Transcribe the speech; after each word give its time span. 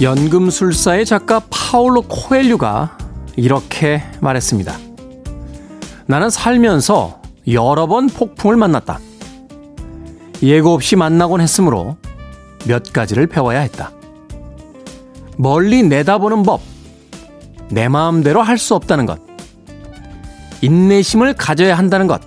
연금술사의 0.00 1.04
작가 1.04 1.42
파울로 1.50 2.02
코엘류가 2.02 2.96
이렇게 3.36 4.02
말했습니다. 4.20 4.78
나는 6.06 6.30
살면서 6.30 7.20
여러 7.48 7.86
번 7.86 8.06
폭풍을 8.08 8.56
만났다. 8.56 8.98
예고 10.42 10.72
없이 10.72 10.96
만나곤 10.96 11.42
했으므로 11.42 11.96
몇 12.66 12.92
가지를 12.92 13.26
배워야 13.26 13.60
했다. 13.60 13.92
멀리 15.36 15.82
내다보는 15.82 16.44
법, 16.44 16.60
내 17.68 17.88
마음대로 17.88 18.42
할 18.42 18.56
수 18.56 18.74
없다는 18.74 19.04
것, 19.06 19.20
인내심을 20.62 21.34
가져야 21.34 21.76
한다는 21.76 22.06
것, 22.06 22.22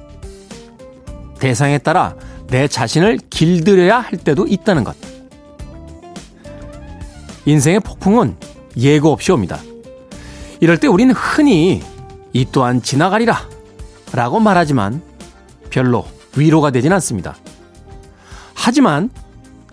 대상에 1.39 1.79
따라 1.79 2.15
내 2.47 2.67
자신을 2.67 3.19
길들여야 3.29 3.99
할 3.99 4.17
때도 4.17 4.45
있다는 4.47 4.83
것. 4.83 4.95
인생의 7.45 7.79
폭풍은 7.81 8.35
예고 8.77 9.11
없이 9.11 9.31
옵니다. 9.31 9.59
이럴 10.59 10.79
때 10.79 10.87
우리는 10.87 11.13
흔히 11.13 11.81
이 12.31 12.45
또한 12.51 12.81
지나가리라 12.81 13.47
라고 14.13 14.39
말하지만 14.39 15.01
별로 15.69 16.05
위로가 16.35 16.71
되진 16.71 16.93
않습니다. 16.93 17.35
하지만 18.53 19.09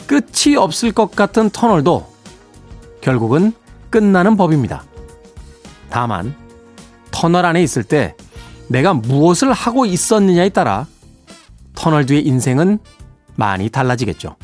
끝이 0.07 0.57
없을 0.57 0.93
것 0.93 1.15
같은 1.15 1.51
터널도 1.51 2.07
결국은 3.01 3.53
끝나는 3.91 4.37
법입니다. 4.37 4.85
다만 5.91 6.35
터널 7.11 7.47
안에 7.47 7.63
있을 7.63 7.85
때 7.85 8.15
내가 8.69 8.95
무엇을 8.95 9.53
하고 9.53 9.87
있었느냐에 9.87 10.49
따라 10.51 10.87
터널 11.75 12.07
뒤의 12.07 12.27
인생은 12.27 12.79
많이 13.37 13.69
달라지겠죠. 13.69 14.37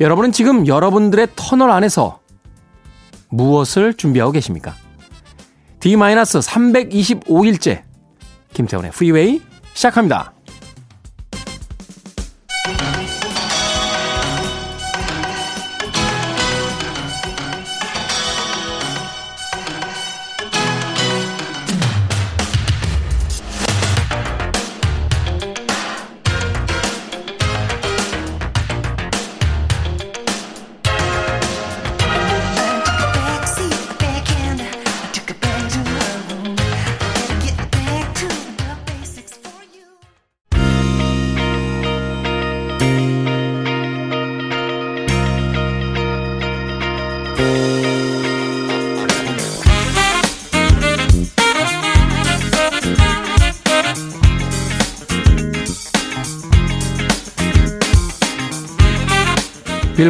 여러분은 0.00 0.32
지금 0.32 0.66
여러분들의 0.66 1.28
터널 1.36 1.70
안에서 1.70 2.20
무엇을 3.30 3.94
준비하고 3.94 4.32
계십니까? 4.32 4.74
D-325일째 5.80 7.82
김태훈의 8.54 8.90
프리웨이 8.92 9.42
시작합니다. 9.74 10.32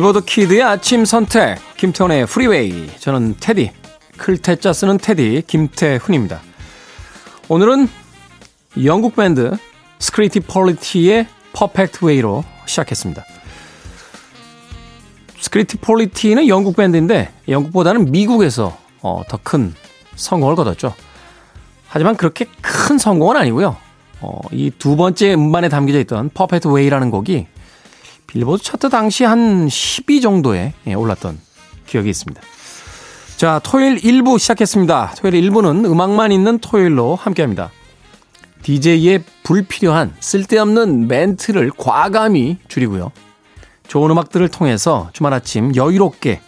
빌보드 0.02 0.24
Kid의 0.24 0.64
아침 0.64 1.04
선택, 1.04 1.58
김태훈의 1.76 2.26
프리웨이. 2.26 2.90
저는 2.98 3.36
태디, 3.38 3.70
클 4.16 4.41
태 4.41 4.60
자 4.60 4.72
쓰는 4.72 4.98
태디, 4.98 5.44
김태훈입니다. 5.46 6.40
오늘은 7.48 7.88
영국 8.84 9.14
밴드 9.14 9.56
스크리티 10.00 10.40
폴리티의 10.40 11.28
Perfect 11.52 12.04
Way로 12.04 12.42
시작했습니다. 12.66 13.24
스크리티 15.38 15.76
폴리티는 15.76 16.48
영국 16.48 16.74
밴드인데 16.74 17.30
영국보다는 17.48 18.10
미국에서 18.10 18.76
어, 19.02 19.22
더 19.28 19.38
큰 19.44 19.72
성공을 20.16 20.56
거뒀죠. 20.56 20.94
하지만 21.86 22.16
그렇게 22.16 22.46
큰 22.60 22.98
성공은 22.98 23.36
아니고요. 23.36 23.76
어, 24.20 24.40
이 24.50 24.72
두 24.80 24.96
번째 24.96 25.34
음반에 25.34 25.68
담겨져 25.68 26.00
있던 26.00 26.30
Perfect 26.34 26.66
Way라는 26.66 27.10
곡이 27.10 27.46
빌보드 28.32 28.62
차트 28.62 28.88
당시 28.88 29.24
한 29.24 29.68
10위 29.68 30.22
정도에 30.22 30.72
예, 30.86 30.94
올랐던 30.94 31.38
기억이 31.86 32.08
있습니다. 32.08 32.40
자, 33.36 33.60
토요일 33.62 33.96
1부 33.96 34.38
시작했습니다. 34.38 35.14
토요일 35.18 35.50
1부는 35.50 35.84
음악만 35.84 36.32
있는 36.32 36.58
토요일로 36.58 37.14
함께 37.14 37.42
합니다. 37.42 37.70
DJ의 38.62 39.22
불필요한 39.42 40.14
쓸데없는 40.20 41.08
멘트를 41.08 41.70
과감히 41.76 42.56
줄이고요. 42.68 43.12
좋은 43.88 44.10
음악들을 44.10 44.48
통해서 44.48 45.10
주말 45.12 45.34
아침 45.34 45.76
여유롭게 45.76 46.40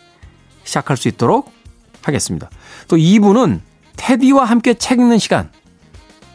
시작할 0.63 0.97
수 0.97 1.09
있도록 1.09 1.53
하겠습니다. 2.01 2.49
또 2.89 2.97
2부는 2.97 3.61
테디와 3.97 4.45
함께 4.45 4.73
책 4.73 5.01
읽는 5.01 5.19
시간. 5.19 5.51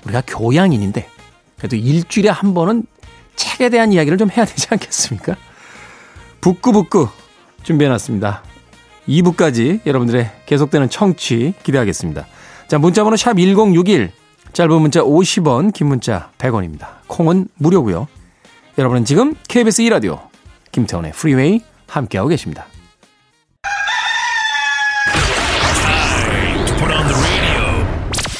우리가 0.03 0.21
교양인인데 0.27 1.09
그래도 1.57 1.75
일주일에 1.75 2.29
한 2.29 2.53
번은 2.53 2.83
책에 3.39 3.69
대한 3.69 3.93
이야기를 3.93 4.17
좀 4.17 4.29
해야 4.29 4.45
되지 4.45 4.67
않겠습니까? 4.69 5.35
북구북구 6.41 7.07
준비해놨습니다. 7.63 8.43
2부까지 9.07 9.79
여러분들의 9.87 10.29
계속되는 10.45 10.89
청취 10.89 11.53
기대하겠습니다. 11.63 12.27
자, 12.67 12.77
문자번호 12.77 13.15
sharp 13.17 13.37
1061, 13.37 14.11
짧은 14.53 14.81
문자 14.81 15.01
50원, 15.01 15.73
긴 15.73 15.87
문자 15.87 16.29
100원입니다. 16.37 16.87
콩은 17.07 17.47
무료고요. 17.55 18.07
여러분은 18.77 19.05
지금 19.05 19.33
KBS 19.47 19.83
2라디오 19.83 20.19
김태훈의 20.71 21.13
프리웨이 21.13 21.61
함께하고 21.87 22.29
계십니다. 22.29 22.65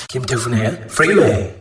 김태훈의 0.09 0.87
프리웨이 0.87 1.59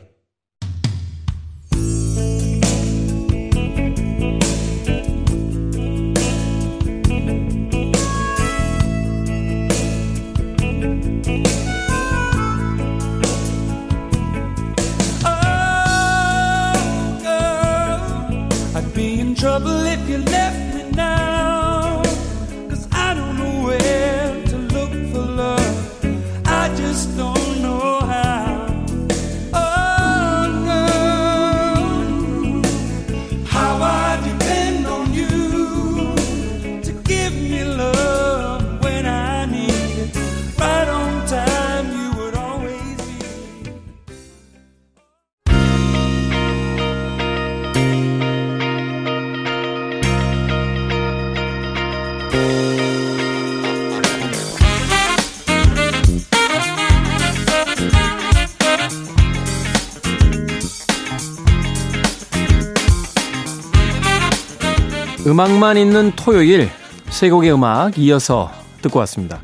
음악만 65.39 65.77
있는 65.77 66.11
토요일 66.17 66.69
세 67.11 67.31
곡의 67.31 67.53
음악 67.53 67.97
이어서 67.97 68.51
듣고 68.83 68.99
왔습니다. 68.99 69.41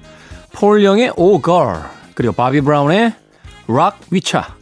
폴 0.52 0.82
영의 0.82 1.12
Oh 1.16 1.40
Girl 1.40 1.84
그리고 2.16 2.32
바비 2.32 2.62
브라운의 2.62 3.14
Rock 3.68 4.00
위차 4.10 4.56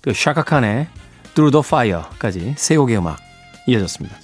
그리고 0.00 0.16
샤카칸의 0.18 0.86
Through 1.34 1.50
the 1.52 1.62
Fire까지 1.62 2.54
세 2.56 2.78
곡의 2.78 2.96
음악 2.96 3.18
이어졌습니다. 3.66 4.16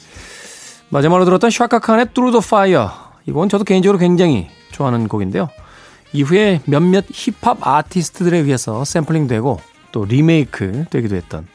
마지막으로 0.89 1.27
들었던 1.27 1.51
샤카칸의 1.51 2.15
Through 2.15 2.33
the 2.33 2.43
Fire 2.43 2.89
이건 3.27 3.51
저도 3.51 3.65
개인적으로 3.65 3.99
굉장히 3.99 4.49
좋아하는 4.73 5.07
곡인데요. 5.07 5.51
이후에 6.15 6.63
몇몇 6.65 7.05
힙합 7.13 7.59
아티스트들에 7.61 8.39
의해서 8.39 8.87
샘플링되고 8.87 9.61
또 9.93 10.05
리메이크 10.07 10.87
되기도 10.89 11.15
했던 11.17 11.47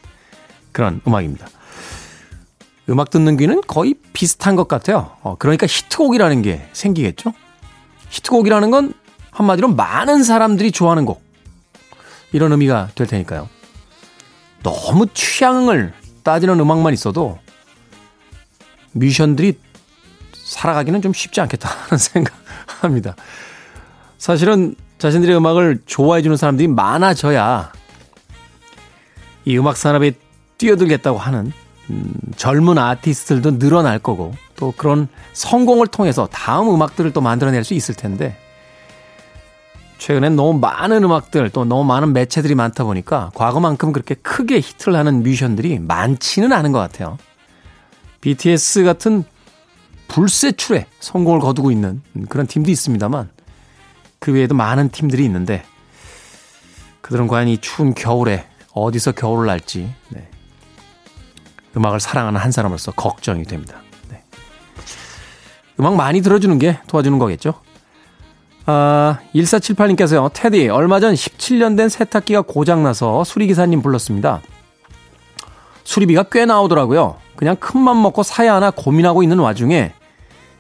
그런 0.72 1.02
음악입니다. 1.08 1.48
음악 2.90 3.10
듣는 3.10 3.38
귀는 3.38 3.62
거의 3.68 3.96
비슷한 4.14 4.56
것 4.56 4.68
같아요. 4.68 5.12
어, 5.22 5.36
그러니까 5.38 5.68
히트곡이라는 5.68 6.42
게 6.42 6.68
생기겠죠? 6.74 7.34
히트곡이라는 8.10 8.72
건 8.72 8.94
한마디로 9.32 9.70
많은 9.70 10.24
사람들이 10.24 10.72
좋아하는 10.72 11.06
곡. 11.06 11.22
이런 12.32 12.52
의미가 12.52 12.90
될 12.96 13.08
테니까요. 13.08 13.48
너무 14.64 15.08
취향을 15.14 15.94
따지는 16.24 16.60
음악만 16.60 16.94
있어도 16.94 17.40
뮤지션들이 18.92 19.58
살아가기는 20.34 21.02
좀 21.02 21.14
쉽지 21.14 21.42
않겠다는 21.42 21.98
생각합니다. 21.98 23.16
사실은 24.18 24.76
자신들의 24.98 25.36
음악을 25.38 25.84
좋아해 25.86 26.22
주는 26.22 26.36
사람들이 26.36 26.68
많아져야 26.68 27.72
이 29.46 29.58
음악 29.58 29.78
산업에 29.78 30.12
뛰어들겠다고 30.58 31.18
하는 31.18 31.54
음, 31.90 32.14
젊은 32.36 32.78
아티스트들도 32.78 33.60
늘어날 33.60 34.00
거고 34.00 34.34
또 34.56 34.74
그런 34.76 35.08
성공을 35.34 35.88
통해서 35.88 36.28
다음 36.32 36.74
음악들을 36.74 37.14
또 37.14 37.22
만들어낼 37.22 37.64
수 37.64 37.74
있을 37.74 37.96
텐데 37.96 38.38
최근엔 39.98 40.36
너무 40.36 40.58
많은 40.60 41.04
음악들 41.04 41.50
또 41.50 41.66
너무 41.66 41.84
많은 41.84 42.14
매체들이 42.14 42.56
많다 42.56 42.86
보니까 42.86 43.32
과거만큼 43.36 43.92
그렇게 43.92 44.16
크게 44.16 44.60
히트를 44.60 44.96
하는 44.96 45.24
뮤지션들이 45.24 45.78
많지는 45.78 46.54
않은 46.54 46.72
것 46.72 46.80
같아요. 46.80 47.18
BTS 48.22 48.84
같은 48.84 49.24
불세출에 50.08 50.88
성공을 51.00 51.40
거두고 51.42 51.72
있는 51.72 52.02
그런 52.30 52.48
팀도 52.48 52.72
있습니다만 52.72 53.30
그 54.20 54.34
외에도 54.34 54.56
많은 54.56 54.90
팀들이 54.90 55.24
있는데 55.26 55.64
그들은 57.02 57.28
과연 57.28 57.48
이 57.48 57.58
추운 57.60 57.94
겨울에 57.94 58.46
어디서 58.74 59.12
겨울을 59.12 59.48
날지 59.48 59.94
네. 60.10 60.30
음악을 61.80 62.00
사랑하는 62.00 62.40
한 62.40 62.52
사람으로서 62.52 62.92
걱정이 62.92 63.46
됩니다. 63.46 63.82
네. 64.10 64.22
음악 65.80 65.96
많이 65.96 66.22
들어주는 66.22 66.60
게 66.60 66.78
도와주는 66.88 67.18
거겠죠. 67.18 67.54
아, 68.66 69.20
1478님께서요. 69.34 70.30
테디, 70.34 70.68
얼마 70.70 71.00
전 71.00 71.14
17년 71.14 71.78
된 71.78 71.90
세탁기가 71.90 72.42
고장나서 72.42 73.24
수리기사님 73.24 73.82
불렀습니다. 73.82 74.42
수리비가 75.86 76.24
꽤 76.32 76.46
나오더라고요. 76.46 77.16
그냥 77.36 77.56
큰맘 77.56 78.02
먹고 78.02 78.22
사야 78.22 78.54
하나 78.56 78.70
고민하고 78.70 79.24
있는 79.24 79.40
와중에 79.40 79.94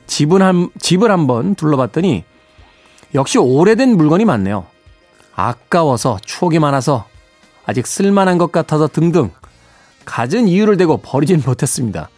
집을 0.07 0.41
한, 0.41 0.69
집을 0.79 1.11
한번 1.11 1.53
둘러봤더니 1.53 2.23
역시 3.13 3.37
오래된 3.37 3.95
물건이 3.97 4.25
많네요. 4.25 4.65
아까워서 5.35 6.17
추억이 6.23 6.57
많아서 6.59 7.05
아직 7.65 7.85
쓸만한 7.85 8.37
것 8.37 8.51
같아서 8.51 8.87
등등 8.87 9.29
갖은 10.05 10.47
이유를 10.47 10.77
대고 10.77 10.97
버리진 10.97 11.41
못했습니다. 11.45 12.09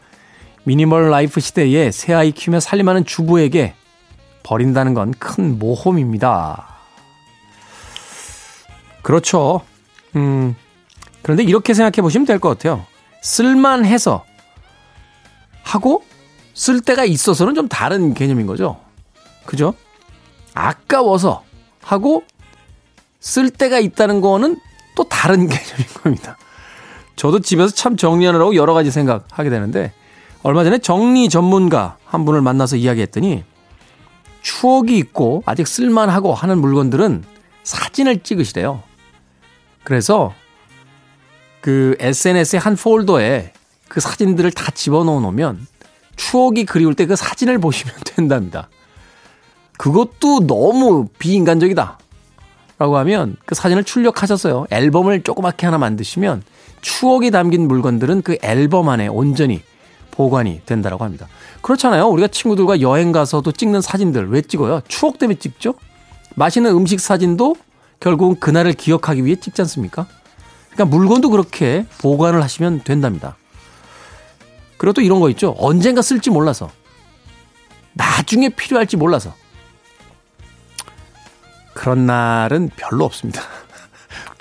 minimal 0.64 1.10
life 1.10 1.40
시대에 1.40 1.92
새 1.92 2.14
아이 2.14 2.32
키우며 2.32 2.60
살림하는 2.60 3.06
주부에게 3.06 3.74
버린다는 4.44 4.94
건 4.94 5.12
큰 5.20 5.58
모험입니다. 5.60 6.68
그렇죠. 9.02 9.62
음, 10.16 10.56
그런데 11.24 11.44
이렇게 11.44 11.74
생각해 11.74 12.02
보시면 12.02 12.26
될 12.26 12.40
것 12.40 12.50
같아요. 12.50 12.86
쓸만해서 13.22 14.26
하고 15.64 16.04
쓸 16.54 16.82
때가 16.82 17.06
있어서는 17.06 17.56
좀 17.56 17.68
다른 17.68 18.14
개념인 18.14 18.46
거죠. 18.48 18.80
그죠? 19.46 19.74
아까워서 20.54 21.44
하고 21.82 22.24
쓸 23.20 23.50
때가 23.50 23.80
있다는 23.80 24.22
거는 24.22 24.60
또 24.96 25.08
다른 25.08 25.48
개념인 25.50 25.86
겁니다. 26.04 26.38
저도 27.22 27.38
집에서 27.38 27.72
참 27.72 27.98
정리하느라고 27.98 28.56
여러 28.56 28.74
가지 28.74 28.90
생각하게 28.90 29.52
되는데 29.52 29.94
얼마 30.42 30.64
전에 30.64 30.80
정리 30.80 31.30
전문가 31.30 31.98
한 32.04 32.26
분을 32.26 32.42
만나서 32.42 32.78
이야기했더니 32.78 33.44
추억이 34.42 34.98
있고 34.98 35.44
아직 35.46 35.68
쓸만하고 35.68 36.34
하는 36.34 36.58
물건들은 36.58 37.24
사진을 37.62 38.24
찍으시래요. 38.24 38.82
그래서 39.84 40.34
그 41.62 41.96
SNS의 42.00 42.60
한 42.60 42.76
폴더에 42.76 43.54
그 43.88 44.00
사진들을 44.00 44.50
다 44.54 44.72
집어넣어 44.72 45.20
놓으면 45.20 45.68
추억이 46.16 46.66
그리울 46.66 46.96
때 46.96 47.06
그 47.06 47.16
사진을 47.16 47.60
보시면 47.60 47.94
된답니다. 48.04 48.68
그것도 49.78 50.48
너무 50.48 51.08
비인간적이다. 51.20 52.00
라고 52.80 52.98
하면 52.98 53.38
그 53.46 53.54
사진을 53.54 53.84
출력하셨어요. 53.84 54.66
앨범을 54.72 55.22
조그맣게 55.22 55.68
하나 55.68 55.78
만드시면 55.78 56.42
추억이 56.82 57.32
담긴 57.32 57.68
물건들은 57.68 58.22
그 58.22 58.38
앨범 58.42 58.90
안에 58.90 59.08
온전히 59.08 59.62
보관이 60.12 60.62
된다라고 60.66 61.04
합니다. 61.04 61.28
그렇잖아요. 61.62 62.08
우리가 62.08 62.28
친구들과 62.28 62.82
여행 62.82 63.12
가서도 63.12 63.52
찍는 63.52 63.82
사진들 63.82 64.30
왜 64.30 64.42
찍어요? 64.42 64.82
추억 64.88 65.18
때문에 65.20 65.40
찍죠? 65.40 65.76
맛있는 66.36 66.72
음식 66.72 67.00
사진도 67.00 67.56
결국은 68.00 68.40
그날을 68.40 68.74
기억하기 68.74 69.26
위해 69.26 69.36
찍지 69.36 69.62
않습니까? 69.62 70.08
그러니까 70.72 70.96
물건도 70.96 71.30
그렇게 71.30 71.86
보관을 72.00 72.42
하시면 72.44 72.84
된답니다. 72.84 73.38
그리고 74.78 74.94
또 74.94 75.02
이런 75.02 75.20
거 75.20 75.30
있죠. 75.30 75.56
언젠가 75.60 76.02
쓸지 76.02 76.30
몰라서. 76.30 76.70
나중에 77.94 78.50
필요할지 78.50 78.98
몰라서. 78.98 79.34
그런 81.74 82.06
날은 82.06 82.70
별로 82.76 83.06
없습니다. 83.06 83.42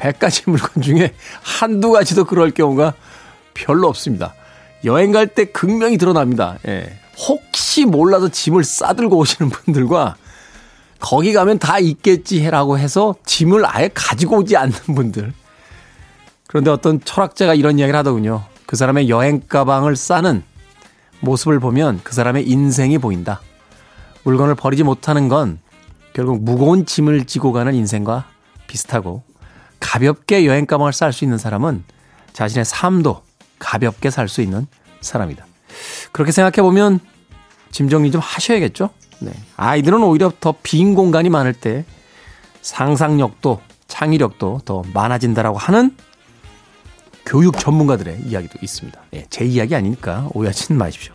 100가지 0.01 0.49
물건 0.51 0.83
중에 0.83 1.15
한두 1.43 1.93
가지도 1.93 2.25
그럴 2.25 2.51
경우가 2.51 2.95
별로 3.55 3.89
없습니다. 3.89 4.35
여행 4.85 5.13
갈 5.13 5.27
때 5.27 5.45
극명히 5.45 5.99
드러납니다. 5.99 6.59
예. 6.67 6.99
혹시 7.29 7.85
몰라서 7.85 8.29
짐을 8.29 8.65
싸들고 8.65 9.17
오시는 9.19 9.51
분들과 9.51 10.17
거기 10.99 11.33
가면 11.33 11.59
다 11.59 11.79
있겠지 11.79 12.43
해라고 12.43 12.79
해서 12.79 13.15
짐을 13.27 13.65
아예 13.67 13.91
가지고 13.93 14.39
오지 14.39 14.57
않는 14.57 14.73
분들. 14.95 15.33
그런데 16.47 16.71
어떤 16.71 17.03
철학자가 17.03 17.55
이런 17.55 17.79
이야기를 17.79 17.99
하더군요. 17.99 18.45
그 18.67 18.77
사람의 18.77 19.09
여행 19.09 19.43
가방을 19.49 19.97
싸는 19.97 20.43
모습을 21.21 21.61
보면 21.61 22.01
그 22.03 22.15
사람의 22.15 22.49
인생이 22.49 22.99
보인다. 22.99 23.41
물건을 24.25 24.55
버리지 24.55 24.83
못하는 24.83 25.29
건 25.29 25.59
결국 26.13 26.43
무거운 26.43 26.87
짐을 26.87 27.27
지고 27.27 27.53
가는 27.53 27.75
인생과 27.75 28.27
비슷하고 28.67 29.23
가볍게 29.81 30.47
여행 30.47 30.67
가방을 30.67 30.93
쌀 30.93 31.13
수 31.13 31.25
있는 31.25 31.39
사람은 31.39 31.83
자신의 32.33 32.65
삶도 32.65 33.23
가볍게 33.59 34.11
살 34.11 34.29
수 34.29 34.41
있는 34.41 34.67
사람이다. 35.01 35.47
그렇게 36.13 36.33
생각해 36.33 36.63
보면 36.63 37.01
짐 37.71 37.89
정리 37.89 38.11
좀 38.11 38.21
하셔야겠죠? 38.21 38.91
네. 39.21 39.33
아이들은 39.57 40.03
오히려 40.03 40.33
더 40.41 40.55
빈 40.63 40.95
공간이 40.95 41.29
많을 41.29 41.53
때 41.53 41.85
상상력도 42.63 43.61
창의력도 43.89 44.63
더 44.65 44.83
많아진다라고 44.93 45.59
하는 45.59 45.97
교육 47.27 47.59
전문가들의 47.59 48.23
이야기도 48.27 48.59
있습니다. 48.63 49.01
예, 49.15 49.27
제 49.31 49.45
이야기 49.45 49.75
아니니까 49.75 50.29
오해하지는 50.33 50.79
마십시오. 50.79 51.13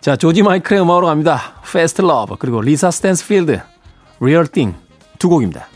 자, 0.00 0.16
조지 0.16 0.42
마이클의 0.42 0.82
음악으로 0.82 1.06
갑니다. 1.06 1.60
Fast 1.66 2.02
Love 2.02 2.36
그리고 2.38 2.60
리사 2.60 2.90
스탠스필드 2.90 3.60
Real 4.20 4.46
Thing 4.48 4.76
두 5.18 5.28
곡입니다. 5.28 5.68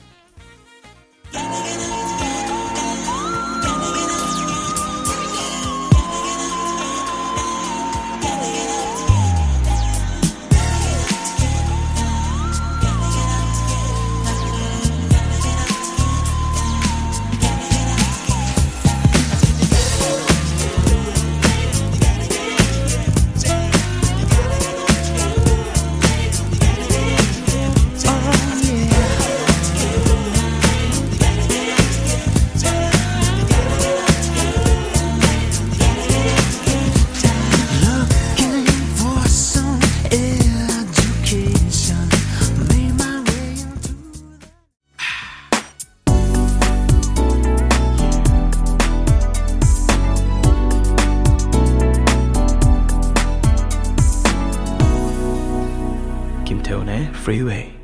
Leone 56.76 57.10
Freeway. 57.14 57.75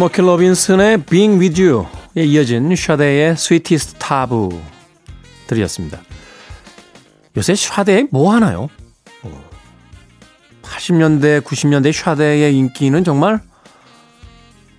스모키 0.00 0.22
로빈슨의 0.22 1.04
Being 1.04 1.38
With 1.38 1.62
You에 1.62 2.24
이어진 2.24 2.74
샤데의 2.74 3.32
Sweetest 3.32 3.98
Taboo 3.98 4.58
들이었습니다. 5.46 6.00
요새 7.36 7.54
샤데 7.54 8.06
뭐 8.10 8.32
하나요? 8.32 8.70
80년대, 10.62 11.42
90년대 11.42 11.92
샤데의 11.92 12.56
인기는 12.56 13.04
정말 13.04 13.40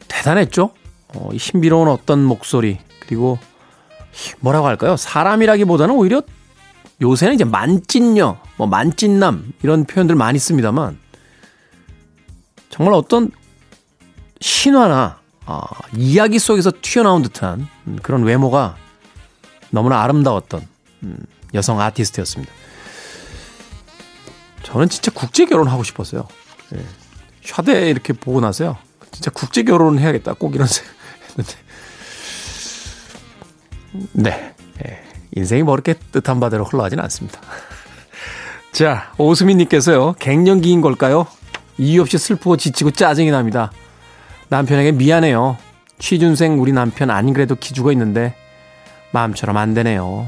대단했죠? 0.08 0.72
어, 1.14 1.30
신비로운 1.38 1.88
어떤 1.88 2.24
목소리, 2.24 2.80
그리고 3.02 3.38
뭐라고 4.40 4.66
할까요? 4.66 4.98
사람이라기보다는 4.98 5.94
오히려 5.94 6.24
요새는 7.00 7.36
이제 7.36 7.44
만찢녀, 7.44 8.38
뭐 8.58 8.66
만찢남 8.66 9.54
이런 9.62 9.86
표현들 9.86 10.16
많이 10.16 10.40
씁니다만 10.40 10.98
정말 12.72 12.96
어떤 12.96 13.30
신화나 14.42 15.20
어, 15.46 15.62
이야기 15.96 16.40
속에서 16.40 16.72
튀어나온 16.82 17.22
듯한 17.22 17.68
그런 18.02 18.24
외모가 18.24 18.76
너무나 19.70 20.02
아름다웠던 20.04 20.68
음, 21.04 21.18
여성 21.54 21.80
아티스트였습니다. 21.80 22.52
저는 24.64 24.90
진짜 24.90 25.12
국제 25.12 25.46
결혼하고 25.46 25.84
싶었어요. 25.84 26.28
예. 26.76 26.86
샤데 27.44 27.90
이렇게 27.90 28.14
보고 28.14 28.40
나서요. 28.40 28.78
진짜 29.12 29.32
국제 29.32 29.64
결혼을 29.64 30.00
해야겠다. 30.00 30.34
꼭 30.34 30.56
이런 30.56 30.68
생각 30.68 30.94
했는데. 31.30 31.54
네. 34.14 34.54
예. 34.86 35.04
인생이 35.34 35.64
뭐 35.64 35.74
이렇게 35.74 35.96
뜻한 36.12 36.40
바대로 36.40 36.64
흘러가진 36.64 37.00
않습니다. 37.00 37.42
자, 38.72 39.12
오수민님께서요. 39.18 40.14
갱년기인 40.20 40.82
걸까요? 40.82 41.28
이유 41.78 42.02
없이 42.02 42.18
슬프고 42.18 42.58
지치고 42.58 42.92
짜증이 42.92 43.32
납니다. 43.32 43.72
남편에게 44.52 44.92
미안해요. 44.92 45.58
취준생 45.98 46.62
우리 46.62 46.74
남편 46.74 47.10
안 47.10 47.32
그래도 47.32 47.56
기죽어 47.56 47.94
있는데 47.94 48.36
마음처럼 49.12 49.56
안 49.56 49.74
되네요. 49.74 50.28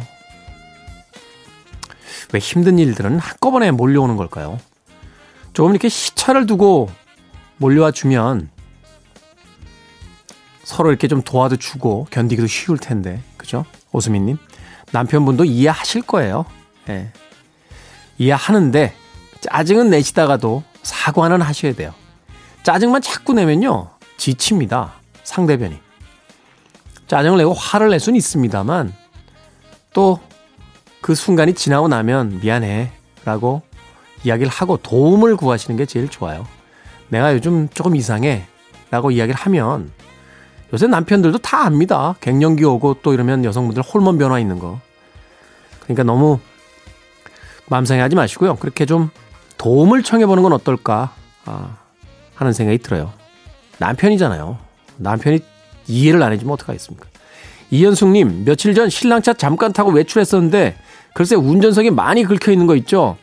왜 2.32 2.40
힘든 2.40 2.80
일들은 2.80 3.20
한꺼번에 3.20 3.72
몰려오는 3.72 4.16
걸까요? 4.16 4.60
조금 5.52 5.72
이렇게 5.72 5.90
시차를 5.90 6.46
두고 6.46 6.90
몰려와 7.58 7.92
주면 7.92 8.50
서로 10.64 10.90
이렇게 10.90 11.10
좀 11.10 11.22
도와도 11.22 11.58
주고 11.58 12.08
견디기도 12.10 12.48
쉬울 12.48 12.78
텐데, 12.78 13.22
그죠? 13.36 13.66
오수민님. 13.92 14.38
남편분도 14.92 15.44
이해하실 15.44 16.04
거예요. 16.04 16.46
예. 16.88 17.12
이해하는데, 18.18 18.94
짜증은 19.42 19.90
내시다가도 19.90 20.64
사과는 20.82 21.42
하셔야 21.42 21.74
돼요. 21.74 21.94
짜증만 22.64 23.02
자꾸 23.02 23.34
내면요, 23.34 23.90
지칩니다. 24.24 24.94
상대편이. 25.24 25.78
짜증을 27.08 27.38
내고 27.38 27.54
화를 27.54 27.90
낼 27.90 28.00
수는 28.00 28.18
있습니다만, 28.18 28.94
또 29.94 30.20
그 31.04 31.16
순간이 31.16 31.54
지나고 31.54 31.90
나면 31.90 32.40
미안해. 32.42 32.92
라고 33.26 33.62
이야기를 34.24 34.50
하고 34.50 34.78
도움을 34.78 35.36
구하시는 35.36 35.76
게 35.78 35.86
제일 35.86 36.08
좋아요. 36.08 36.48
내가 37.10 37.34
요즘 37.34 37.68
조금 37.70 37.98
이상해. 37.98 38.46
라고 38.90 39.12
이야기를 39.12 39.38
하면 39.38 39.92
요새 40.72 40.88
남편들도 40.88 41.40
다 41.40 41.66
압니다. 41.66 42.16
갱년기 42.22 42.64
오고 42.64 43.02
또 43.02 43.14
이러면 43.14 43.44
여성분들 43.44 43.84
호르몬 43.84 44.18
변화 44.18 44.40
있는 44.40 44.60
거. 44.60 44.80
그러니까 45.82 46.04
너무 46.04 46.40
마음 47.68 47.86
상해하지 47.86 48.16
마시고요. 48.16 48.56
그렇게 48.56 48.86
좀 48.86 49.10
도움을 49.58 50.04
청해보는 50.04 50.42
건 50.42 50.54
어떨까 50.54 51.14
아, 51.44 51.78
하는 52.36 52.54
생각이 52.54 52.78
들어요. 52.78 53.12
남편이잖아요. 53.84 54.58
남편이 54.98 55.40
이해를 55.88 56.24
안 56.24 56.32
해주면 56.32 56.54
어떡하겠습니까? 56.54 57.08
이현숙님, 57.72 58.46
며칠 58.46 58.74
전 58.74 58.90
신랑차 58.90 59.34
잠깐 59.34 59.74
타고 59.74 59.92
외출했었는데 59.92 60.78
글쎄 61.14 61.36
운전석에 61.36 61.90
많이 61.90 62.24
긁혀 62.24 62.52
있는 62.52 62.66
거 62.66 62.76
있죠? 62.78 63.18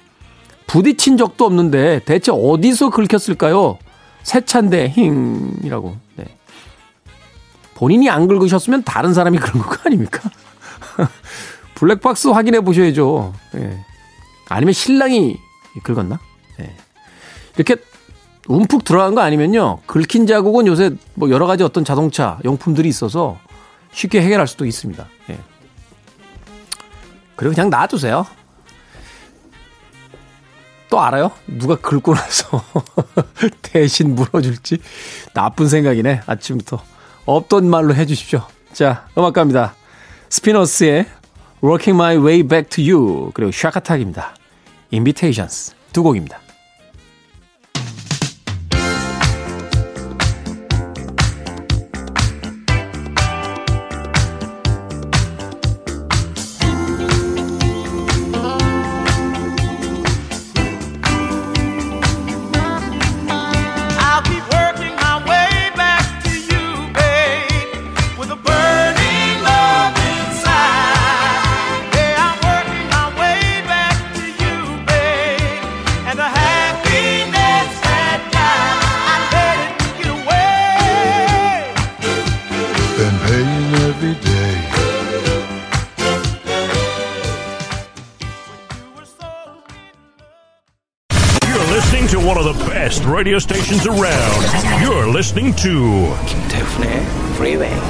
부딪힌 0.67 1.17
적도 1.17 1.47
없는데 1.47 2.01
대체 2.05 2.31
어디서 2.33 2.91
긁혔을까요? 2.91 3.79
새 4.23 4.45
차인데 4.45 4.89
힝 4.89 5.57
이라고. 5.65 5.97
네. 6.17 6.27
본인이 7.75 8.11
안 8.11 8.29
긁으셨으면 8.29 8.85
다른 8.85 9.15
사람이 9.15 9.39
긁은 9.39 9.63
거 9.63 9.77
아닙니까? 9.85 10.29
블랙박스 11.75 12.29
확인해 12.29 12.61
보셔야죠. 12.61 13.33
네. 13.55 13.85
아니면 14.49 14.75
신랑이 14.75 15.39
긁었나? 15.83 16.21
네. 16.59 16.77
이렇게 17.57 17.77
움푹 18.51 18.83
들어간 18.83 19.15
거 19.15 19.21
아니면요. 19.21 19.79
긁힌 19.87 20.27
자국은 20.27 20.67
요새 20.67 20.91
뭐 21.15 21.31
여러 21.31 21.47
가지 21.47 21.63
어떤 21.63 21.85
자동차 21.85 22.39
용품들이 22.45 22.89
있어서 22.89 23.39
쉽게 23.93 24.21
해결할 24.21 24.49
수도 24.49 24.67
있습니다. 24.67 25.07
네. 25.29 25.39
그리고 27.37 27.55
그냥 27.55 27.71
놔두세요. 27.71 28.27
또 30.89 31.01
알아요? 31.01 31.31
누가 31.47 31.77
긁고 31.77 32.15
나서 32.15 32.65
대신 33.63 34.17
물어줄지 34.17 34.79
나쁜 35.33 35.69
생각이네. 35.69 36.23
아침부터 36.27 36.83
없던 37.27 37.71
말로 37.71 37.95
해주십시오. 37.95 38.43
자, 38.73 39.07
음악 39.17 39.35
갑니다. 39.35 39.75
스피너스의 40.29 41.07
Working 41.63 41.97
My 41.97 42.17
Way 42.17 42.43
Back 42.43 42.69
to 42.71 42.85
You 42.85 43.31
그리고 43.33 43.53
샤카탁입니다. 43.53 44.35
Invitations 44.93 45.77
두 45.93 46.03
곡입니다. 46.03 46.41
Radio 93.31 93.39
stations 93.39 93.87
around. 93.87 94.43
You're 94.83 95.09
listening 95.09 95.55
to 95.63 96.17
김태훈의 96.27 96.91
Freeway. 97.35 97.81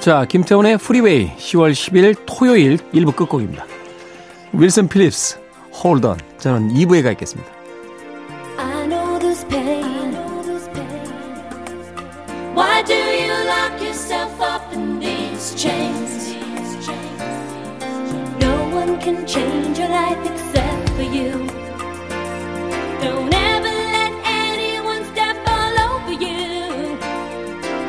자, 0.00 0.26
김태훈의 0.26 0.76
프리웨이 0.76 1.34
10월 1.36 1.72
10일 1.72 2.16
토요일 2.26 2.76
1부 2.92 3.16
끝곡입니다. 3.16 3.64
윌슨 4.52 4.88
필립스, 4.88 5.38
Hold 5.82 6.06
On. 6.06 6.18
저는 6.38 6.74
2부에 6.74 7.02
가 7.02 7.10
있겠습니다. 7.12 7.55
Can 19.06 19.24
change 19.24 19.78
your 19.78 19.88
life 19.88 20.18
except 20.32 20.88
for 20.96 21.06
you. 21.16 21.30
Don't 23.04 23.32
ever 23.32 23.74
let 23.98 24.12
anyone 24.24 25.02
step 25.12 25.36
all 25.46 25.74
over 25.90 26.14
you. 26.24 26.98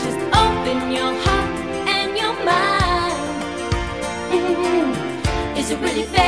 Just 0.04 0.20
open 0.44 0.78
your 0.98 1.14
heart 1.26 1.50
and 1.98 2.10
your 2.22 2.36
mind. 2.46 3.42
Mm-hmm. 4.32 5.58
Is 5.58 5.72
it 5.72 5.80
really 5.80 6.04
fair 6.04 6.27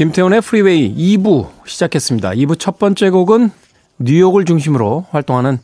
김태훈의 0.00 0.40
프리웨이 0.40 0.96
2부 0.96 1.50
시작했습니다. 1.66 2.30
2부 2.30 2.58
첫 2.58 2.78
번째 2.78 3.10
곡은 3.10 3.50
뉴욕을 3.98 4.46
중심으로 4.46 5.04
활동하는 5.10 5.58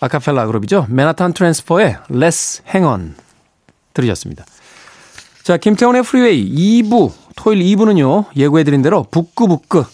아카펠라 0.00 0.46
그룹이죠. 0.46 0.86
맨하탄 0.88 1.34
트랜스퍼의 1.34 1.98
Let's 2.10 2.62
Hang 2.66 2.84
On 2.84 3.14
들으셨습니다. 3.92 4.44
자, 5.44 5.56
김태훈의 5.56 6.02
프리웨이 6.02 6.82
2부 6.82 7.12
토요일 7.36 7.62
2부는요. 7.62 8.24
예고해드린 8.36 8.82
대로 8.82 9.04
북극북극 9.04 9.86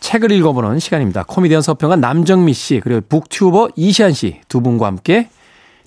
책을 0.00 0.30
읽어보는 0.32 0.78
시간입니다. 0.78 1.24
코미디언 1.24 1.62
서평가 1.62 1.96
남정미 1.96 2.52
씨, 2.52 2.80
그리고 2.82 3.00
booktuber 3.08 3.70
이시안 3.76 4.12
씨 4.12 4.40
두 4.48 4.60
분과 4.60 4.86
함께 4.86 5.28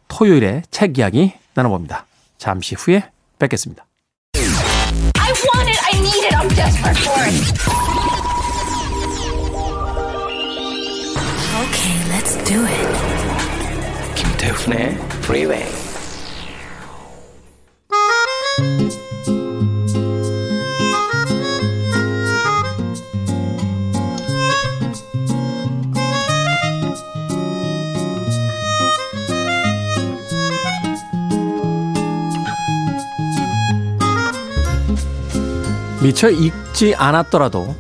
토요일에 0.08 0.64
책 0.72 0.98
이야기 0.98 1.34
나눠봅니다. 1.54 2.06
잠시 2.38 2.76
후에 2.76 3.04
뵙겠습니다. 3.40 3.86
I 4.36 5.32
want 5.32 5.70
it. 5.70 5.80
I 5.86 6.00
need 6.00 6.26
it. 6.26 6.36
I'm 6.36 6.50
desperate 6.56 6.98
for 6.98 7.24
it. 7.24 7.62
Okay, 11.64 11.96
let's 12.10 12.36
do 12.44 12.66
it. 12.66 12.88
김태훈의 14.16 14.98
Freeway. 15.24 15.81
미처 36.02 36.30
읽지 36.30 36.96
않았더라도 36.96 37.76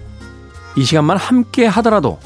이 0.75 0.83
시간만 0.83 1.17
함께 1.17 1.65
하더라도 1.65 2.19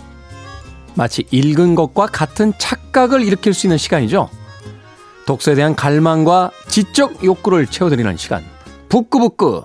마치 0.93 1.25
읽은 1.31 1.75
것과 1.75 2.07
같은 2.07 2.53
착각을 2.57 3.21
일으킬 3.21 3.53
수 3.53 3.67
있는 3.67 3.77
시간이죠. 3.77 4.29
독서에 5.25 5.55
대한 5.55 5.75
갈망과 5.75 6.51
지적 6.67 7.23
욕구를 7.23 7.67
채워드리는 7.67 8.15
시간. 8.17 8.43
북구북구. 8.89 9.63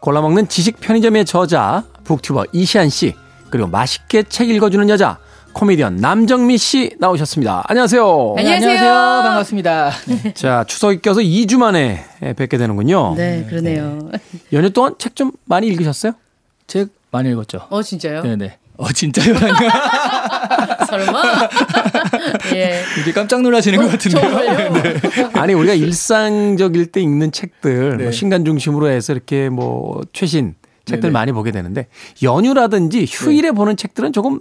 골라먹는 0.00 0.48
지식 0.48 0.78
편의점의 0.80 1.24
저자, 1.24 1.84
북튜버 2.04 2.46
이시안 2.52 2.88
씨, 2.88 3.16
그리고 3.50 3.66
맛있게 3.68 4.24
책 4.24 4.50
읽어주는 4.50 4.88
여자, 4.90 5.18
코미디언 5.58 5.96
남정미 5.96 6.56
씨 6.56 6.92
나오셨습니다. 7.00 7.64
안녕하세요. 7.66 8.34
네, 8.36 8.54
안녕하세요. 8.54 8.92
반갑습니다. 9.24 9.90
자, 10.34 10.62
추석이 10.68 11.00
껴서 11.02 11.20
2주 11.20 11.56
만에 11.58 12.04
뵙게 12.36 12.56
되는군요. 12.58 13.14
네, 13.16 13.44
그러네요. 13.48 14.08
연휴 14.52 14.70
동안 14.70 14.94
책 14.98 15.16
좀 15.16 15.32
많이 15.46 15.66
읽으셨어요? 15.66 16.12
책 16.68 16.90
많이 17.10 17.28
읽었죠. 17.30 17.66
어 17.70 17.82
진짜요? 17.82 18.22
네네. 18.22 18.56
어 18.76 18.92
진짜요? 18.92 19.34
설마? 20.86 21.22
예. 22.54 22.84
이게 23.00 23.12
깜짝 23.12 23.42
놀라시는 23.42 23.80
것 23.80 23.90
같은데요. 23.90 24.20
정말요? 24.30 25.30
아니 25.34 25.54
우리가 25.54 25.74
일상적일 25.74 26.86
때 26.92 27.00
읽는 27.00 27.32
책들 27.32 27.96
네. 27.96 28.02
뭐 28.04 28.12
신간 28.12 28.44
중심으로 28.44 28.88
해서 28.90 29.12
이렇게 29.12 29.48
뭐 29.48 30.02
최신 30.12 30.54
책들 30.84 31.08
네네. 31.08 31.12
많이 31.12 31.32
보게 31.32 31.50
되는데 31.50 31.88
연휴라든지 32.22 33.06
휴일에 33.08 33.50
보는 33.50 33.76
책들은 33.76 34.12
조금 34.12 34.38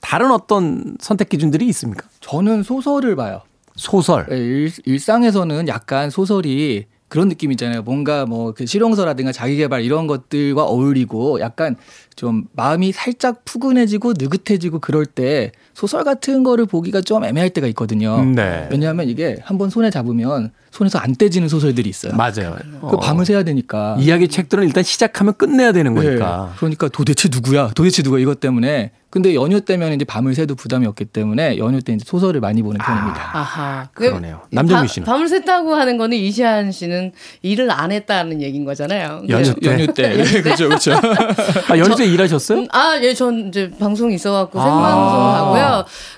다른 0.00 0.30
어떤 0.30 0.96
선택 1.00 1.28
기준들이 1.28 1.66
있습니까? 1.68 2.06
저는 2.20 2.62
소설을 2.62 3.16
봐요. 3.16 3.42
소설. 3.76 4.26
네, 4.28 4.36
일, 4.38 4.72
일상에서는 4.84 5.68
약간 5.68 6.10
소설이 6.10 6.86
그런 7.08 7.28
느낌이잖아요. 7.28 7.82
뭔가 7.82 8.26
뭐 8.26 8.52
그 8.52 8.66
실용서라든가 8.66 9.32
자기개발 9.32 9.82
이런 9.82 10.06
것들과 10.06 10.64
어울리고 10.64 11.40
약간 11.40 11.76
좀 12.16 12.44
마음이 12.52 12.92
살짝 12.92 13.44
푸근해지고 13.44 14.14
느긋해지고 14.18 14.80
그럴 14.80 15.06
때 15.06 15.52
소설 15.78 16.02
같은 16.02 16.42
거를 16.42 16.66
보기가 16.66 17.02
좀 17.02 17.22
애매할 17.24 17.50
때가 17.50 17.68
있거든요. 17.68 18.24
네. 18.24 18.66
왜냐하면 18.68 19.08
이게 19.08 19.36
한번 19.44 19.70
손에 19.70 19.90
잡으면 19.90 20.50
손에서 20.72 20.98
안 20.98 21.14
떼지는 21.14 21.48
소설들이 21.48 21.88
있어요. 21.88 22.14
맞아요. 22.16 22.56
그 22.90 22.96
밤을 22.96 23.24
새야 23.24 23.44
되니까. 23.44 23.96
이야기 24.00 24.26
책들은 24.26 24.64
일단 24.64 24.82
시작하면 24.82 25.34
끝내야 25.38 25.70
되는 25.70 25.94
거니까. 25.94 26.48
네. 26.50 26.56
그러니까 26.58 26.88
도대체 26.88 27.28
누구야? 27.30 27.70
도대체 27.76 28.02
누가 28.02 28.18
이것 28.18 28.40
때문에. 28.40 28.90
근데 29.10 29.34
연휴 29.34 29.58
때면 29.62 29.94
이제 29.94 30.04
밤을 30.04 30.34
새도 30.34 30.54
부담이 30.54 30.84
없기 30.86 31.06
때문에 31.06 31.56
연휴 31.56 31.80
때 31.80 31.94
이제 31.94 32.04
소설을 32.06 32.40
많이 32.42 32.60
보는 32.62 32.76
편입니다. 32.76 33.30
아하. 33.32 33.88
그러네요. 33.94 34.42
그 34.50 34.54
남정미 34.54 34.80
밤- 34.80 34.86
씨는? 34.86 35.06
밤을 35.06 35.26
샜다고 35.28 35.70
하는 35.70 35.96
거는 35.96 36.14
이시안 36.18 36.70
씨는 36.72 37.12
일을 37.40 37.70
안 37.70 37.90
했다는 37.90 38.42
얘기인 38.42 38.66
거잖아요. 38.66 39.22
연휴 39.30 39.54
그- 39.54 39.60
때. 39.60 39.70
연휴 39.72 39.86
때. 39.94 40.08
네, 40.22 40.42
그렇죠, 40.42 40.68
그렇죠. 40.68 40.92
아, 40.92 41.78
연휴 41.78 41.96
때 41.96 42.04
일하셨어요? 42.04 42.58
음, 42.58 42.66
아, 42.70 42.98
예, 43.00 43.14
전 43.14 43.48
이제 43.48 43.70
방송이 43.80 44.14
있어 44.16 44.30
갖고 44.32 44.60
아. 44.60 44.64
생방송 44.64 45.20
하고요. 45.34 45.62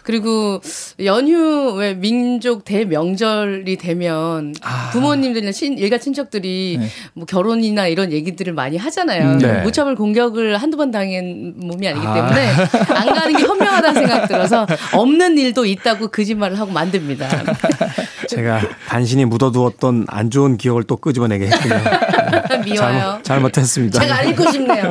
그리고 0.03 0.61
연휴 1.05 1.75
왜 1.75 1.95
민족 1.95 2.65
대명절이 2.65 3.77
되면 3.77 4.55
부모님들이나 4.93 5.53
친, 5.53 5.79
일가 5.79 5.99
친척들이 5.99 6.79
네. 6.81 6.89
뭐 7.15 7.27
결혼이나 7.27 7.87
이런 7.87 8.13
얘기들을 8.13 8.53
많이 8.53 8.77
하잖아요. 8.77 9.33
음, 9.33 9.39
네. 9.39 9.63
무차별 9.63 9.95
공격을 9.95 10.57
한두 10.57 10.77
번 10.77 10.91
당한 10.91 11.55
몸이 11.57 11.89
아니기 11.89 12.07
아. 12.07 12.15
때문에 12.15 12.51
안 12.95 13.15
가는 13.15 13.37
게 13.37 13.43
현명하다는 13.43 13.95
생각 13.95 14.27
들어서 14.29 14.67
없는 14.95 15.39
일도 15.39 15.65
있다고 15.65 16.09
거짓말을 16.09 16.59
하고 16.59 16.73
만듭니다. 16.73 17.29
제가 18.29 18.61
간신히 18.87 19.25
묻어두었던 19.25 20.07
안 20.09 20.31
좋은 20.31 20.57
기억을 20.57 20.85
또 20.85 20.97
끄집어내게 20.97 21.47
했군요. 21.47 21.75
미워요. 22.65 23.01
잘못, 23.01 23.25
잘못 23.25 23.59
했습니다. 23.59 24.01
제가 24.01 24.19
안 24.19 24.29
읽고 24.29 24.51
싶네요. 24.51 24.91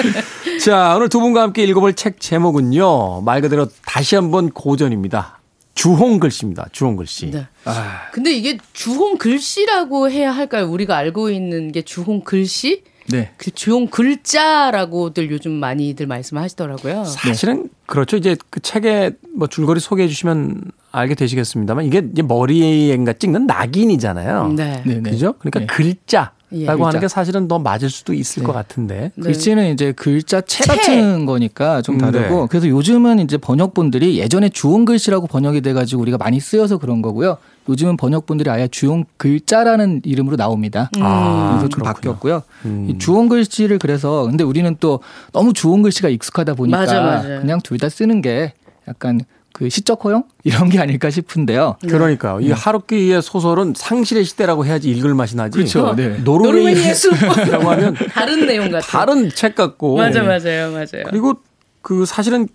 자, 0.64 0.94
오늘 0.96 1.08
두 1.08 1.20
분과 1.20 1.42
함께 1.42 1.64
읽어볼 1.64 1.94
책 1.94 2.20
제목은요. 2.20 3.22
말 3.22 3.40
그대로 3.40 3.68
다시 3.84 4.14
한번 4.14 4.50
고전입니다. 4.50 5.38
주홍 5.74 6.18
글씨입니다. 6.18 6.68
주홍 6.72 6.96
글씨. 6.96 7.30
네. 7.30 7.46
아, 7.64 8.08
근데 8.12 8.32
이게 8.32 8.58
주홍 8.72 9.18
글씨라고 9.18 10.10
해야 10.10 10.32
할까요? 10.32 10.68
우리가 10.70 10.96
알고 10.96 11.30
있는 11.30 11.70
게 11.70 11.82
주홍 11.82 12.22
글씨? 12.24 12.82
네. 13.08 13.30
그 13.36 13.50
주홍 13.50 13.88
글자라고들 13.88 15.30
요즘 15.30 15.52
많이들 15.52 16.06
말씀하시더라고요. 16.06 17.04
사실은 17.04 17.68
그렇죠. 17.86 18.16
이제 18.16 18.36
그 18.50 18.60
책에 18.60 19.12
뭐 19.34 19.46
줄거리 19.46 19.80
소개해 19.80 20.08
주시면 20.08 20.62
알게 20.92 21.14
되시겠습니다만 21.14 21.84
이게 21.84 22.02
머리에인가 22.22 23.12
찍는 23.12 23.46
낙인이잖아요. 23.46 24.54
네. 24.56 24.82
네, 24.84 24.94
네. 25.00 25.10
그죠? 25.10 25.34
그러니까 25.38 25.60
네. 25.60 25.66
글자 25.66 26.32
라고 26.50 26.62
예. 26.62 26.66
하는 26.66 26.84
글자. 26.84 27.00
게 27.00 27.08
사실은 27.08 27.48
더 27.48 27.58
맞을 27.58 27.90
수도 27.90 28.14
있을 28.14 28.42
네. 28.42 28.46
것 28.46 28.52
같은데. 28.52 29.10
네. 29.16 29.22
글씨는 29.24 29.72
이제 29.72 29.92
글자 29.92 30.40
채 30.40 30.62
채. 30.62 30.76
같은 30.76 31.26
거니까 31.26 31.82
좀 31.82 31.96
음, 31.96 31.98
다르고 32.00 32.40
네. 32.42 32.46
그래서 32.48 32.68
요즘은 32.68 33.18
이제 33.18 33.36
번역본들이 33.36 34.18
예전에 34.18 34.48
주홍 34.48 34.84
글씨라고 34.84 35.26
번역이 35.26 35.60
돼가지고 35.62 36.02
우리가 36.02 36.18
많이 36.18 36.38
쓰여서 36.38 36.78
그런 36.78 37.02
거고요. 37.02 37.38
요즘은 37.68 37.96
번역본들이 37.96 38.48
아예 38.48 38.68
주홍 38.68 39.04
글자라는 39.16 40.02
이름으로 40.04 40.36
나옵니다. 40.36 40.88
아, 41.00 41.56
그래서 41.58 41.68
좀. 41.68 41.82
바뀌었고요. 41.82 42.42
음. 42.64 42.86
이 42.90 42.98
주홍 42.98 43.28
글씨를 43.28 43.78
그래서 43.80 44.24
근데 44.26 44.44
우리는 44.44 44.76
또 44.78 45.00
너무 45.32 45.52
주홍 45.52 45.82
글씨가 45.82 46.08
익숙하다 46.08 46.54
보니까 46.54 46.78
맞아, 46.78 47.00
맞아. 47.02 47.28
그냥 47.40 47.60
둘 47.62 47.78
다 47.78 47.88
쓰는 47.88 48.22
게 48.22 48.52
약간 48.88 49.20
그 49.56 49.70
시적 49.70 50.04
허용 50.04 50.24
이런 50.44 50.68
게 50.68 50.78
아닐까 50.78 51.08
싶은데요. 51.08 51.78
그러니까요. 51.88 52.40
이 52.42 52.52
하루키의 52.52 53.22
소설은 53.22 53.72
상실의 53.74 54.24
시대라고 54.24 54.66
해야지 54.66 54.90
읽을 54.90 55.14
맛이 55.14 55.34
나지. 55.34 55.56
그렇죠. 55.56 55.94
네. 55.96 56.18
노르웨이의 56.18 56.94
숲이라고 56.94 57.70
하면 57.70 57.94
다른 58.12 58.46
내용 58.46 58.66
같아요. 58.66 58.82
다른 58.82 59.30
책 59.30 59.54
같고. 59.54 59.96
맞아, 59.96 60.22
맞아요, 60.22 60.72
맞아요. 60.72 61.04
그리고 61.08 61.36
그 61.80 62.04
사실은 62.04 62.48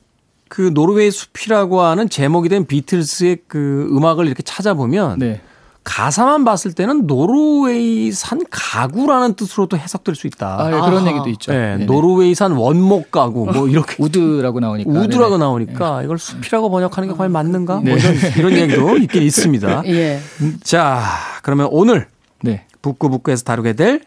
그 0.48 0.70
노르웨이 0.76 1.10
숲이라고 1.10 1.82
하는 1.82 2.08
제목이 2.08 2.50
된 2.50 2.68
비틀스의 2.68 3.40
그 3.48 3.90
음악을 3.92 4.28
이렇게 4.28 4.44
찾아보면 4.44 5.18
네. 5.18 5.42
가사만 5.84 6.46
봤을 6.46 6.74
때는 6.74 7.08
노르웨이산 7.08 8.41
가구라는 8.52 9.34
뜻으로도 9.34 9.78
해석될 9.78 10.13
수 10.15 10.28
있다. 10.28 10.58
아, 10.62 10.67
예, 10.67 10.72
그런 10.72 10.98
아하. 11.00 11.08
얘기도 11.08 11.30
있죠. 11.30 11.52
네, 11.52 11.58
네네. 11.72 11.86
노르웨이산 11.86 12.52
원목 12.52 13.10
가구 13.12 13.46
뭐 13.52 13.67
이렇게 13.67 13.96
wood라고 14.02 14.60
나오니까. 14.60 14.89
wood라고 14.91 15.32
네네. 15.32 15.38
나오니까 15.39 16.04
이걸 16.04 16.20
숲이라고 16.20 16.70
번역하는 16.70 17.10
게 17.10 17.15
과연 17.15 17.32
맞는가? 17.32 17.82
네. 17.84 17.91
뭐 17.91 17.98
이런, 18.00 18.15
이런 18.38 18.54
얘기도 18.54 18.98
있긴 19.02 19.24
있습니다. 19.24 19.84
예. 19.88 20.20
자, 20.63 21.02
그러면 21.41 21.67
오늘 21.72 22.08
네. 22.41 22.65
북구북구에서 22.82 23.44
다루게 23.44 23.74
될 23.74 24.02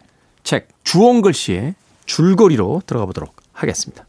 책 0.45 0.69
주홍 0.85 1.23
글씨의 1.23 1.75
줄거리로 2.05 2.83
들어가 2.87 3.07
보도록 3.07 3.35
하겠습니다. 3.55 4.05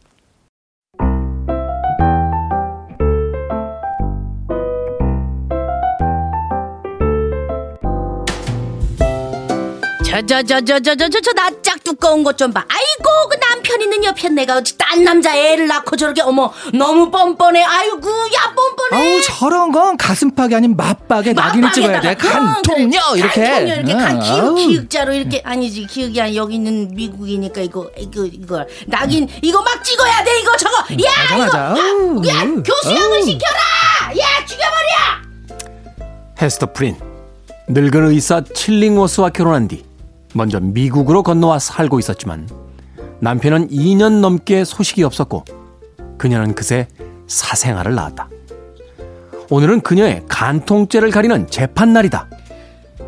저 10.23 10.43
저 10.43 10.61
저 10.61 10.79
저 10.79 10.95
저저저 10.95 11.33
나짝 11.33 11.83
두꺼운 11.83 12.23
것 12.23 12.37
좀 12.37 12.51
봐. 12.53 12.63
아이고 12.67 13.29
그 13.29 13.39
남편 13.39 13.81
있는 13.81 14.03
옆에 14.03 14.29
내가 14.29 14.57
어찌 14.57 14.77
딴 14.77 15.03
남자 15.03 15.35
애를 15.35 15.67
낳고 15.67 15.95
저렇게 15.95 16.21
어머 16.21 16.51
너무 16.73 17.09
뻔뻔해. 17.11 17.63
아이고 17.63 18.09
야 18.09 18.53
뻔뻔해. 18.55 19.15
아우 19.15 19.21
저런 19.21 19.71
건 19.71 19.97
가슴팍이 19.97 20.55
아닌 20.55 20.75
맛박에 20.75 21.33
낙인을 21.33 21.71
찍어야 21.71 22.01
돼. 22.01 22.15
간통녀 22.15 22.99
어, 22.99 23.11
그래. 23.13 23.19
이렇게. 23.19 23.41
간통녀 23.49 23.73
이렇게 23.75 23.93
응. 23.93 23.97
간 23.97 24.55
기육 24.55 24.89
자로 24.89 25.13
이렇게 25.13 25.41
아니지 25.43 25.85
기육이 25.87 26.21
아니 26.21 26.35
여기 26.37 26.55
있는 26.55 26.89
미국이니까 26.93 27.61
이거 27.61 27.89
이거 27.97 28.25
이거 28.25 28.65
낙인 28.87 29.23
응. 29.23 29.39
이거 29.41 29.61
막 29.61 29.83
찍어야 29.83 30.23
돼 30.23 30.39
이거 30.39 30.55
저거. 30.57 30.77
음, 30.91 30.97
야 31.03 31.37
맞아, 31.37 31.37
맞아. 31.37 31.73
이거 31.75 31.81
아우, 31.81 32.27
야 32.27 32.45
교수형을 32.63 33.23
시켜라. 33.23 33.59
야 34.19 34.45
죽여버려. 34.45 36.05
헤스터 36.41 36.73
프린 36.73 36.97
늙은 37.69 38.11
의사 38.11 38.41
칠링워스와 38.43 39.29
결혼한 39.29 39.67
뒤 39.69 39.84
먼저 40.35 40.59
미국으로 40.59 41.23
건너와 41.23 41.59
살고 41.59 41.97
있었지만 41.99 42.49
남편은 43.21 43.69
2년 43.69 44.19
넘게 44.19 44.65
소식이 44.65 45.01
없었고 45.03 45.45
그녀는 46.17 46.53
그새 46.53 46.87
사생아를 47.27 47.95
낳았다. 47.95 48.29
오늘은 49.49 49.81
그녀의 49.81 50.23
간통죄를 50.27 51.09
가리는 51.11 51.47
재판 51.49 51.93
날이다. 51.93 52.27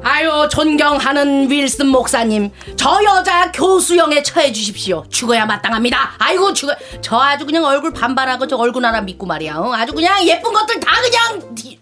아유 0.04 0.48
존경하는 0.50 1.50
윌슨 1.52 1.88
목사님 1.88 2.52
저 2.78 3.04
여자 3.04 3.52
교수형에 3.52 4.22
처해 4.24 4.52
주십시오 4.54 5.04
죽어야 5.10 5.46
마땅합니다 5.48 6.12
아이고 6.20 6.54
죽어 6.54 6.74
저 7.02 7.18
아주 7.18 7.46
그냥 7.46 7.66
얼굴 7.66 7.92
반반하고 7.92 8.46
저 8.48 8.56
얼굴 8.58 8.86
하나 8.86 9.02
믿고 9.02 9.26
말이야 9.26 9.56
어? 9.58 9.74
아주 9.74 9.94
그냥 9.94 10.24
예쁜 10.26 10.54
것들 10.54 10.80
다 10.80 10.92
그냥 11.02 11.56
뒤- 11.56 11.80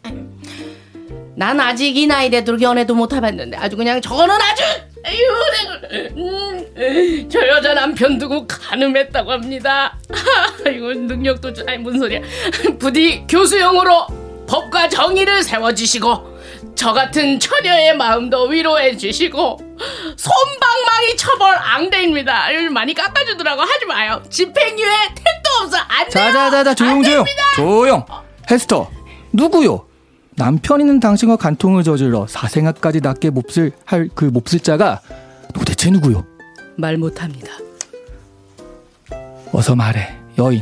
난 1.36 1.60
아직 1.60 1.96
이 1.98 2.08
나이 2.08 2.30
돼도 2.30 2.60
연애도 2.62 2.96
못 2.96 3.14
해봤는데 3.14 3.58
아주 3.58 3.76
그냥 3.76 4.02
저거는 4.02 4.34
아주 4.34 4.64
내가 5.12 6.12
음, 6.18 7.30
저 7.30 7.48
여자 7.48 7.74
남편 7.74 8.18
두고 8.18 8.48
가늠했다고 8.48 9.32
합니다 9.32 9.98
아이고 10.66 10.94
능력도 10.94 11.54
좀- 11.54 11.68
아니 11.70 11.78
무슨 11.78 12.00
소리야 12.00 12.22
부디 12.80 13.26
교수형으로 13.30 14.08
법과 14.48 14.90
정의를 14.90 15.44
세워주시고 15.44 16.36
저 16.76 16.94
같은 16.94 17.40
처녀의 17.40 17.96
마음도 17.96 18.44
위로해 18.46 18.96
주시고 18.98 19.58
손방망이 20.18 21.16
처벌 21.18 21.56
앙대입니다. 21.58 22.48
많이 22.72 22.94
깎아주더라고 22.94 23.62
하지 23.62 23.86
마요. 23.86 24.22
집행유예 24.30 24.90
택도 25.16 25.64
없어 25.64 25.78
안 25.78 26.10
돼요. 26.10 26.10
자자자자 26.12 26.70
안 26.72 26.76
조용 26.76 27.04
조용. 27.04 27.26
조용. 27.56 28.06
헤스터 28.52 28.92
누구요? 29.32 29.88
남편 30.38 30.82
있는 30.82 31.00
당신과 31.00 31.38
간통을 31.38 31.84
저질러 31.84 32.28
사생아까지 32.28 33.02
낳게 33.02 33.30
몹쓸 33.30 33.72
할 33.86 34.10
그 34.14 34.26
몹쓸 34.26 34.60
자가 34.60 35.02
도대체 35.54 35.90
누구요? 35.92 36.26
말 36.78 36.98
못합니다. 36.98 37.52
어서 39.54 39.76
말해 39.76 40.14
여인 40.38 40.62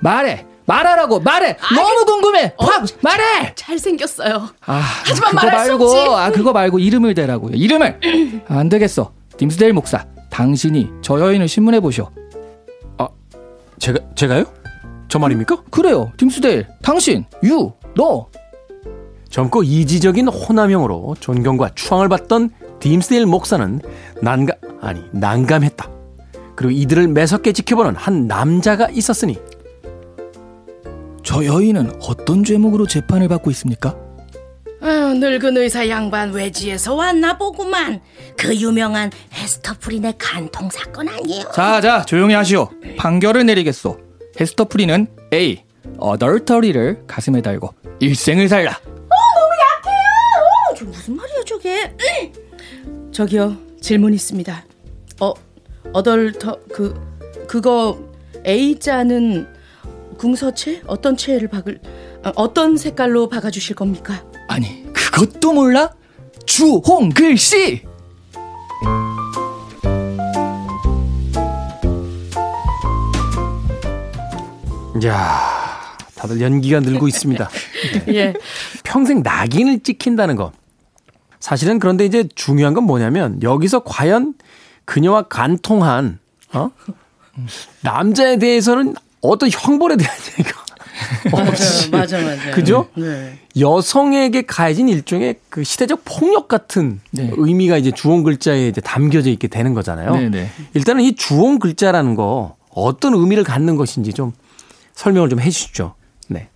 말해 0.00 0.44
말하라고 0.66 1.20
말해 1.20 1.56
너무 1.74 2.04
궁금해 2.04 2.52
확 2.58 2.84
말해 3.00 3.54
잘생겼어요. 3.54 4.50
아 4.66 4.82
하지만 5.06 5.30
그거 5.30 5.46
말고 5.46 5.84
없지. 5.84 6.14
아 6.14 6.30
그거 6.30 6.52
말고 6.52 6.78
이름을 6.78 7.14
대라고요 7.14 7.54
이름을 7.54 8.00
안 8.48 8.68
되겠어 8.68 9.12
딤스데일 9.38 9.72
목사 9.72 10.04
당신이 10.28 10.90
저 11.00 11.18
여인을 11.18 11.48
신문해 11.48 11.80
보쇼 11.80 12.10
제가 13.78 14.00
제가요? 14.16 14.44
저 15.08 15.18
말입니까? 15.20 15.62
그래요 15.70 16.12
딤스데일 16.18 16.66
당신 16.82 17.24
유 17.44 17.72
너 17.96 18.28
젊고 19.30 19.62
이지적인 19.62 20.28
호남형으로 20.28 21.16
존경과 21.20 21.70
추앙을 21.74 22.08
받던 22.08 22.50
딤스데일 22.80 23.26
목사는 23.26 23.80
난감 24.22 24.56
아니 24.80 25.02
난감했다. 25.12 25.90
그리고 26.56 26.70
이들을 26.70 27.08
매섭게 27.08 27.52
지켜보는 27.52 27.94
한 27.96 28.26
남자가 28.26 28.88
있었으니 28.90 29.38
저 31.22 31.44
여인은 31.44 31.92
어떤 32.02 32.42
죄목으로 32.42 32.86
재판을 32.86 33.28
받고 33.28 33.50
있습니까? 33.50 33.94
아유, 34.80 35.12
늙은 35.14 35.56
의사 35.56 35.88
양반 35.88 36.32
외지에서 36.32 36.94
왔나 36.94 37.36
보구만. 37.36 38.00
그 38.36 38.54
유명한 38.56 39.10
헤스터 39.34 39.74
프린의 39.80 40.14
간통 40.18 40.70
사건 40.70 41.08
아니에요? 41.08 41.44
자 41.52 41.80
자 41.80 42.02
조용히 42.04 42.34
하시오 42.34 42.70
판결을 42.96 43.44
내리겠소 43.46 43.98
헤스터 44.40 44.64
프리는 44.66 45.06
A 45.34 45.62
어덜터리를 45.98 47.02
가슴에 47.06 47.42
달고 47.42 47.74
일생을 48.00 48.48
살라 48.48 48.78
저기요 53.12 53.56
질문 53.80 54.14
있습니다. 54.14 54.64
어 55.20 55.32
어덜터 55.92 56.58
그 56.72 56.94
그거 57.46 57.98
A자는 58.46 59.46
궁서체 60.16 60.82
어떤 60.86 61.16
체를 61.16 61.48
박을 61.48 61.80
어, 62.24 62.32
어떤 62.36 62.76
색깔로 62.76 63.28
박아주실 63.28 63.76
겁니까? 63.76 64.24
아니 64.48 64.84
그것도 64.92 65.52
몰라? 65.52 65.94
주홍글씨 66.46 67.82
야 75.04 75.58
다들 76.16 76.40
연기가 76.40 76.80
늘고 76.80 77.06
있습니다. 77.06 77.48
예. 78.08 78.34
평생 78.82 79.22
낙인을 79.22 79.80
찍힌다는 79.80 80.34
거. 80.36 80.52
사실은 81.40 81.78
그런데 81.78 82.04
이제 82.04 82.28
중요한 82.34 82.74
건 82.74 82.84
뭐냐면 82.84 83.42
여기서 83.42 83.80
과연 83.80 84.34
그녀와 84.84 85.22
간통한 85.22 86.18
어? 86.54 86.70
남자에 87.82 88.38
대해서는 88.38 88.94
어떤 89.20 89.50
형벌에 89.50 89.96
대한 89.96 90.16
얘기가 90.38 90.68
없이 91.32 91.90
맞아 91.90 92.20
맞아. 92.20 92.50
그죠? 92.50 92.88
네. 92.96 93.38
여성에게 93.58 94.42
가해진 94.42 94.88
일종의 94.88 95.36
그 95.48 95.64
시대적 95.64 96.02
폭력 96.04 96.48
같은 96.48 97.00
네. 97.10 97.30
의미가 97.36 97.76
이제 97.76 97.90
주홍 97.90 98.22
글자에 98.22 98.68
이제 98.68 98.80
담겨져 98.80 99.30
있게 99.30 99.48
되는 99.48 99.74
거잖아요. 99.74 100.12
네네. 100.12 100.50
일단은 100.74 101.04
이 101.04 101.14
주홍 101.14 101.58
글자라는 101.58 102.14
거 102.14 102.56
어떤 102.70 103.14
의미를 103.14 103.44
갖는 103.44 103.76
것인지 103.76 104.12
좀 104.12 104.32
설명을 104.94 105.28
좀 105.28 105.40
해주시죠. 105.40 105.94
네. 106.28 106.48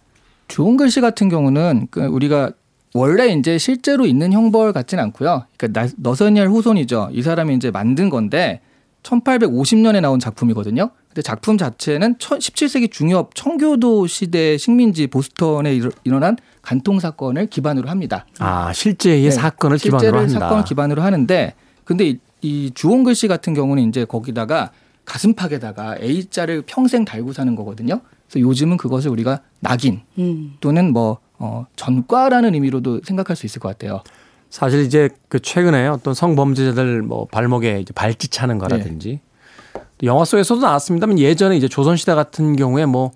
주홍 0.49 0.77
글씨 0.77 1.01
같은 1.01 1.29
경우는 1.29 1.89
그 1.91 2.05
우리가 2.05 2.53
원래 2.95 3.29
이제 3.29 3.57
실제로 3.59 4.05
있는 4.07 4.33
형벌 4.33 4.73
같진 4.73 4.99
않고요. 4.99 5.45
그러니까 5.57 5.81
나- 5.83 5.93
너서니알 5.97 6.49
후손이죠. 6.49 7.09
이 7.13 7.23
사람이 7.23 7.55
이제 7.57 7.71
만든 7.71 8.11
건데 8.11 8.61
1850년에 9.03 10.01
나온 10.01 10.19
작품이거든요. 10.21 10.91
근데 11.09 11.23
작품 11.23 11.59
자체는 11.59 12.17
17세기 12.17 12.91
중엽 12.91 13.35
청교도 13.35 14.07
시대 14.07 14.57
식민지 14.57 15.07
보스턴에 15.09 15.75
일- 15.75 15.91
일어난 16.05 16.37
간통 16.63 17.01
사건을 17.01 17.47
기반으로 17.47 17.89
합니다. 17.89 18.27
아 18.39 18.73
실제의 18.73 19.25
네, 19.25 19.31
사건을 19.31 19.79
기반으로 19.79 20.01
실제를 20.01 20.19
한다. 20.21 20.39
사건을 20.47 20.65
기반으로 20.65 21.03
하는데 21.03 21.55
근데 21.85 22.09
이, 22.09 22.19
이 22.43 22.71
주홍 22.75 23.03
글씨 23.05 23.27
같은 23.29 23.55
경우는 23.55 23.89
이제 23.89 24.05
거기다가 24.05 24.71
가슴팍에다가 25.05 25.97
A자를 26.01 26.63
평생 26.67 27.05
달고 27.05 27.33
사는 27.33 27.55
거거든요. 27.57 28.01
그래서 28.31 28.41
요즘은 28.49 28.77
그것을 28.77 29.11
우리가 29.11 29.41
낙인 29.61 30.01
음. 30.19 30.55
또는 30.61 30.93
뭐 30.93 31.19
어, 31.43 31.67
전과라는 31.75 32.55
의미로도 32.55 33.01
생각할 33.03 33.35
수 33.35 33.47
있을 33.47 33.61
것 33.61 33.69
같아요. 33.69 34.03
사실 34.49 34.83
이제 34.83 35.09
그 35.29 35.41
최근에 35.41 35.89
어떤 35.89 36.15
성범죄자들 36.15 37.03
뭐 37.03 37.27
발목에 37.27 37.81
이제 37.81 37.93
발짓 37.93 38.31
차는 38.31 38.59
거라든지 38.59 39.21
또 39.99 40.07
영화 40.07 40.25
속에서도 40.25 40.61
나왔습니다만 40.61 41.19
예전에 41.19 41.57
이제 41.57 41.67
조선시대 41.67 42.15
같은 42.15 42.55
경우에 42.55 42.87
뭐 42.87 43.11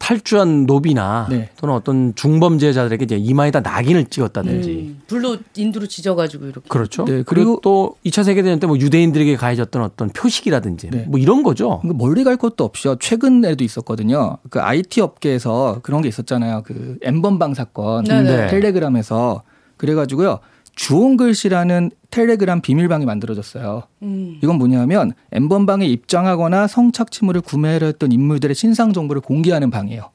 탈주한 0.00 0.64
노비나 0.66 1.28
네. 1.30 1.50
또는 1.60 1.74
어떤 1.74 2.14
중범죄자들에게 2.16 3.04
이제 3.04 3.16
이마에다 3.16 3.60
낙인을 3.60 4.06
찍었다든지 4.06 4.70
음, 4.70 5.02
불로 5.06 5.36
인두로 5.54 5.86
찢어가지고 5.86 6.46
이렇게. 6.46 6.68
그렇죠. 6.68 7.04
네, 7.04 7.22
그리고, 7.22 7.24
그리고- 7.26 7.60
또 7.62 7.96
2차 8.04 8.24
세계 8.24 8.42
대전 8.42 8.58
때 8.58 8.66
뭐 8.66 8.78
유대인들에게 8.78 9.36
가해졌던 9.36 9.82
어떤 9.82 10.08
표식이라든지 10.10 10.90
네. 10.90 11.04
뭐 11.08 11.18
이런 11.20 11.42
거죠. 11.42 11.80
멀리 11.84 12.24
갈 12.24 12.36
것도 12.36 12.64
없이요. 12.64 12.96
최근에도 12.96 13.62
있었거든요. 13.62 14.38
그 14.48 14.60
IT 14.60 15.00
업계에서 15.02 15.80
그런 15.82 16.00
게 16.02 16.08
있었잖아요. 16.08 16.62
그 16.64 16.96
엠번방 17.02 17.54
사건 17.54 18.04
네네. 18.04 18.48
텔레그램에서 18.48 19.42
그래가지고요. 19.76 20.38
주홍 20.80 21.18
글씨라는 21.18 21.90
텔레그램 22.10 22.62
비밀방이 22.62 23.04
만들어졌어요. 23.04 23.82
음. 24.00 24.38
이건 24.42 24.56
뭐냐면 24.56 25.12
엠번방에 25.30 25.84
입장하거나 25.84 26.68
성착취물을 26.68 27.42
구매하려 27.42 27.86
했던 27.86 28.10
인물들의 28.12 28.54
신상 28.54 28.94
정보를 28.94 29.20
공개하는 29.20 29.70
방이에요. 29.70 30.08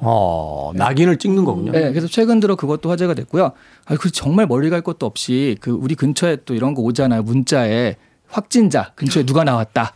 어, 0.00 0.72
낙인을 0.74 1.18
찍는 1.18 1.44
거군요. 1.44 1.72
네, 1.72 1.90
그래서 1.90 2.06
최근 2.06 2.40
들어 2.40 2.56
그것도 2.56 2.88
화제가 2.88 3.12
됐고요. 3.12 3.52
아, 3.84 3.96
그 3.96 4.10
정말 4.10 4.46
멀리 4.46 4.70
갈 4.70 4.80
것도 4.80 5.04
없이 5.04 5.58
그 5.60 5.72
우리 5.72 5.94
근처에 5.94 6.38
또 6.46 6.54
이런 6.54 6.72
거 6.72 6.80
오잖아요. 6.80 7.22
문자에 7.22 7.96
확진자 8.28 8.92
근처에 8.94 9.26
누가 9.26 9.44
나왔다. 9.44 9.92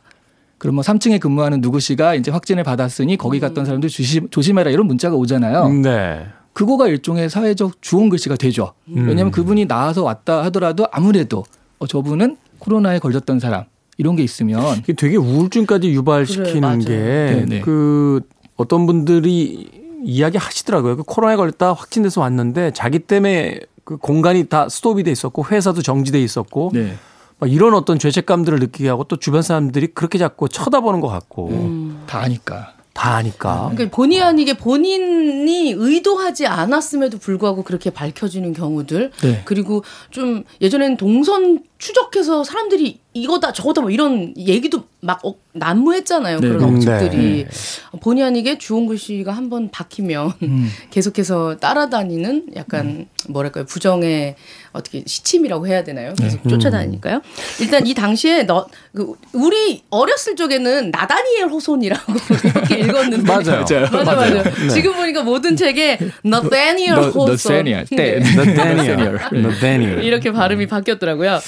그럼 0.59 0.75
뭐 0.75 0.85
3층에 0.85 1.21
근무하는 1.21 1.63
누구 1.63 1.81
씨가 1.81 2.17
이제 2.17 2.31
확진을 2.31 2.65
받았으니 2.65 3.17
거기 3.17 3.41
갔던 3.41 3.65
사람들 3.65 3.89
조심, 3.89 4.29
조심해라 4.29 4.71
이런 4.71 4.87
문자가 4.87 5.17
오잖아요. 5.17 5.71
네. 5.71 6.27
그거가 6.53 6.89
일종의 6.89 7.31
사회적 7.31 7.81
주홍 7.81 8.09
글씨가 8.09 8.37
되죠. 8.37 8.73
왜냐하면 8.87 9.31
그분이 9.31 9.67
나와서 9.67 10.03
왔다 10.03 10.45
하더라도 10.45 10.87
아무래도 10.91 11.45
어, 11.79 11.87
저분은 11.87 12.37
코로나에 12.59 12.99
걸렸던 12.99 13.41
사람 13.41 13.65
이런 13.97 14.17
게 14.17 14.23
있으면 14.23 14.79
이게 14.79 14.93
되게 14.93 15.17
우울증까지 15.17 15.91
유발시키는 15.91 16.61
맞아요. 16.61 16.79
네, 16.85 17.45
네. 17.49 17.59
게그 17.59 18.21
어떤 18.57 18.87
분들이 18.87 19.69
이야기 20.05 20.39
하시더라고요. 20.39 20.97
그 20.97 21.03
코로나에 21.03 21.37
걸렸다 21.37 21.73
확진돼서 21.73 22.21
왔는데 22.21 22.73
자기 22.73 22.99
때문에 22.99 23.61
그 23.85 23.97
공간이 23.97 24.45
다 24.45 24.69
스톱이 24.69 25.03
돼 25.03 25.11
있었고 25.11 25.47
회사도 25.47 25.83
정지돼 25.83 26.21
있었고 26.21 26.71
네. 26.73 26.95
막 27.39 27.51
이런 27.51 27.75
어떤 27.75 27.99
죄책감들을 27.99 28.59
느끼게 28.59 28.89
하고 28.89 29.05
또 29.05 29.17
주변 29.17 29.43
사람들이 29.43 29.89
그렇게 29.89 30.19
자꾸 30.19 30.49
쳐다보는 30.49 31.01
것 31.01 31.09
같고 31.09 31.49
음. 31.49 32.03
다 32.07 32.21
아니까. 32.21 32.75
다 32.93 33.15
아니까. 33.15 33.71
그러니까 33.73 33.97
본의 33.97 34.21
아니게 34.23 34.55
본인이 34.55 35.73
의도하지 35.77 36.47
않았음에도 36.47 37.19
불구하고 37.19 37.63
그렇게 37.63 37.91
밝혀지는 37.91 38.53
경우들 38.53 39.11
네. 39.23 39.43
그리고 39.45 39.85
좀 40.11 40.45
예전에는 40.61 40.97
동선 40.97 41.63
추적해서 41.81 42.45
사람들이 42.45 43.01
이거다 43.15 43.53
저거다 43.53 43.81
뭐 43.81 43.91
이런 43.91 44.35
얘기도 44.37 44.85
막 45.01 45.25
어, 45.25 45.35
난무했잖아요 45.53 46.39
네. 46.39 46.49
그런 46.49 46.63
음, 46.63 46.77
억측들이 46.77 47.47
본의 48.01 48.23
아니게 48.23 48.59
주홍글 48.59 48.99
씨가 48.99 49.33
한번 49.33 49.71
박히면 49.71 50.33
음. 50.43 50.71
계속해서 50.91 51.57
따라다니는 51.57 52.51
약간 52.55 53.09
뭐랄까요 53.29 53.65
부정의 53.65 54.37
어떻게 54.73 55.03
시침이라고 55.05 55.67
해야 55.67 55.83
되나요? 55.83 56.15
계속 56.17 56.49
쫓아다니니까요. 56.49 57.23
일단 57.61 57.87
이 57.87 57.95
당시에 57.95 58.45
너 58.45 58.69
그, 58.95 59.15
우리 59.33 59.83
어렸을 59.91 60.37
적에는 60.37 60.93
나다니엘 60.93 61.49
호손이라고 61.49 62.13
이렇게 62.45 62.79
읽었는데 62.79 63.23
맞아요. 63.27 63.65
맞아 63.91 64.15
맞아. 64.15 64.43
네. 64.45 64.69
지금 64.69 64.95
보니까 64.95 65.25
모든 65.25 65.57
책에 65.57 65.99
나다니엘 66.23 66.95
너, 66.95 67.09
호손. 67.09 67.65
나다니엘. 67.65 69.19
나다니엘. 69.43 70.05
이렇게 70.05 70.31
발음이 70.31 70.69
바뀌었더라고요. 70.69 71.41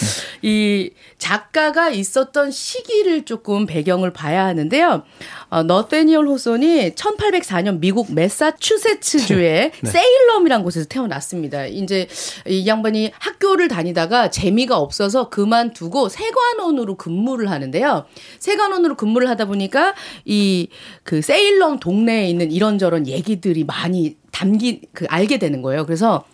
이 0.42 0.90
작가가 1.18 1.90
있었던 1.90 2.50
시기를 2.50 3.24
조금 3.24 3.66
배경을 3.66 4.12
봐야 4.12 4.44
하는데요. 4.46 5.02
어, 5.50 5.62
너테니얼 5.62 6.26
호손이 6.26 6.92
1804년 6.94 7.78
미국 7.78 8.12
매사추세츠주의 8.14 9.72
세일럼이라는 9.85 10.64
곳에서 10.64 10.87
태어났습니다. 10.88 11.66
이제 11.66 12.08
이 12.46 12.66
양반이 12.66 13.12
학교를 13.18 13.68
다니다가 13.68 14.30
재미가 14.30 14.78
없어서 14.78 15.28
그만두고 15.28 16.08
세관원으로 16.08 16.96
근무를 16.96 17.50
하는데요. 17.50 18.06
세관원으로 18.38 18.96
근무를 18.96 19.28
하다 19.28 19.46
보니까 19.46 19.94
이 20.24 20.68
그 21.04 21.20
세일럼 21.20 21.78
동네에 21.80 22.28
있는 22.28 22.50
이런저런 22.52 23.06
얘기들이 23.06 23.64
많이 23.64 24.16
담기 24.30 24.82
그 24.92 25.06
알게 25.08 25.38
되는 25.38 25.62
거예요. 25.62 25.85
그래서 25.85 26.24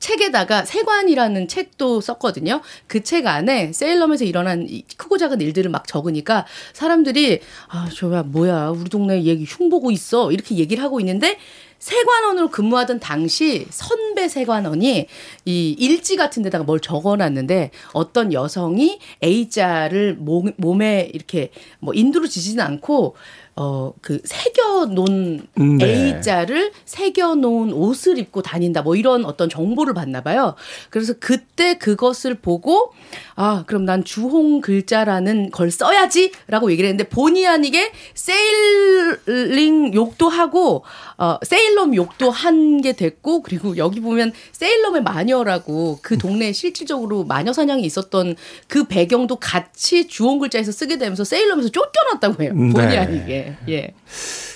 책에다가 0.00 0.64
세관이라는 0.64 1.48
책도 1.48 2.00
썼거든요. 2.00 2.60
그 2.86 3.02
책 3.02 3.26
안에 3.26 3.72
세일럼에서 3.72 4.24
일어난 4.24 4.66
이 4.68 4.82
크고 4.96 5.18
작은 5.18 5.40
일들을 5.40 5.70
막 5.70 5.86
적으니까 5.86 6.46
사람들이 6.74 7.40
아, 7.68 7.88
저야 7.94 8.22
뭐야. 8.22 8.68
우리 8.70 8.90
동네 8.90 9.22
얘기 9.24 9.44
흉 9.44 9.68
보고 9.70 9.90
있어. 9.90 10.30
이렇게 10.32 10.56
얘기를 10.56 10.82
하고 10.82 11.00
있는데 11.00 11.38
세관원으로 11.78 12.50
근무하던 12.50 12.98
당시 12.98 13.66
선배 13.70 14.28
세관원이 14.28 15.06
이 15.44 15.76
일지 15.78 16.16
같은 16.16 16.42
데다가 16.42 16.64
뭘 16.64 16.80
적어 16.80 17.14
놨는데 17.16 17.70
어떤 17.92 18.32
여성이 18.32 18.98
A자를 19.22 20.16
몸, 20.18 20.50
몸에 20.56 21.08
이렇게 21.14 21.50
뭐 21.78 21.94
인두로 21.94 22.26
지지는 22.26 22.64
않고 22.64 23.14
어 23.58 23.92
그 24.00 24.20
새겨 24.24 24.86
놓은 24.86 25.46
음, 25.58 25.78
네. 25.78 26.14
A자를 26.16 26.72
새겨 26.84 27.34
놓은 27.34 27.72
옷을 27.72 28.18
입고 28.18 28.42
다닌다. 28.42 28.82
뭐 28.82 28.94
이런 28.96 29.24
어떤 29.24 29.48
정보를 29.48 29.92
받나 29.94 30.22
봐요. 30.22 30.54
그래서 30.90 31.14
그때 31.18 31.76
그것을 31.78 32.34
보고 32.36 32.92
아, 33.34 33.64
그럼 33.66 33.84
난 33.84 34.04
주홍 34.04 34.60
글자라는 34.60 35.50
걸 35.50 35.70
써야지 35.70 36.32
라고 36.46 36.70
얘기를 36.70 36.88
했는데 36.88 37.08
본의 37.08 37.46
아니게 37.46 37.92
세일링 38.14 39.94
욕도 39.94 40.28
하고 40.28 40.84
어 41.18 41.38
세일럼 41.42 41.94
욕도 41.94 42.30
한 42.30 42.68
게 42.80 42.92
됐고 42.92 43.42
그리고 43.42 43.76
여기 43.76 44.00
보면 44.00 44.32
세일럼의 44.52 45.02
마녀라고 45.02 45.98
그 46.02 46.16
동네에 46.18 46.52
실질적으로 46.52 47.24
마녀 47.24 47.52
사냥이 47.52 47.82
있었던 47.82 48.36
그 48.68 48.84
배경도 48.84 49.36
같이 49.36 50.06
주홍 50.06 50.38
글자에서 50.38 50.70
쓰게 50.70 50.98
되면서 50.98 51.24
세일럼에서 51.24 51.70
쫓겨났다고 51.70 52.42
해요. 52.42 52.52
본의 52.54 52.88
네. 52.88 52.98
아니게. 52.98 53.47
예. 53.68 53.92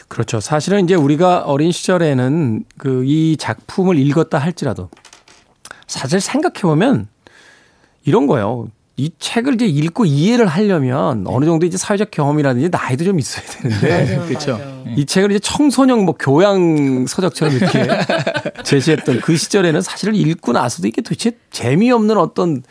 그렇죠. 0.09 0.41
사실은 0.41 0.85
이제 0.85 0.95
우리가 0.95 1.41
어린 1.41 1.73
시절에는 1.73 2.65
그 2.79 3.03
이 3.07 3.37
작품을 3.39 3.99
읽었다 3.99 4.39
할지라도 4.39 4.89
사실 5.87 6.21
생각해 6.21 6.61
보면 6.63 7.09
이런 8.05 8.27
거예요. 8.27 8.69
이 8.97 9.11
책을 9.19 9.55
이제 9.55 9.67
읽고 9.67 10.05
이해를 10.05 10.47
하려면 10.47 11.25
어느 11.27 11.47
정도 11.47 11.65
이제 11.65 11.79
사회적 11.79 12.11
경험이라든지 12.11 12.69
나이도 12.71 13.05
좀 13.05 13.19
있어야 13.19 13.45
되는데 13.47 14.01
맞아, 14.01 14.27
그렇죠. 14.27 14.53
맞아. 14.53 14.93
이 14.97 15.07
책을 15.07 15.31
이제 15.31 15.39
청소년 15.39 16.05
뭐 16.05 16.15
교양 16.19 17.07
서적처럼 17.07 17.55
이렇게 17.55 17.89
제시했던 18.65 19.21
그 19.21 19.37
시절에는 19.37 19.81
사실은 19.81 20.15
읽고 20.15 20.53
나서도 20.53 20.89
이게 20.89 21.01
도대체 21.01 21.33
재미없는 21.51 22.19
어떤 22.19 22.63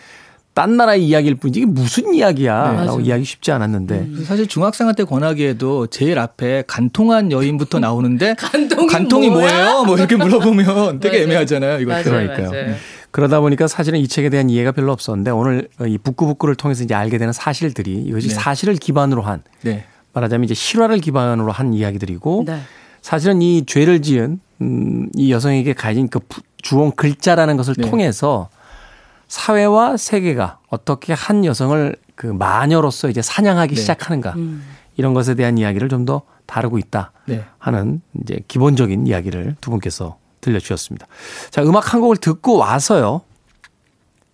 딴 0.53 0.75
나라의 0.75 1.05
이야기일 1.07 1.35
뿐이지 1.35 1.59
이게 1.61 1.65
무슨 1.65 2.13
이야기야 2.13 2.71
네, 2.71 2.77
라고 2.79 2.91
맞아요. 2.97 2.99
이야기 3.01 3.23
쉽지 3.23 3.51
않았는데 3.51 4.23
사실 4.25 4.47
중학생한테 4.47 5.05
권하기에도 5.05 5.87
제일 5.87 6.19
앞에 6.19 6.63
간통한 6.67 7.31
여인부터 7.31 7.79
나오는데 7.79 8.35
간통이 8.91 9.29
뭐야? 9.29 9.47
뭐예요? 9.53 9.83
뭐 9.85 9.95
이렇게 9.97 10.15
물어보면 10.17 10.99
되게 10.99 11.17
맞아요. 11.19 11.23
애매하잖아요. 11.23 11.79
이거 11.79 12.03
그러니까요. 12.03 12.51
맞아요. 12.51 12.75
그러다 13.11 13.39
보니까 13.39 13.67
사실은 13.67 13.99
이 13.99 14.07
책에 14.07 14.29
대한 14.29 14.49
이해가 14.49 14.71
별로 14.73 14.91
없었는데 14.91 15.31
오늘 15.31 15.67
이 15.85 15.97
북구북구를 15.97 16.55
통해서 16.55 16.83
이제 16.83 16.93
알게 16.95 17.17
되는 17.17 17.31
사실들이 17.33 17.93
이것이 18.07 18.29
네. 18.29 18.33
사실을 18.33 18.75
기반으로 18.75 19.21
한 19.21 19.43
네. 19.63 19.85
말하자면 20.13 20.45
이제 20.45 20.53
실화를 20.53 20.99
기반으로 20.99 21.51
한 21.51 21.73
이야기들이고 21.73 22.43
네. 22.47 22.59
사실은 23.01 23.41
이 23.41 23.65
죄를 23.65 24.01
지은 24.01 24.39
음, 24.61 25.09
이 25.15 25.31
여성에게 25.31 25.73
가진 25.73 26.07
그 26.09 26.19
부- 26.19 26.41
주홍 26.61 26.91
글자라는 26.91 27.57
것을 27.57 27.73
네. 27.77 27.89
통해서 27.89 28.49
사회와 29.31 29.95
세계가 29.95 30.59
어떻게 30.67 31.13
한 31.13 31.45
여성을 31.45 31.95
그 32.15 32.27
마녀로서 32.27 33.09
이제 33.09 33.21
사냥하기 33.21 33.75
네. 33.75 33.79
시작하는가 33.81 34.35
이런 34.97 35.13
것에 35.13 35.35
대한 35.35 35.57
이야기를 35.57 35.87
좀 35.87 36.05
더 36.05 36.23
다루고 36.45 36.77
있다 36.79 37.13
네. 37.27 37.45
하는 37.59 38.01
이제 38.21 38.41
기본적인 38.49 39.07
이야기를 39.07 39.55
두 39.61 39.71
분께서 39.71 40.17
들려주셨습니다. 40.41 41.07
자, 41.49 41.63
음악 41.63 41.93
한 41.93 42.01
곡을 42.01 42.17
듣고 42.17 42.57
와서요. 42.57 43.21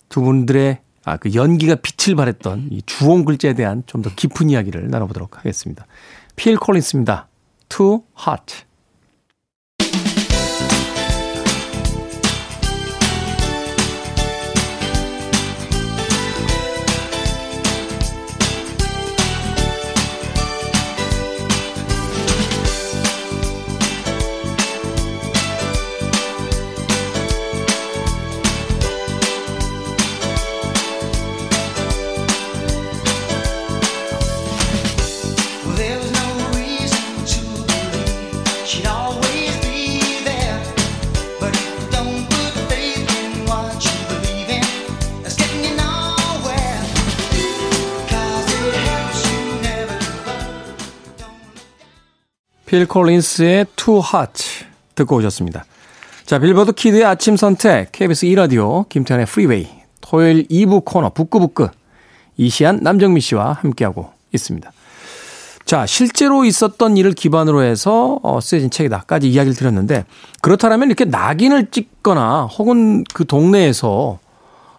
두 0.10 0.22
분들의 0.22 0.80
아, 1.06 1.18
그 1.18 1.36
연기가 1.36 1.76
빛을 1.76 2.16
발했던 2.16 2.70
이 2.72 2.82
주홍 2.88 3.24
글자에 3.24 3.54
대한 3.54 3.84
좀 3.86 4.02
더 4.02 4.10
깊은 4.16 4.50
이야기를 4.50 4.90
나눠보도록 4.90 5.38
하겠습니다. 5.38 5.86
필 6.36 6.58
콜린스입니다. 6.58 7.28
Too 7.70 8.02
Hot. 8.26 8.67
필 52.78 52.86
콜린스의 52.86 53.66
Two 53.76 54.04
Hearts 54.14 54.44
듣고 54.94 55.16
오셨습니다. 55.16 55.66
자, 56.28 56.38
빌보드 56.38 56.74
Kid의 56.74 57.06
아침 57.06 57.36
선택, 57.36 57.92
KBS 57.92 58.28
2라디오, 58.28 58.88
김태훈의 58.88 59.26
프리웨이, 59.26 59.68
토요일 60.00 60.48
2부 60.48 60.86
코너 60.86 61.10
북구북구, 61.10 61.70
이시안 62.38 62.82
남정미 62.84 63.20
씨와 63.22 63.54
함께하고 63.54 64.12
있습니다. 64.32 64.72
자, 65.66 65.88
실제로 65.88 66.46
있었던 66.46 66.98
일을 66.98 67.14
기반으로 67.14 67.64
해서 67.64 68.20
어, 68.22 68.40
쓰여진 68.40 68.70
책이다까지 68.70 69.28
이야기를 69.28 69.56
드렸는데 69.56 70.06
그렇다면 70.42 70.88
이렇게 70.88 71.06
낙인을 71.06 71.72
찍거나 71.72 72.44
혹은 72.44 73.04
그 73.12 73.26
동네에서 73.26 74.20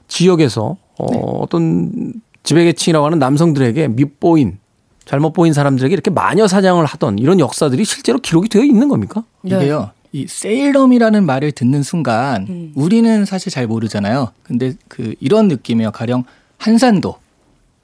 지역에서 0.07 0.77
어, 0.99 1.39
어떤 1.41 2.13
지배계층이라고 2.45 3.05
하는 3.05 3.19
남성들에게 3.19 3.89
밉보인 3.89 4.61
잘못 5.09 5.33
보인 5.33 5.55
사람들에게 5.55 5.91
이렇게 5.91 6.11
마녀 6.11 6.47
사냥을 6.47 6.85
하던 6.85 7.19
이런 7.19 7.41
역사들이 7.41 7.85
실제로 7.87 8.19
기록이 8.19 8.51
되어 8.51 8.63
있는 8.63 8.89
겁니까? 8.89 9.25
네. 9.41 9.57
이게요. 9.57 9.91
이 10.13 10.27
세일럼이라는 10.29 11.25
말을 11.25 11.53
듣는 11.53 11.83
순간 11.83 12.47
음. 12.49 12.73
우리는 12.75 13.25
사실 13.25 13.51
잘 13.51 13.67
모르잖아요. 13.67 14.33
근데 14.43 14.75
그 14.89 15.15
이런 15.19 15.49
느낌이에요. 15.49 15.93
가령 15.93 16.25
한산도 16.59 17.17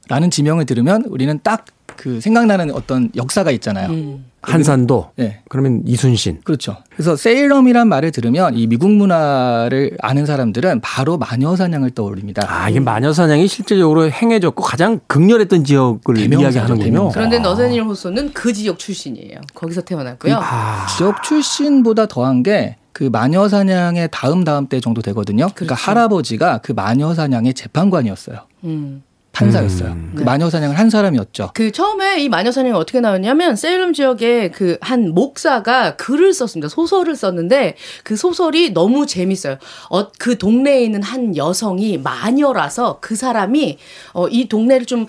한산도라는 0.02 0.30
지명을 0.30 0.66
들으면 0.66 1.04
우리는 1.06 1.40
딱 1.42 1.64
그 1.96 2.20
생각나는 2.20 2.72
어떤 2.72 3.10
역사가 3.16 3.50
있잖아요. 3.52 3.90
음. 3.90 4.24
한산도. 4.52 5.10
네. 5.16 5.40
그러면 5.48 5.82
이순신. 5.86 6.40
그렇죠. 6.44 6.76
그래서 6.90 7.16
세일럼이란 7.16 7.88
말을 7.88 8.10
들으면 8.12 8.56
이 8.56 8.66
미국 8.66 8.90
문화를 8.90 9.96
아는 10.00 10.26
사람들은 10.26 10.80
바로 10.80 11.18
마녀 11.18 11.56
사냥을 11.56 11.90
떠올립니다. 11.90 12.42
아, 12.48 12.68
이게 12.68 12.80
마녀 12.80 13.12
사냥이 13.12 13.48
실제적으로 13.48 14.10
행해졌고 14.10 14.62
가장 14.62 15.00
극렬했던 15.06 15.64
지역을 15.64 16.18
이야기하는군요. 16.18 16.84
대명사. 16.84 17.14
그런데 17.14 17.38
너세닐 17.38 17.82
호소는 17.82 18.32
그 18.32 18.52
지역 18.52 18.78
출신이에요. 18.78 19.40
거기서 19.54 19.82
태어났고요. 19.82 20.38
아, 20.40 20.86
지역 20.96 21.22
출신보다 21.22 22.06
더한 22.06 22.42
게그 22.42 23.04
마녀 23.12 23.48
사냥의 23.48 24.08
다음 24.12 24.44
다음 24.44 24.66
때 24.66 24.80
정도 24.80 25.02
되거든요. 25.02 25.46
그러니까 25.54 25.74
그렇죠. 25.74 25.90
할아버지가 25.90 26.58
그 26.58 26.72
마녀 26.72 27.14
사냥의 27.14 27.54
재판관이었어요. 27.54 28.38
음. 28.64 29.02
판사였어요. 29.34 29.90
음. 29.90 30.12
그 30.14 30.20
네. 30.20 30.24
마녀 30.24 30.48
사냥을 30.48 30.78
한 30.78 30.88
사람이었죠. 30.88 31.50
그 31.54 31.72
처음에 31.72 32.22
이 32.22 32.28
마녀 32.28 32.52
사냥이 32.52 32.76
어떻게 32.76 33.00
나왔냐면 33.00 33.56
세일럼 33.56 33.92
지역에 33.92 34.50
그 34.50 34.78
한 34.94 35.14
목사가 35.14 35.96
글을 35.96 36.32
썼습니다. 36.32 36.68
소설을 36.68 37.16
썼는데 37.16 37.76
그 38.02 38.16
소설이 38.16 38.72
너무 38.72 39.06
재밌어요. 39.06 39.56
어, 39.90 40.10
그 40.18 40.38
동네에 40.38 40.84
있는 40.84 41.02
한 41.02 41.36
여성이 41.36 41.98
마녀라서 41.98 42.98
그 43.00 43.16
사람이 43.16 43.78
어, 44.12 44.28
이 44.28 44.48
동네를 44.48 44.86
좀 44.86 45.06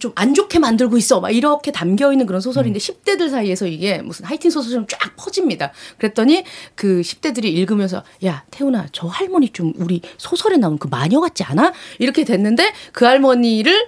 좀 0.00 0.12
안 0.16 0.34
좋게 0.34 0.58
만들고 0.58 0.96
있어. 0.96 1.20
막 1.20 1.30
이렇게 1.30 1.70
담겨 1.70 2.10
있는 2.10 2.26
그런 2.26 2.40
소설인데 2.40 2.78
10대들 2.78 3.30
사이에서 3.30 3.66
이게 3.66 3.98
무슨 3.98 4.24
하이틴 4.24 4.50
소설처럼 4.50 4.86
쫙 4.88 5.14
퍼집니다. 5.16 5.72
그랬더니 5.98 6.44
그 6.74 7.02
10대들이 7.02 7.44
읽으면서 7.44 8.02
야, 8.24 8.44
태훈아, 8.50 8.86
저 8.92 9.06
할머니 9.06 9.50
좀 9.50 9.72
우리 9.76 10.00
소설에 10.16 10.56
나온 10.56 10.78
그 10.78 10.88
마녀 10.88 11.20
같지 11.20 11.44
않아? 11.44 11.72
이렇게 11.98 12.24
됐는데 12.24 12.72
그 12.92 13.04
할머니를 13.04 13.86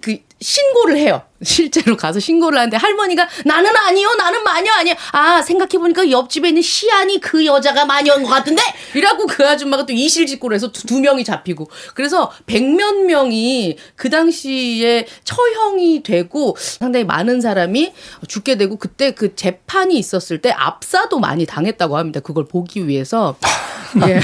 그 0.00 0.16
신고를 0.40 0.96
해요. 0.96 1.22
실제로 1.42 1.96
가서 1.96 2.20
신고를 2.20 2.58
하는데 2.58 2.76
할머니가 2.76 3.28
나는 3.44 3.70
아니요, 3.76 4.14
나는 4.14 4.42
마녀 4.42 4.72
아니야. 4.72 4.94
아 5.12 5.42
생각해 5.42 5.78
보니까 5.78 6.10
옆집에 6.10 6.48
있는 6.48 6.62
시안이 6.62 7.20
그 7.20 7.44
여자가 7.44 7.84
마녀인 7.84 8.22
것 8.22 8.30
같은데 8.30 8.62
이라고 8.94 9.26
그 9.26 9.46
아줌마가 9.46 9.86
또 9.86 9.92
이실직고를 9.92 10.54
해서 10.54 10.72
두, 10.72 10.86
두 10.86 11.00
명이 11.00 11.24
잡히고 11.24 11.68
그래서 11.94 12.32
백몇 12.46 12.96
명이 13.06 13.76
그 13.96 14.10
당시에 14.10 15.06
처형이 15.24 16.02
되고 16.02 16.56
상당히 16.58 17.04
많은 17.04 17.40
사람이 17.40 17.92
죽게 18.28 18.56
되고 18.56 18.76
그때 18.76 19.12
그 19.12 19.34
재판이 19.34 19.96
있었을 19.98 20.40
때 20.40 20.50
압사도 20.50 21.18
많이 21.18 21.46
당했다고 21.46 21.96
합니다. 21.96 22.20
그걸 22.20 22.46
보기 22.46 22.88
위해서. 22.88 23.36
예. 24.08 24.20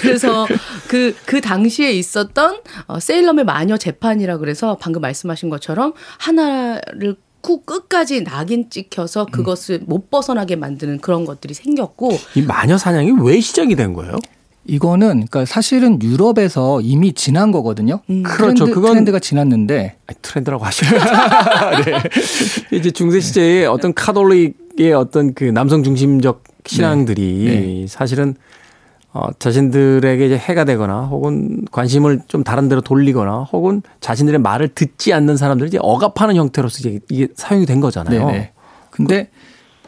그래서 0.00 0.46
그, 0.88 1.14
그 1.24 1.40
당시에 1.40 1.92
있었던 1.92 2.60
어, 2.86 3.00
세일럼의 3.00 3.44
마녀 3.44 3.76
재판이라 3.76 4.38
그래서 4.38 4.76
방금 4.80 5.00
말씀하신 5.02 5.50
것처럼 5.50 5.94
하나를 6.22 7.16
꾹 7.40 7.66
끝까지 7.66 8.22
낙인 8.22 8.70
찍혀서 8.70 9.26
그것을 9.32 9.80
못 9.84 10.08
벗어나게 10.10 10.54
만드는 10.54 11.00
그런 11.00 11.24
것들이 11.24 11.54
생겼고 11.54 12.16
이 12.36 12.42
마녀 12.42 12.78
사냥이 12.78 13.14
왜 13.24 13.40
시작이 13.40 13.74
된 13.74 13.92
거예요? 13.94 14.16
이거는 14.64 15.08
그러니까 15.26 15.44
사실은 15.44 16.00
유럽에서 16.00 16.80
이미 16.82 17.12
지난 17.14 17.50
거거든요. 17.50 18.00
그렇죠. 18.22 18.66
트렌드, 18.66 18.74
그건- 18.74 18.92
트렌드가 18.92 19.18
지났는데 19.18 19.96
아니, 20.06 20.18
트렌드라고 20.22 20.64
하시면 20.64 21.00
네. 21.84 22.02
이제 22.78 22.92
중세 22.92 23.18
시대의 23.18 23.66
어떤 23.66 23.92
카톨릭의 23.92 24.92
어떤 24.94 25.34
그 25.34 25.42
남성 25.44 25.82
중심적 25.82 26.44
신앙들이 26.64 27.44
네. 27.82 27.86
사실은 27.88 28.36
어, 29.14 29.28
자신들에게 29.38 30.24
이제 30.26 30.36
해가 30.38 30.64
되거나 30.64 31.02
혹은 31.02 31.64
관심을 31.70 32.20
좀 32.28 32.42
다른 32.44 32.68
데로 32.68 32.80
돌리거나 32.80 33.42
혹은 33.52 33.82
자신들의 34.00 34.40
말을 34.40 34.68
듣지 34.68 35.12
않는 35.12 35.36
사람들을 35.36 35.68
이제 35.68 35.78
억압하는 35.80 36.36
형태로서 36.36 36.78
이제 36.80 37.00
이게 37.10 37.28
사용이 37.34 37.66
된 37.66 37.80
거잖아요. 37.80 38.26
네네. 38.26 38.52
근데 38.90 39.28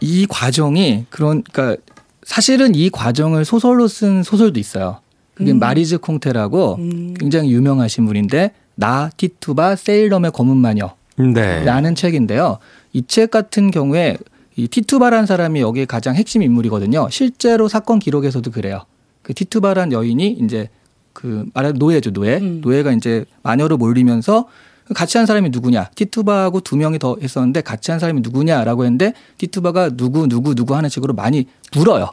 이 0.01 0.27
과정이 0.29 1.07
그러니까 1.09 1.77
사실은 2.23 2.75
이 2.75 2.91
과정을 2.91 3.45
소설로 3.45 3.89
쓴 3.89 4.23
소설도 4.23 4.61
있어요. 4.61 4.99
그게 5.35 5.53
마리즈 5.59 5.99
콩테라고 5.99 6.77
굉장히 7.19 7.51
유명하신 7.53 8.07
분인데 8.07 8.53
나 8.77 9.11
티투바 9.17 9.77
세일럼의 9.77 10.31
검은 10.33 10.57
마녀 10.57 10.95
네. 11.17 11.65
라는 11.65 11.95
책인데요. 11.95 12.59
이 12.93 13.03
책 13.07 13.31
같은 13.31 13.71
경우에 13.71 14.17
이 14.57 14.69
티투바라는 14.69 15.27
사람이 15.27 15.61
여기에 15.61 15.87
가장 15.87 16.15
핵심 16.15 16.43
인물이거든요. 16.43 17.09
실제로 17.11 17.69
사건 17.69 17.99
기록에서도 17.99 18.49
그래요. 18.53 18.83
그 19.25 19.35
티투바란 19.35 19.91
여인이 19.91 20.39
이제 20.43 20.69
그 21.13 21.47
말하는 21.55 21.79
노예죠, 21.79 22.13
노예. 22.13 22.39
노예가 22.39 22.93
이제 22.93 23.25
마녀로 23.43 23.77
몰리면서 23.79 24.47
같이 24.95 25.17
한 25.17 25.27
사람이 25.27 25.49
누구냐? 25.49 25.91
티투바하고 25.95 26.61
두 26.61 26.77
명이 26.77 26.99
더 26.99 27.17
있었는데 27.21 27.63
같이 27.63 27.91
한 27.91 27.99
사람이 27.99 28.21
누구냐라고 28.21 28.85
했는데 28.85 29.15
티투바가 29.39 29.97
누구 29.97 30.29
누구 30.29 30.55
누구 30.55 30.77
하는 30.77 30.89
식으로 30.91 31.15
많이 31.15 31.47
물어요. 31.75 32.11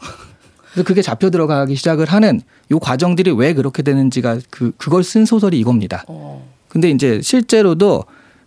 그래서 0.72 0.88
그게 0.88 1.02
잡혀 1.02 1.30
들어가기 1.30 1.76
시작을 1.76 2.06
하는 2.06 2.40
요 2.72 2.80
과정들이 2.80 3.32
왜 3.32 3.54
그렇게 3.54 3.84
되는지가 3.84 4.40
그 4.50 4.72
그걸 4.78 5.04
쓴 5.04 5.26
소설이 5.26 5.60
이겁니다. 5.60 6.06
근데 6.70 6.90
이제 6.90 7.20
실제로도 7.22 8.06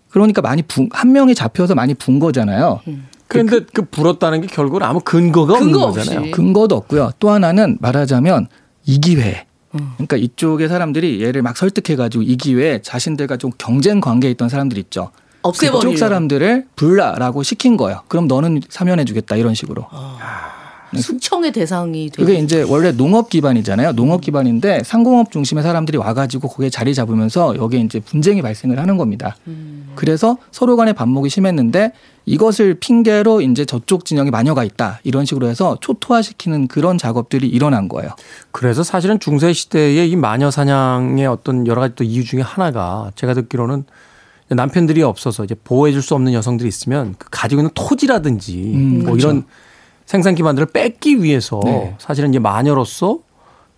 그러니까 0.08 0.40
많이 0.40 0.62
분, 0.62 0.88
한 0.92 1.12
명이 1.12 1.34
잡혀서 1.34 1.74
많이 1.74 1.92
분 1.92 2.18
거잖아요. 2.18 2.80
그런데 3.34 3.66
그 3.72 3.82
불었다는 3.82 4.42
게 4.42 4.46
결국은 4.46 4.82
아무 4.82 5.00
근거가 5.00 5.54
없는 5.54 5.72
근거 5.72 5.86
거잖아요. 5.90 6.20
없이. 6.20 6.30
근거도 6.30 6.76
없고요. 6.76 7.12
또 7.18 7.30
하나는 7.30 7.76
말하자면 7.80 8.48
이 8.86 9.00
기회. 9.00 9.46
그러니까 9.96 10.16
이쪽의 10.16 10.68
사람들이 10.68 11.20
얘를 11.22 11.42
막 11.42 11.56
설득해가지고 11.56 12.22
이 12.22 12.36
기회에 12.36 12.80
자신들과 12.82 13.36
좀 13.38 13.50
경쟁 13.58 14.00
관계에 14.00 14.30
있던 14.30 14.48
사람들 14.48 14.78
있죠. 14.78 15.10
없애버리려고. 15.42 15.80
그쪽 15.80 15.98
사람들을 15.98 16.66
불라라고 16.76 17.42
시킨 17.42 17.76
거예요. 17.76 18.02
그럼 18.08 18.28
너는 18.28 18.60
사면해주겠다 18.68 19.36
이런 19.36 19.54
식으로. 19.54 19.86
숙청의 21.00 21.52
대상이 21.52 22.10
되고 22.10 22.26
그게 22.26 22.38
이제 22.38 22.62
원래 22.62 22.92
농업 22.92 23.30
기반이잖아요. 23.30 23.92
농업 23.92 24.20
기반인데 24.20 24.82
상공업 24.84 25.30
중심의 25.30 25.62
사람들이 25.62 25.98
와가지고 25.98 26.48
거기에 26.48 26.70
자리 26.70 26.94
잡으면서 26.94 27.56
여기에 27.56 27.80
이제 27.80 28.00
분쟁이 28.00 28.42
발생을 28.42 28.78
하는 28.78 28.96
겁니다. 28.96 29.36
그래서 29.94 30.38
서로 30.50 30.76
간의 30.76 30.94
반목이 30.94 31.28
심했는데 31.28 31.92
이것을 32.26 32.74
핑계로 32.74 33.42
이제 33.42 33.64
저쪽 33.64 34.04
진영에 34.04 34.30
마녀가 34.30 34.64
있다 34.64 35.00
이런 35.04 35.24
식으로 35.24 35.46
해서 35.46 35.76
초토화시키는 35.80 36.68
그런 36.68 36.96
작업들이 36.98 37.48
일어난 37.48 37.88
거예요. 37.88 38.10
그래서 38.50 38.82
사실은 38.82 39.20
중세 39.20 39.52
시대의 39.52 40.10
이 40.10 40.16
마녀 40.16 40.50
사냥의 40.50 41.26
어떤 41.26 41.66
여러 41.66 41.82
가지 41.82 41.94
또 41.96 42.04
이유 42.04 42.24
중에 42.24 42.40
하나가 42.40 43.10
제가 43.14 43.34
듣기로는 43.34 43.84
남편들이 44.48 45.02
없어서 45.02 45.44
이제 45.44 45.54
보호해줄 45.64 46.02
수 46.02 46.14
없는 46.14 46.32
여성들이 46.32 46.68
있으면 46.68 47.14
그 47.18 47.28
가지고 47.30 47.62
있는 47.62 47.70
토지라든지 47.74 48.72
음, 48.74 48.94
뭐 48.98 49.12
그렇죠. 49.12 49.28
이런 49.28 49.44
생산 50.06 50.34
기반들을 50.34 50.66
뺏기 50.66 51.22
위해서 51.22 51.60
네. 51.64 51.94
사실은 51.98 52.30
이제 52.30 52.38
마녀로서 52.38 53.20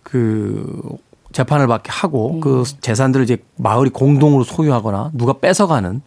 그 0.03 0.81
재판을 1.31 1.67
받게 1.67 1.91
하고 1.91 2.39
그 2.39 2.63
재산들을 2.81 3.23
이제 3.23 3.37
마을이 3.57 3.89
공동으로 3.89 4.43
소유하거나 4.43 5.11
누가 5.13 5.33
뺏어가는 5.33 6.01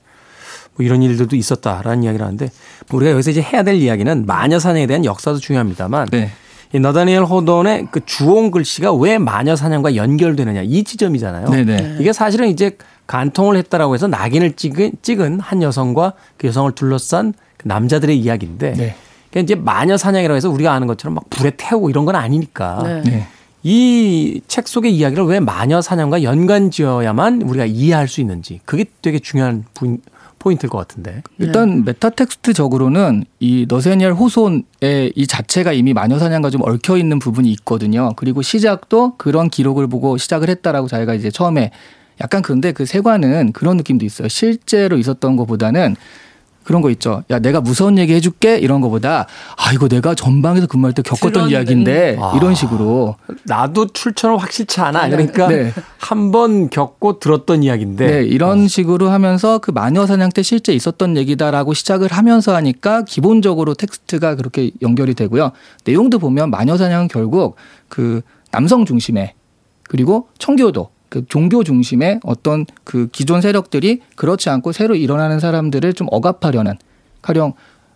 뭐 0.75 0.87
이런 0.87 1.03
일들도 1.03 1.37
있었다라는 1.37 2.05
이야기를 2.05 2.25
하는데 2.25 2.51
뭐 2.89 2.99
우리가 2.99 3.13
여기서 3.13 3.31
이제 3.31 3.43
해야 3.43 3.63
될 3.63 3.77
이야기는 3.77 4.27
마녀 4.27 4.59
사냥에 4.59 4.87
대한 4.87 5.05
역사도 5.05 5.39
중요합니다만 5.39 6.09
네. 6.11 6.31
이 6.73 6.79
너대니얼 6.79 7.25
호손의 7.25 7.89
그 7.91 8.01
주홍 8.07 8.51
글씨가 8.51 8.95
왜 8.95 9.19
마녀 9.19 9.57
사냥과 9.57 9.97
연결되느냐 9.97 10.63
이 10.63 10.85
지점이잖아요. 10.85 11.49
네네. 11.49 11.97
이게 12.01 12.13
사실은 12.13 12.49
이제 12.49 12.77
간통을 13.07 13.57
했다라고 13.57 13.95
해서 13.95 14.07
낙인을 14.07 14.53
찍은, 14.53 14.93
찍은 15.03 15.41
한 15.41 15.63
여성과 15.63 16.13
그 16.37 16.47
여성을 16.47 16.71
둘러싼 16.73 17.35
그 17.57 17.67
남자들의 17.67 18.17
이야기인데 18.17 18.73
네. 18.75 18.97
그게 19.31 19.41
이제 19.41 19.55
마녀 19.55 19.97
사냥이라고 19.97 20.37
해서 20.37 20.51
우리가 20.51 20.73
아는 20.73 20.87
것처럼 20.87 21.15
막 21.15 21.31
불에 21.31 21.53
태우고 21.57 21.89
이런 21.91 22.05
건 22.05 22.17
아니니까 22.17 22.83
네. 22.83 23.03
네. 23.03 23.27
이 23.63 23.84
책 23.84 24.67
속의 24.69 24.95
이야기를 24.95 25.25
왜 25.25 25.41
마녀 25.41 25.81
사냥과 25.81 26.23
연관 26.23 26.71
지어야만 26.71 27.43
우리가 27.43 27.67
이해할 27.67 28.09
수 28.09 28.21
있는지 28.21 28.61
그게 28.65 28.85
되게 29.03 29.19
중요한 29.19 29.65
부- 29.75 29.99
포인트일 30.39 30.71
것 30.71 30.79
같은데. 30.79 31.23
일단 31.39 31.85
meta 31.85 32.11
텍스트적으로는 32.11 33.25
이 33.41 33.67
너대니얼 33.69 34.15
호손의 34.15 35.13
이 35.15 35.27
자체가 35.27 35.73
이미 35.75 35.93
마녀 35.93 36.19
사냥과 36.19 36.49
좀 36.49 36.63
얽혀 36.63 36.97
있는 36.97 37.19
부분이 37.19 37.51
있거든요. 37.53 38.15
그리고 38.17 38.41
시작도 38.41 39.17
그런 39.19 39.51
기록을 39.51 39.87
보고 39.87 40.17
시작을 40.17 40.49
했다라고 40.49 40.89
자기가 40.89 41.13
이제 41.13 41.31
처음에 41.31 41.73
약간 42.23 42.41
그런데 42.41 42.73
그 42.73 42.87
세관은 42.87 43.53
그런 43.53 43.77
느낌도 43.77 44.07
있어요. 44.07 44.29
실제로 44.29 44.97
있었던 44.97 45.37
것보다는 45.37 45.95
그런 46.71 46.83
거 46.83 46.91
있죠. 46.91 47.25
야, 47.31 47.41
내가 47.41 47.61
무서운 47.61 47.99
얘기 47.99 48.15
해줄게 48.15 48.57
이런 48.57 48.81
거보다 48.81 49.27
아 49.57 49.73
이거 49.73 49.89
내가 49.89 50.15
전방에서 50.15 50.69
근무할 50.69 50.95
때 50.95 51.03
겪었던 51.03 51.51
이야기인데 51.51 52.17
음. 52.17 52.37
이런 52.37 52.55
식으로 52.55 53.17
나도 53.43 53.89
출처는 53.89 54.39
확실치 54.39 54.81
않아. 54.81 55.09
그러니까 55.09 55.49
네. 55.49 55.73
한번 55.99 56.71
겪고 56.71 57.19
들었던 57.19 57.65
이야기인데 57.65 58.07
네, 58.07 58.23
이런 58.23 58.69
식으로 58.69 59.09
하면서 59.09 59.59
그 59.59 59.73
마녀 59.73 60.07
사냥 60.07 60.31
때 60.31 60.45
실제 60.45 60.73
있었던 60.73 61.17
얘기다라고 61.17 61.75
시작을 61.75 62.07
하면서 62.13 62.55
하니까 62.55 63.03
기본적으로 63.03 63.75
텍스트가 63.75 64.37
그렇게 64.37 64.71
연결이 64.81 65.15
되고요. 65.15 65.51
내용도 65.85 66.21
보면 66.21 66.51
마녀 66.51 66.77
사냥은 66.77 67.09
결국 67.09 67.57
그 67.89 68.21
남성 68.53 68.85
중심의 68.85 69.33
그리고 69.89 70.29
청교도 70.39 70.89
그 71.11 71.27
종교 71.29 71.63
중심의 71.63 72.21
어떤 72.25 72.65
그 72.85 73.09
기존 73.13 73.43
세력들이 73.43 74.01
그렇지 74.17 74.49
않고 74.49 74.73
새로 74.73 74.95
일어나는 74.95 75.41
사람들을 75.41 75.93
좀 75.93 76.07
억압하려는 76.11 76.79
가령 77.21 77.53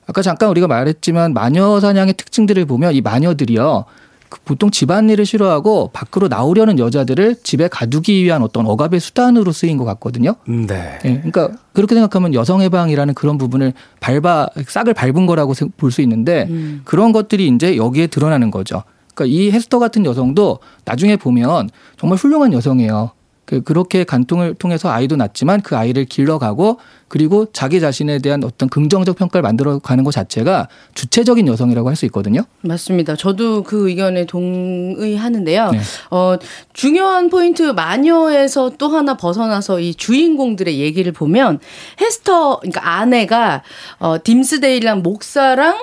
아까 0.06 0.20
잠깐 0.20 0.50
우리가 0.50 0.66
말했지만 0.66 1.32
마녀 1.32 1.80
사냥의 1.80 2.14
특징들을 2.14 2.66
보면 2.66 2.92
이 2.94 3.00
마녀들이요. 3.00 3.86
그 4.28 4.40
보통 4.44 4.70
집안일을 4.70 5.24
싫어하고 5.26 5.90
밖으로 5.92 6.26
나오려는 6.28 6.78
여자들을 6.78 7.36
집에 7.44 7.68
가두기 7.68 8.24
위한 8.24 8.42
어떤 8.42 8.66
억압의 8.66 8.98
수단으로 8.98 9.52
쓰인 9.52 9.76
것 9.78 9.84
같거든요. 9.84 10.34
네. 10.46 10.98
예, 11.04 11.14
그러니까 11.22 11.50
그렇게 11.72 11.94
생각하면 11.94 12.34
여성 12.34 12.60
해방이라는 12.60 13.14
그런 13.14 13.38
부분을 13.38 13.72
밟아 14.00 14.48
싹을 14.66 14.92
밟은 14.92 15.26
거라고 15.26 15.54
볼 15.76 15.90
수 15.92 16.02
있는데 16.02 16.46
음. 16.50 16.82
그런 16.84 17.12
것들이 17.12 17.46
이제 17.46 17.76
여기에 17.76 18.08
드러나는 18.08 18.50
거죠. 18.50 18.82
그러니까 19.14 19.24
이 19.26 19.50
헤스터 19.50 19.78
같은 19.78 20.04
여성도 20.04 20.58
나중에 20.84 21.16
보면 21.16 21.70
정말 21.98 22.18
훌륭한 22.18 22.52
여성이에요. 22.52 23.12
그 23.46 23.60
그렇게 23.60 24.04
간통을 24.04 24.54
통해서 24.54 24.90
아이도 24.90 25.16
낳지만 25.16 25.60
그 25.60 25.76
아이를 25.76 26.06
길러가고 26.06 26.78
그리고 27.08 27.46
자기 27.52 27.78
자신에 27.78 28.18
대한 28.18 28.42
어떤 28.42 28.70
긍정적 28.70 29.16
평가를 29.16 29.42
만들어 29.42 29.78
가는 29.80 30.02
것 30.02 30.12
자체가 30.12 30.68
주체적인 30.94 31.46
여성이라고 31.48 31.88
할 31.88 31.94
수 31.94 32.06
있거든요. 32.06 32.40
맞습니다. 32.62 33.14
저도 33.16 33.62
그 33.62 33.88
의견에 33.90 34.24
동의하는데요. 34.24 35.70
네. 35.72 35.78
어, 36.10 36.36
중요한 36.72 37.28
포인트 37.28 37.62
마녀에서 37.62 38.72
또 38.78 38.88
하나 38.88 39.16
벗어나서 39.16 39.78
이 39.78 39.94
주인공들의 39.94 40.80
얘기를 40.80 41.12
보면 41.12 41.60
헤스터 42.00 42.60
그러니까 42.60 42.96
아내가 42.98 43.62
어, 43.98 44.16
딤스데일이랑 44.18 45.02
목사랑 45.02 45.76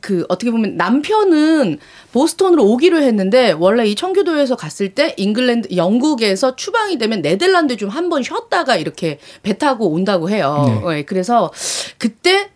그 0.00 0.24
어떻게 0.28 0.50
보면 0.50 0.76
남편은 0.76 1.78
보스턴으로 2.12 2.64
오기로 2.64 3.00
했는데 3.02 3.52
원래 3.52 3.86
이 3.86 3.94
청교도에서 3.94 4.56
갔을 4.56 4.94
때 4.94 5.14
잉글랜드 5.16 5.76
영국에서 5.76 6.56
추방이 6.56 6.98
되면 6.98 7.22
네덜란드 7.22 7.76
좀 7.76 7.90
한 7.90 8.08
번 8.08 8.22
쉬었다가 8.22 8.76
이렇게 8.76 9.18
배 9.42 9.56
타고 9.58 9.88
온다고 9.90 10.30
해요. 10.30 10.82
네, 10.88 11.04
그래서 11.04 11.50
그때 11.98 12.48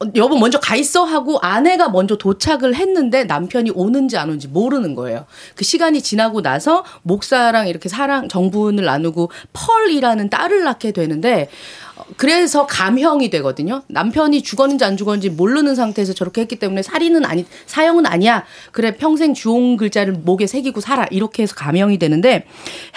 어, 0.00 0.06
여보 0.14 0.36
먼저 0.38 0.60
가 0.60 0.76
있어 0.76 1.02
하고 1.04 1.38
아내가 1.40 1.88
먼저 1.88 2.16
도착을 2.16 2.74
했는데 2.76 3.24
남편이 3.24 3.70
오는지 3.70 4.16
안 4.16 4.28
오는지 4.28 4.46
모르는 4.48 4.94
거예요. 4.94 5.24
그 5.56 5.64
시간이 5.64 6.02
지나고 6.02 6.40
나서 6.40 6.84
목사랑 7.02 7.66
이렇게 7.68 7.88
사랑 7.88 8.28
정분을 8.28 8.84
나누고 8.84 9.30
펄이라는 9.52 10.30
딸을 10.30 10.62
낳게 10.64 10.92
되는데 10.92 11.48
어, 11.87 11.87
그래서 12.16 12.66
감형이 12.66 13.28
되거든요. 13.30 13.82
남편이 13.88 14.42
죽었는지 14.42 14.84
안 14.84 14.96
죽었는지 14.96 15.30
모르는 15.30 15.74
상태에서 15.74 16.14
저렇게 16.14 16.40
했기 16.40 16.56
때문에 16.56 16.82
살인은 16.82 17.24
아니 17.24 17.44
사형은 17.66 18.06
아니야. 18.06 18.44
그래 18.72 18.96
평생 18.96 19.34
주홍 19.34 19.76
글자를 19.76 20.14
목에 20.14 20.46
새기고 20.46 20.80
살아 20.80 21.06
이렇게 21.10 21.42
해서 21.42 21.54
감형이 21.54 21.98
되는데 21.98 22.46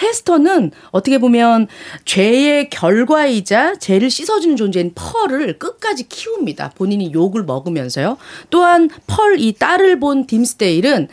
헤스터는 0.00 0.70
어떻게 0.90 1.18
보면 1.18 1.68
죄의 2.04 2.70
결과이자 2.70 3.76
죄를 3.76 4.08
씻어주는 4.08 4.56
존재인 4.56 4.92
펄을 4.94 5.58
끝까지 5.58 6.08
키웁니다. 6.08 6.72
본인이 6.74 7.12
욕을 7.12 7.44
먹으면서요. 7.44 8.16
또한 8.50 8.88
펄 9.06 9.42
이 9.42 9.52
딸을 9.52 9.98
본 9.98 10.26
딤스데일은 10.26 11.08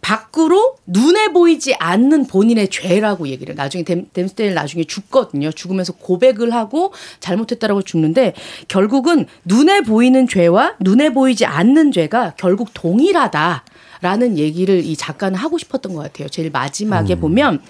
밖으로 0.00 0.76
눈에 0.86 1.32
보이지 1.32 1.74
않는 1.74 2.26
본인의 2.26 2.68
죄라고 2.68 3.28
얘기를. 3.28 3.54
나중에 3.54 3.84
댐, 3.84 4.06
댐스테일 4.12 4.54
나중에 4.54 4.84
죽거든요. 4.84 5.52
죽으면서 5.52 5.92
고백을 5.92 6.54
하고 6.54 6.92
잘못했다라고 7.20 7.82
죽는데 7.82 8.34
결국은 8.68 9.26
눈에 9.44 9.82
보이는 9.82 10.26
죄와 10.26 10.76
눈에 10.80 11.10
보이지 11.10 11.44
않는 11.46 11.92
죄가 11.92 12.34
결국 12.36 12.70
동일하다. 12.74 13.64
라는 14.00 14.38
얘기를 14.38 14.84
이 14.84 14.94
작가는 14.94 15.36
하고 15.36 15.58
싶었던 15.58 15.92
것 15.92 16.02
같아요. 16.02 16.28
제일 16.28 16.50
마지막에 16.50 17.16
보면 17.16 17.60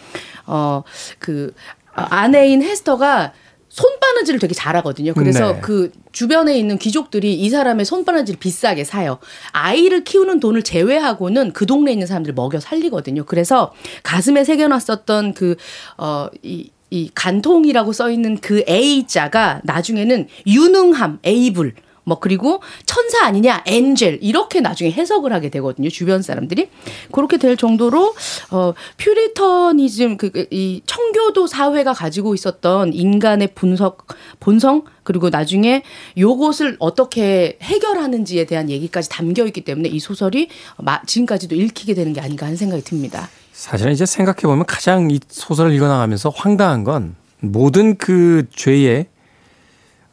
어 0.46 0.82
그 1.18 1.54
아내인 1.92 2.62
헤스터가 2.62 3.32
손바느질을 3.68 4.40
되게 4.40 4.54
잘하거든요. 4.54 5.14
그래서 5.14 5.54
네. 5.54 5.60
그 5.60 5.92
주변에 6.12 6.58
있는 6.58 6.78
귀족들이 6.78 7.34
이 7.34 7.50
사람의 7.50 7.84
손바느질을 7.84 8.38
비싸게 8.40 8.84
사요. 8.84 9.18
아이를 9.52 10.04
키우는 10.04 10.40
돈을 10.40 10.62
제외하고는 10.62 11.52
그 11.52 11.66
동네에 11.66 11.92
있는 11.92 12.06
사람들을 12.06 12.34
먹여 12.34 12.60
살리거든요. 12.60 13.24
그래서 13.24 13.72
가슴에 14.02 14.44
새겨놨었던 14.44 15.34
그, 15.34 15.56
어, 15.98 16.28
이, 16.42 16.70
이 16.90 17.10
간통이라고 17.14 17.92
써 17.92 18.10
있는 18.10 18.38
그 18.38 18.64
A자가 18.68 19.60
나중에는 19.64 20.28
유능함, 20.46 21.18
에이블, 21.24 21.74
뭐 22.08 22.18
그리고 22.18 22.60
천사 22.86 23.24
아니냐 23.26 23.62
엔젤 23.66 24.18
이렇게 24.22 24.60
나중에 24.60 24.90
해석을 24.90 25.32
하게 25.32 25.50
되거든요 25.50 25.90
주변 25.90 26.22
사람들이 26.22 26.68
그렇게 27.12 27.36
될 27.36 27.56
정도로 27.56 28.14
어 28.50 28.72
퓨리터니즘 28.96 30.16
그 30.16 30.32
이 30.50 30.80
청교도 30.86 31.46
사회가 31.46 31.92
가지고 31.92 32.34
있었던 32.34 32.92
인간의 32.94 33.50
분석 33.54 34.06
본성 34.40 34.84
그리고 35.02 35.28
나중에 35.30 35.82
요것을 36.16 36.76
어떻게 36.78 37.58
해결하는지에 37.60 38.44
대한 38.46 38.70
얘기까지 38.70 39.08
담겨 39.10 39.44
있기 39.46 39.62
때문에 39.62 39.88
이 39.88 39.98
소설이 39.98 40.48
마- 40.78 41.02
지금까지도 41.04 41.54
읽히게 41.54 41.94
되는 41.94 42.12
게 42.12 42.20
아닌가 42.20 42.46
하는 42.46 42.56
생각이 42.56 42.82
듭니다. 42.82 43.28
사실은 43.52 43.92
이제 43.92 44.06
생각해 44.06 44.42
보면 44.42 44.64
가장 44.66 45.10
이 45.10 45.18
소설을 45.28 45.72
읽어나가면서 45.74 46.30
황당한 46.34 46.84
건 46.84 47.16
모든 47.40 47.96
그 47.98 48.46
죄의 48.54 49.06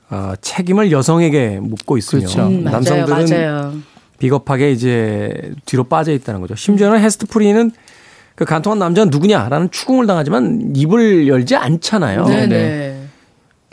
어, 0.09 0.33
책임을 0.41 0.91
여성에게 0.91 1.59
묻고 1.61 1.97
있으며 1.97 2.21
그렇죠. 2.21 2.47
음, 2.47 2.63
맞아요, 2.63 2.75
남성들은 3.05 3.29
맞아요. 3.29 3.73
비겁하게 4.19 4.71
이제 4.71 5.51
뒤로 5.65 5.83
빠져 5.85 6.11
있다는 6.13 6.41
거죠. 6.41 6.55
심지어는 6.55 6.99
헤스터 6.99 7.25
프린은 7.27 7.71
그 8.35 8.45
간통한 8.45 8.79
남자는 8.79 9.09
누구냐라는 9.11 9.71
추궁을 9.71 10.07
당하지만 10.07 10.73
입을 10.75 11.27
열지 11.27 11.55
않잖아요. 11.55 12.25
네네. 12.25 12.47
네. 12.47 13.01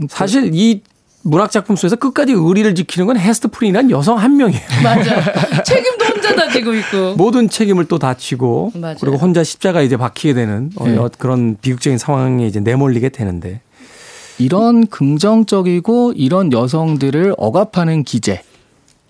사실 0.09 0.51
이 0.55 0.83
문학 1.24 1.51
작품 1.53 1.76
속에서 1.76 1.95
끝까지 1.97 2.33
의리를 2.33 2.74
지키는 2.74 3.07
건 3.07 3.16
헤스터 3.18 3.49
프린이란 3.49 3.91
여성 3.91 4.18
한 4.18 4.37
명이에요. 4.37 4.61
맞아. 4.83 5.62
책임도 5.62 6.05
혼자 6.07 6.35
다 6.35 6.49
지고 6.51 6.74
있고. 6.74 7.14
모든 7.14 7.49
책임을 7.49 7.87
또 7.87 7.99
다 7.99 8.14
지고 8.14 8.72
맞아요. 8.74 8.97
그리고 9.01 9.16
혼자 9.18 9.45
십자가 9.45 9.83
이제 9.83 9.97
박히게 9.97 10.35
되는 10.35 10.70
어, 10.76 10.89
네. 10.89 10.99
그런 11.18 11.57
비극적인 11.61 11.99
상황에 11.99 12.47
이제 12.47 12.59
내몰리게 12.59 13.11
되는데 13.11 13.61
이런 14.39 14.87
긍정적이고 14.87 16.14
이런 16.16 16.53
여성들을 16.53 17.35
억압하는 17.37 18.03
기제 18.05 18.43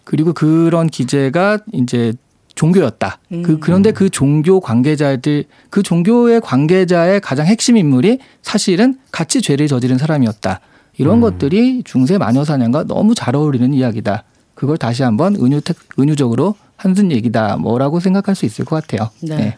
그리고 0.04 0.32
그런 0.32 0.88
기제가 0.88 1.58
이제 1.72 2.12
종교였다. 2.54 3.18
그 3.42 3.58
그런데 3.60 3.92
그 3.92 4.10
종교 4.10 4.60
관계자들 4.60 5.44
그 5.70 5.82
종교의 5.82 6.40
관계자의 6.42 7.20
가장 7.20 7.46
핵심 7.46 7.76
인물이 7.76 8.18
사실은 8.42 8.98
같이 9.10 9.40
죄를 9.40 9.68
저지른 9.68 9.96
사람이었다. 9.96 10.60
이런 10.98 11.20
것들이 11.20 11.82
중세 11.84 12.18
마녀 12.18 12.44
사냥과 12.44 12.84
너무 12.84 13.14
잘 13.14 13.34
어울리는 13.34 13.72
이야기다. 13.72 14.24
그걸 14.54 14.76
다시 14.76 15.02
한번 15.02 15.34
은유 15.36 15.60
은유적으로 15.98 16.54
한순 16.76 17.10
얘기다. 17.10 17.56
뭐라고 17.56 18.00
생각할 18.00 18.34
수 18.34 18.44
있을 18.44 18.64
것 18.64 18.76
같아요. 18.76 19.10
네. 19.20 19.56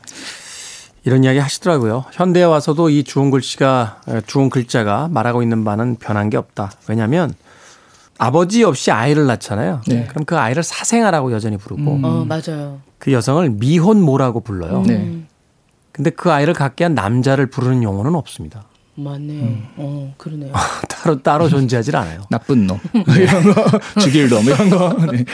이런 1.05 1.22
이야기 1.22 1.38
하시더라고요. 1.38 2.05
현대에 2.12 2.44
와서도 2.44 2.88
이 2.88 3.05
주홍 3.05 3.30
글씨가 3.30 4.00
주홍 4.26 4.48
글자가 4.48 5.09
말하고 5.11 5.42
있는 5.42 5.64
바는 5.64 5.96
변한 5.96 6.30
게 6.30 6.36
없다. 6.36 6.72
왜냐하면 6.88 7.34
아버지 8.18 8.64
없이 8.64 8.90
아이를 8.90 9.26
낳잖아요. 9.26 9.82
네. 9.86 10.07
그럼 10.09 10.24
그 10.24 10.38
아이를 10.38 10.62
사생아라고 10.62 11.32
여전히 11.32 11.57
부르고 11.59 12.00
어 12.02 12.24
맞아요. 12.26 12.80
그 12.98 13.12
여성을 13.12 13.48
미혼모라고 13.50 14.40
불러요. 14.40 14.82
네. 14.86 15.24
근데 15.92 16.11
그 16.11 16.32
아이를 16.32 16.55
갖게 16.55 16.84
한 16.84 16.94
남자를 16.94 17.46
부르는 17.46 17.82
용어는 17.82 18.14
없습니다. 18.14 18.64
맞네요. 18.94 19.48
어 19.76 20.14
그러네요. 20.16 20.52
따로 20.88 21.20
따로 21.22 21.48
존재하질 21.48 21.94
않아요. 21.96 22.22
나쁜 22.30 22.66
놈 22.66 22.78
이런 23.18 23.52
거 23.52 24.00
죽일 24.00 24.30
놈 24.30 24.42
이런 24.44 24.70
거. 24.70 24.96
네. 25.12 25.24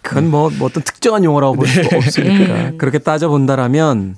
그건 0.00 0.30
뭐, 0.30 0.48
뭐 0.50 0.68
어떤 0.68 0.82
특정한 0.82 1.24
용어라고 1.24 1.56
볼 1.56 1.66
수가 1.66 1.96
없으니까. 1.96 2.72
그렇게 2.78 2.98
따져 2.98 3.28
본다라면 3.28 4.16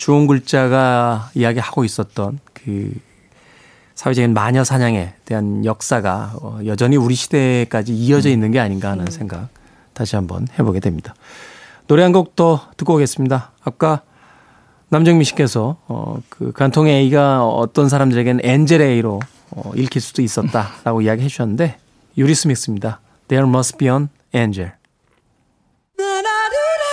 주홍 0.00 0.26
글자가 0.26 1.30
이야기하고 1.34 1.84
있었던 1.84 2.38
그 2.54 2.90
사회적인 3.94 4.32
마녀 4.32 4.64
사냥에 4.64 5.12
대한 5.26 5.62
역사가 5.66 6.36
어, 6.40 6.58
여전히 6.64 6.96
우리 6.96 7.14
시대까지 7.14 7.94
이어져 7.94 8.30
있는 8.30 8.50
게 8.50 8.58
아닌가 8.58 8.88
하는 8.90 9.10
생각 9.10 9.48
다시 9.92 10.16
한번 10.16 10.48
해보게 10.58 10.80
됩니다. 10.80 11.14
노래 11.86 12.02
한 12.02 12.12
곡 12.12 12.34
더 12.34 12.70
듣고 12.78 12.94
오겠습니다. 12.94 13.52
아까 13.62 14.00
남정미 14.88 15.22
씨께서 15.24 15.76
어, 15.86 16.16
그 16.30 16.50
간통의 16.52 16.94
A가 17.02 17.44
어떤 17.46 17.90
사람들에게는 17.90 18.40
엔젤 18.42 18.80
A로 18.80 19.20
어, 19.50 19.72
읽힐 19.76 20.00
수도 20.00 20.22
있었다라고 20.22 21.02
이야기해 21.12 21.28
주셨는데 21.28 21.76
유리 22.16 22.34
스미스입니다. 22.34 23.00
There 23.28 23.46
must 23.46 23.76
be 23.76 23.88
an 23.88 24.08
angel. 24.34 24.72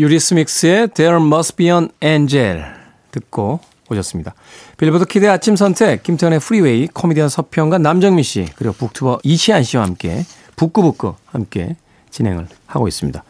유리스믹스의 0.00 0.88
There 0.94 1.16
Must 1.16 1.56
Be 1.56 1.68
an 1.68 1.90
Angel 2.02 2.64
듣고 3.12 3.60
오셨습니다. 3.90 4.34
빌보드 4.78 5.04
Kid의 5.04 5.30
아침 5.30 5.56
선택, 5.56 6.02
김태훈의 6.02 6.40
프리웨이, 6.40 6.86
코미디언 6.86 7.28
서평가 7.28 7.78
남정미 7.78 8.22
씨, 8.22 8.46
그리고 8.56 8.72
booktuber 8.74 9.20
이시안 9.24 9.62
씨와 9.62 9.82
함께 9.84 10.24
북구북구 10.56 11.16
함께 11.26 11.76
진행을 12.10 12.48
하고 12.66 12.88
있습니다. 12.88 13.22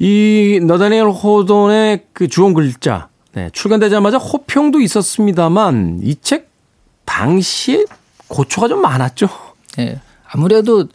이 0.00 0.60
너대니얼 0.62 1.06
호손의 1.06 2.06
그 2.12 2.28
주홍 2.28 2.52
글자, 2.52 3.08
네, 3.32 3.48
출간되자마자 3.50 4.18
호평도 4.18 4.80
있었습니다만 4.80 6.00
이 6.02 6.14
책 6.20 6.50
당시에 7.04 7.84
고초가 8.28 8.68
좀 8.68 8.80
많았죠. 8.82 9.28
예. 9.78 10.00
아무래도 10.26 10.86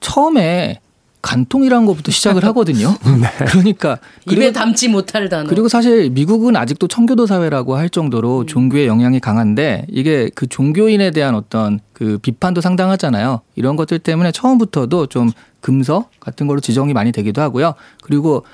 처음에 0.00 0.80
간통이라는 1.24 1.86
것부터 1.86 2.12
시작을 2.12 2.44
하거든요. 2.44 2.94
그러니까 3.48 3.98
입에 4.26 4.36
그리고, 4.36 4.52
담지 4.52 4.88
못할 4.88 5.30
단어. 5.30 5.48
그리고 5.48 5.68
사실 5.68 6.10
미국은 6.10 6.54
아직도 6.54 6.86
청교도 6.86 7.26
사회라고 7.26 7.76
할 7.76 7.88
정도로 7.88 8.40
음. 8.40 8.46
종교의 8.46 8.86
영향이 8.86 9.20
강한데 9.20 9.86
이게 9.88 10.30
그 10.34 10.46
종교인에 10.46 11.12
대한 11.12 11.34
어떤 11.34 11.80
그 11.94 12.18
비판도 12.18 12.60
상당하잖아요. 12.60 13.40
이런 13.56 13.76
것들 13.76 14.00
때문에 14.00 14.32
처음부터도 14.32 15.06
좀 15.06 15.30
금서 15.62 16.10
같은 16.20 16.46
걸로 16.46 16.60
지정이 16.60 16.92
많이 16.92 17.10
되기도 17.10 17.40
하고요. 17.40 17.72
그리고 18.02 18.44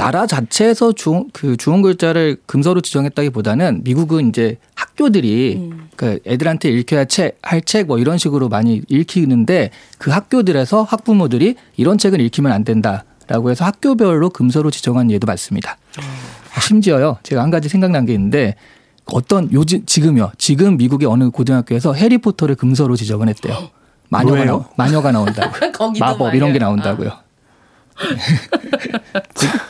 나라 0.00 0.26
자체에서 0.26 0.92
주, 0.92 1.26
그 1.34 1.58
주원 1.58 1.82
글자를 1.82 2.38
금서로 2.46 2.80
지정했다기보다는 2.80 3.82
미국은 3.84 4.30
이제 4.30 4.56
학교들이 4.74 5.56
음. 5.58 5.88
그 5.94 6.18
애들한테 6.26 6.70
읽혀야 6.70 7.04
책, 7.04 7.38
할 7.42 7.60
책 7.60 7.86
뭐 7.86 7.98
이런 7.98 8.16
식으로 8.16 8.48
많이 8.48 8.80
읽히는데 8.88 9.70
그 9.98 10.10
학교들에서 10.10 10.84
학부모들이 10.84 11.56
이런 11.76 11.98
책은 11.98 12.18
읽히면 12.18 12.50
안 12.50 12.64
된다라고 12.64 13.50
해서 13.50 13.66
학교별로 13.66 14.30
금서로 14.30 14.70
지정한 14.70 15.10
예도 15.10 15.26
많습니다. 15.26 15.76
심지어요, 16.58 17.18
제가 17.22 17.42
한 17.42 17.50
가지 17.50 17.68
생각난 17.68 18.06
게 18.06 18.14
있는데 18.14 18.54
어떤 19.04 19.52
요즘 19.52 19.84
지금요, 19.84 20.32
지금 20.38 20.78
미국의 20.78 21.08
어느 21.08 21.28
고등학교에서 21.28 21.92
해리포터를 21.92 22.54
금서로 22.54 22.96
지정을 22.96 23.28
했대요. 23.28 23.68
마녀가 24.08 24.34
왜요? 24.34 24.46
나오, 24.46 24.64
마녀가 24.76 25.12
나온다고. 25.12 25.52
마법 26.00 26.34
이런 26.34 26.54
게. 26.54 26.58
나온다고요. 26.58 27.10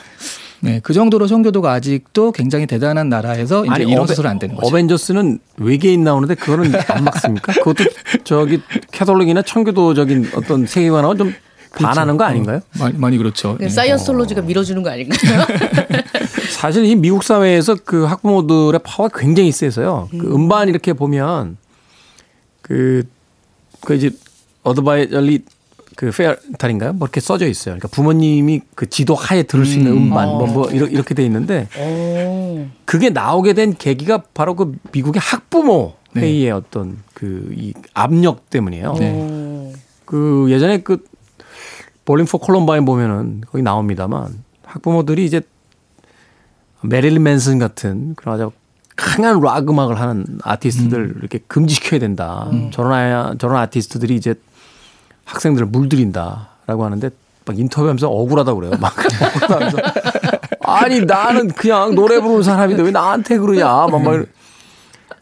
네, 0.62 0.80
그 0.82 0.92
정도로 0.92 1.26
청교도가 1.26 1.72
아직도 1.72 2.32
굉장히 2.32 2.66
대단한 2.66 3.08
나라에서 3.08 3.64
이제 3.64 3.82
이런 3.82 4.04
어베- 4.04 4.08
소설 4.08 4.26
안 4.26 4.38
되는 4.38 4.54
거죠. 4.54 4.66
어벤져스는 4.68 5.38
외계인 5.56 6.04
나오는데 6.04 6.34
그거는 6.34 6.72
안 6.88 7.04
맞습니까? 7.04 7.52
그것도 7.54 7.84
저기 8.24 8.60
캐톨릭이나 8.92 9.40
청교도적인 9.42 10.32
어떤 10.36 10.66
세계관하고 10.66 11.16
좀 11.16 11.34
반하는 11.72 12.16
거 12.18 12.24
아닌가요? 12.24 12.60
많이, 12.78 12.98
많이 12.98 13.16
그렇죠. 13.16 13.56
그 13.56 13.62
네. 13.64 13.68
사이언스톨로지가 13.70 14.42
밀어주는 14.42 14.82
거 14.82 14.90
아닌가요? 14.90 15.46
사실 16.50 16.84
이 16.84 16.94
미국 16.94 17.22
사회에서 17.22 17.76
그 17.84 18.04
학부모들의 18.04 18.80
파워가 18.84 19.18
굉장히 19.18 19.52
세서요. 19.52 20.08
그 20.10 20.34
음반 20.34 20.68
이렇게 20.68 20.92
보면 20.92 21.56
그, 22.60 23.04
그 23.80 23.94
이제 23.94 24.10
advisory 24.62 25.42
그 26.00 26.10
parental인가요? 26.10 26.94
뭐 26.94 27.06
이렇게 27.06 27.20
써져 27.20 27.46
있어요. 27.46 27.74
그러니까 27.74 27.88
부모님이 27.88 28.62
그 28.74 28.88
지도 28.88 29.14
하에 29.14 29.42
들을 29.42 29.66
수 29.66 29.76
있는 29.76 29.92
음반 29.92 30.28
뭐, 30.28 30.46
뭐 30.46 30.70
이렇게, 30.70 30.94
이렇게 30.94 31.14
돼 31.14 31.22
있는데 31.26 31.68
그게 32.86 33.10
나오게 33.10 33.52
된 33.52 33.74
계기가 33.76 34.22
바로 34.32 34.56
그 34.56 34.78
미국의 34.92 35.20
학부모 35.22 35.96
네. 36.14 36.22
회의의 36.22 36.52
어떤 36.52 36.96
그 37.12 37.52
이 37.54 37.74
압력 37.92 38.48
때문이에요. 38.48 38.94
네. 38.94 39.74
그 40.06 40.46
예전에 40.48 40.78
그 40.78 41.04
볼링 42.06 42.24
포 42.24 42.38
콜럼바인 42.38 42.86
보면은 42.86 43.42
거기 43.46 43.62
나옵니다만 43.62 44.42
학부모들이 44.64 45.26
이제 45.26 45.42
메릴린 46.80 47.22
맨슨 47.22 47.58
같은 47.58 48.14
그런 48.14 48.36
아주 48.36 48.52
강한 48.96 49.38
락 49.40 49.68
음악을 49.68 50.00
하는 50.00 50.24
아티스트들 50.44 51.16
이렇게 51.18 51.40
금지시켜야 51.46 52.00
된다. 52.00 52.50
저런 52.72 52.92
아 52.94 53.34
저런 53.38 53.58
아티스트들이 53.58 54.16
이제 54.16 54.34
학생들을 55.30 55.68
물들인다라고 55.68 56.84
하는데 56.84 57.10
막 57.46 57.58
인터뷰하면서 57.58 58.08
억울하다고 58.08 58.60
그래요. 58.60 58.72
막 58.80 58.94
억울하면서 59.42 59.78
아니 60.62 61.00
나는 61.00 61.48
그냥 61.48 61.94
노래 61.94 62.20
부르는 62.20 62.42
사람인데 62.42 62.82
왜 62.82 62.90
나한테 62.90 63.38
그러냐. 63.38 63.66
막, 63.66 64.02
막 64.02 64.26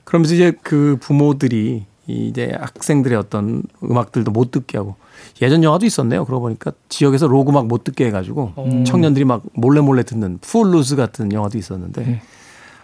그러면서 0.05 0.35
이제 0.35 0.53
그 0.63 0.97
부모들이 1.01 1.85
이제 2.07 2.53
학생들의 2.59 3.17
어떤 3.19 3.63
음악들도 3.85 4.31
못 4.31 4.51
듣게 4.51 4.79
하고 4.79 4.97
예전 5.43 5.63
영화도 5.63 5.85
있었네요. 5.85 6.25
그러고 6.25 6.43
보니까 6.43 6.73
지역에서 6.89 7.27
록 7.27 7.49
음악 7.51 7.67
못 7.67 7.85
듣게 7.85 8.07
해가지고 8.07 8.85
청년들이 8.87 9.25
막 9.27 9.43
몰래 9.53 9.81
몰래 9.81 10.03
듣는 10.03 10.39
풋루스 10.41 10.97
같은 10.97 11.33
영화도 11.33 11.59
있었는데 11.59 12.23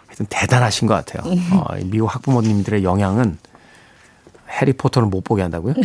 하여튼 0.05 0.25
대단하신 0.29 0.87
것 0.87 0.93
같아요. 0.93 1.33
어, 1.53 1.77
이 1.77 1.85
미국 1.85 2.13
학부모님들의 2.13 2.83
영향은 2.83 3.37
해리포터를 4.49 5.09
못 5.09 5.23
보게 5.23 5.41
한다고요? 5.41 5.73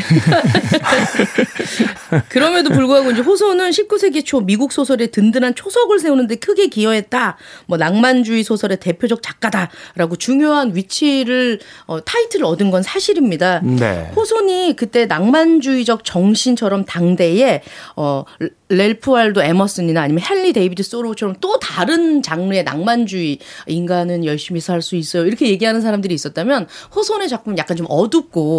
그럼에도 2.29 2.71
불구하고 2.71 3.11
이제 3.11 3.23
호손은 3.23 3.71
19세기 3.71 4.25
초 4.25 4.41
미국 4.41 4.73
소설에 4.73 5.09
든든한 5.09 5.55
초석을 5.55 5.99
세우는데 5.99 6.37
크게 6.37 6.69
기여했다. 6.69 7.37
뭐 7.67 7.79
낭만주의 7.79 8.43
소설의 8.43 8.81
대표적 8.81 9.23
작가다라고 9.23 10.17
중요한 10.17 10.75
위치를 10.75 11.61
어, 11.87 12.05
타이틀을 12.05 12.45
얻은 12.45 12.71
건 12.71 12.83
사실입니다. 12.83 13.61
네. 13.61 14.11
호손이 14.15 14.77
그때 14.77 15.07
낭만주의적 15.07 16.05
정신처럼 16.05 16.85
당대에 16.85 17.63
어 17.97 18.25
랠프 18.69 19.13
월도 19.13 19.43
에머슨이나 19.43 20.03
아니면 20.03 20.23
헨리 20.29 20.53
데이비드 20.53 20.83
소로우처럼 20.83 21.37
또 21.41 21.59
다른 21.59 22.23
장르의 22.23 22.65
낭만주의 22.65 23.39
인간은 23.67 24.25
열심히 24.25 24.61
살 24.61 24.81
수 24.81 24.97
있어요 24.97 25.27
이렇게 25.27 25.47
얘기하는 25.49 25.83
사람들이 25.83 26.15
있었다면 26.15 26.67
호손의 26.97 27.29
작품은 27.29 27.59
약간 27.59 27.77
좀 27.77 27.87
어둡고 27.91 28.50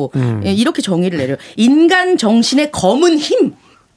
예, 0.45 0.51
이렇게 0.53 0.81
정의를 0.81 1.17
내려요 1.17 1.37
인간 1.57 2.17
정신의 2.17 2.71
검은 2.71 3.17
힘 3.17 3.53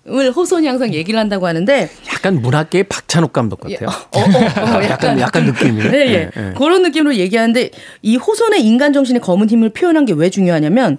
을 0.07 0.31
호손이 0.33 0.67
항상 0.67 0.93
얘기를 0.93 1.19
한다고 1.19 1.47
하는데 1.47 1.89
약간 2.13 2.43
문학계의 2.43 2.85
박찬욱 2.85 3.33
감독 3.33 3.61
같아요. 3.61 3.89
어, 3.89 4.19
어, 4.21 4.77
어, 4.77 4.85
약간 4.85 5.19
약간 5.19 5.47
느낌이. 5.47 5.83
네, 5.83 5.99
예. 6.09 6.13
예, 6.13 6.31
예. 6.37 6.53
그런 6.59 6.83
느낌으로 6.83 7.15
얘기하는데 7.15 7.71
이 8.03 8.17
호손의 8.17 8.63
인간 8.67 8.93
정신의 8.93 9.23
검은 9.23 9.49
힘을 9.49 9.71
표현한 9.71 10.05
게 10.05 10.13
왜 10.13 10.29
중요하냐면 10.29 10.99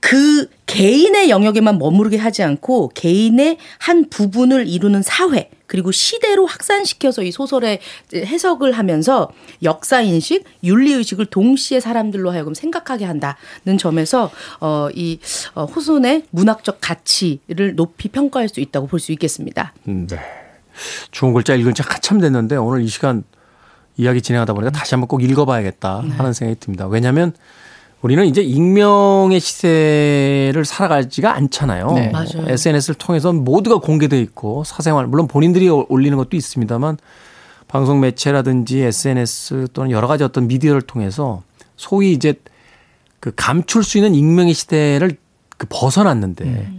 그 0.00 0.48
개인의 0.66 1.30
영역에만 1.30 1.78
머무르게 1.78 2.16
하지 2.16 2.42
않고 2.42 2.90
개인의 2.94 3.58
한 3.78 4.08
부분을 4.08 4.68
이루는 4.68 5.02
사회 5.02 5.50
그리고 5.66 5.90
시대로 5.90 6.46
확산시켜서 6.46 7.22
이 7.22 7.32
소설에 7.32 7.80
해석을 8.14 8.72
하면서 8.72 9.30
역사 9.62 10.00
인식, 10.00 10.44
윤리 10.62 10.92
의식을 10.92 11.26
동시에 11.26 11.80
사람들로 11.80 12.30
하여금 12.30 12.54
생각하게 12.54 13.04
한다는 13.04 13.78
점에서 13.78 14.30
어이 14.60 15.18
어, 15.54 15.64
호손의 15.64 16.24
문학적 16.30 16.78
가치를 16.80 17.74
높이 17.74 18.08
평가할 18.08 18.48
수 18.48 18.60
있다고 18.60 18.86
볼 18.86 19.00
수 19.00 19.12
있겠습니다. 19.12 19.74
음, 19.88 20.06
네. 20.06 20.18
좋은 21.10 21.32
글자 21.32 21.54
읽은 21.54 21.74
지 21.74 21.82
한참 21.82 22.20
됐는데 22.20 22.56
오늘 22.56 22.82
이 22.82 22.88
시간 22.88 23.24
이야기 23.96 24.20
진행하다 24.22 24.52
보니까 24.52 24.70
다시 24.70 24.94
한번 24.94 25.08
꼭 25.08 25.22
읽어봐야겠다 25.22 26.04
하는 26.16 26.32
생각이 26.32 26.60
듭니다. 26.60 26.86
왜냐하면 26.86 27.32
우리는 28.02 28.26
이제 28.26 28.42
익명의 28.42 29.40
시대를 29.40 30.64
살아가지가 30.64 31.34
않잖아요. 31.34 31.92
네. 31.92 32.10
맞아요. 32.10 32.46
SNS를 32.46 32.94
통해서 32.96 33.32
모두가 33.32 33.78
공개돼 33.78 34.20
있고 34.20 34.64
사생활 34.64 35.06
물론 35.06 35.26
본인들이 35.26 35.68
올리는 35.68 36.16
것도 36.16 36.36
있습니다만 36.36 36.98
방송 37.68 38.00
매체라든지 38.00 38.80
SNS 38.80 39.68
또는 39.72 39.90
여러 39.90 40.06
가지 40.06 40.24
어떤 40.24 40.46
미디어를 40.46 40.82
통해서 40.82 41.42
소위 41.76 42.12
이제 42.12 42.34
그 43.18 43.32
감출 43.34 43.82
수 43.82 43.98
있는 43.98 44.14
익명의 44.14 44.54
시대를 44.54 45.16
그 45.56 45.66
벗어났는데 45.68 46.70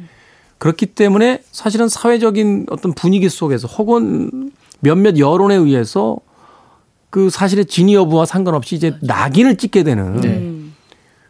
그렇기 0.59 0.88
때문에 0.88 1.41
사실은 1.51 1.89
사회적인 1.89 2.68
어떤 2.70 2.93
분위기 2.93 3.28
속에서 3.28 3.68
혹은 3.68 4.51
몇몇 4.80 5.18
여론에 5.18 5.55
의해서 5.55 6.18
그 7.09 7.30
사실의 7.30 7.65
진위 7.65 7.95
여부와 7.95 8.26
상관없이 8.26 8.76
이제 8.76 8.95
낙인을 9.01 9.57
찍게 9.57 9.84
되는 9.84 10.22
네. 10.22 10.57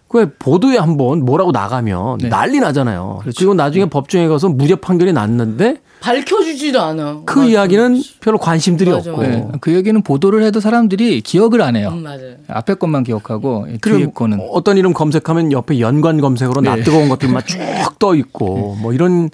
그 0.08 0.34
보도에 0.40 0.78
한번 0.78 1.26
뭐라고 1.26 1.52
나가면 1.52 2.20
네. 2.20 2.30
난리 2.30 2.60
나잖아요. 2.60 3.20
그렇죠. 3.22 3.38
그리고 3.38 3.54
나중에 3.54 3.86
법정에 3.88 4.28
가서 4.28 4.48
무죄 4.50 4.76
판결이 4.76 5.12
났는데 5.12 5.82
밝혀주지도 6.00 6.82
않아. 6.82 7.22
그 7.26 7.40
맞아. 7.40 7.50
이야기는 7.50 8.02
별로 8.22 8.38
관심들이 8.38 8.90
맞아, 8.92 9.12
없고 9.12 9.22
맞아. 9.22 9.36
네. 9.36 9.48
그 9.60 9.74
얘기는 9.74 10.02
보도를 10.02 10.44
해도 10.44 10.60
사람들이 10.60 11.22
기억을 11.22 11.62
안 11.62 11.76
해요. 11.76 11.90
음, 11.92 12.04
맞아요. 12.04 12.36
앞에 12.48 12.76
것만 12.76 13.04
기억하고 13.04 13.66
뒤에 13.66 13.78
그리고 13.82 14.12
거는 14.12 14.40
어떤 14.52 14.78
이름 14.78 14.94
검색하면 14.94 15.52
옆에 15.52 15.80
연관 15.80 16.22
검색으로 16.22 16.62
네. 16.62 16.70
낯뜨거운 16.70 17.10
것들만 17.10 17.44
쭉 17.46 17.60
떠 18.00 18.16
있고 18.16 18.76
뭐 18.76 18.94
이런 18.94 19.30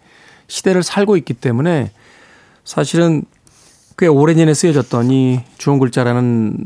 시대를 0.47 0.83
살고 0.83 1.17
있기 1.17 1.33
때문에 1.33 1.91
사실은 2.63 3.23
꽤 3.97 4.07
오래전에 4.07 4.53
쓰여졌던 4.53 5.11
이 5.11 5.39
주원 5.57 5.79
글자라는 5.79 6.57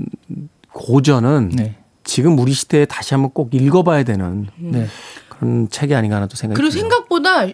고전은 0.73 1.49
네. 1.55 1.75
지금 2.07 2.39
우리 2.39 2.53
시대에 2.53 2.85
다시 2.85 3.13
한번 3.13 3.31
꼭 3.31 3.53
읽어봐야 3.53 4.03
되는 4.03 4.47
네. 4.55 4.87
그런 5.29 5.69
책이 5.69 5.93
아닌가 5.93 6.15
하는 6.15 6.27
또 6.27 6.35
생각이 6.35 6.57
그리고 6.57 6.71
듭니다. 6.71 6.95
생각보다 6.95 7.47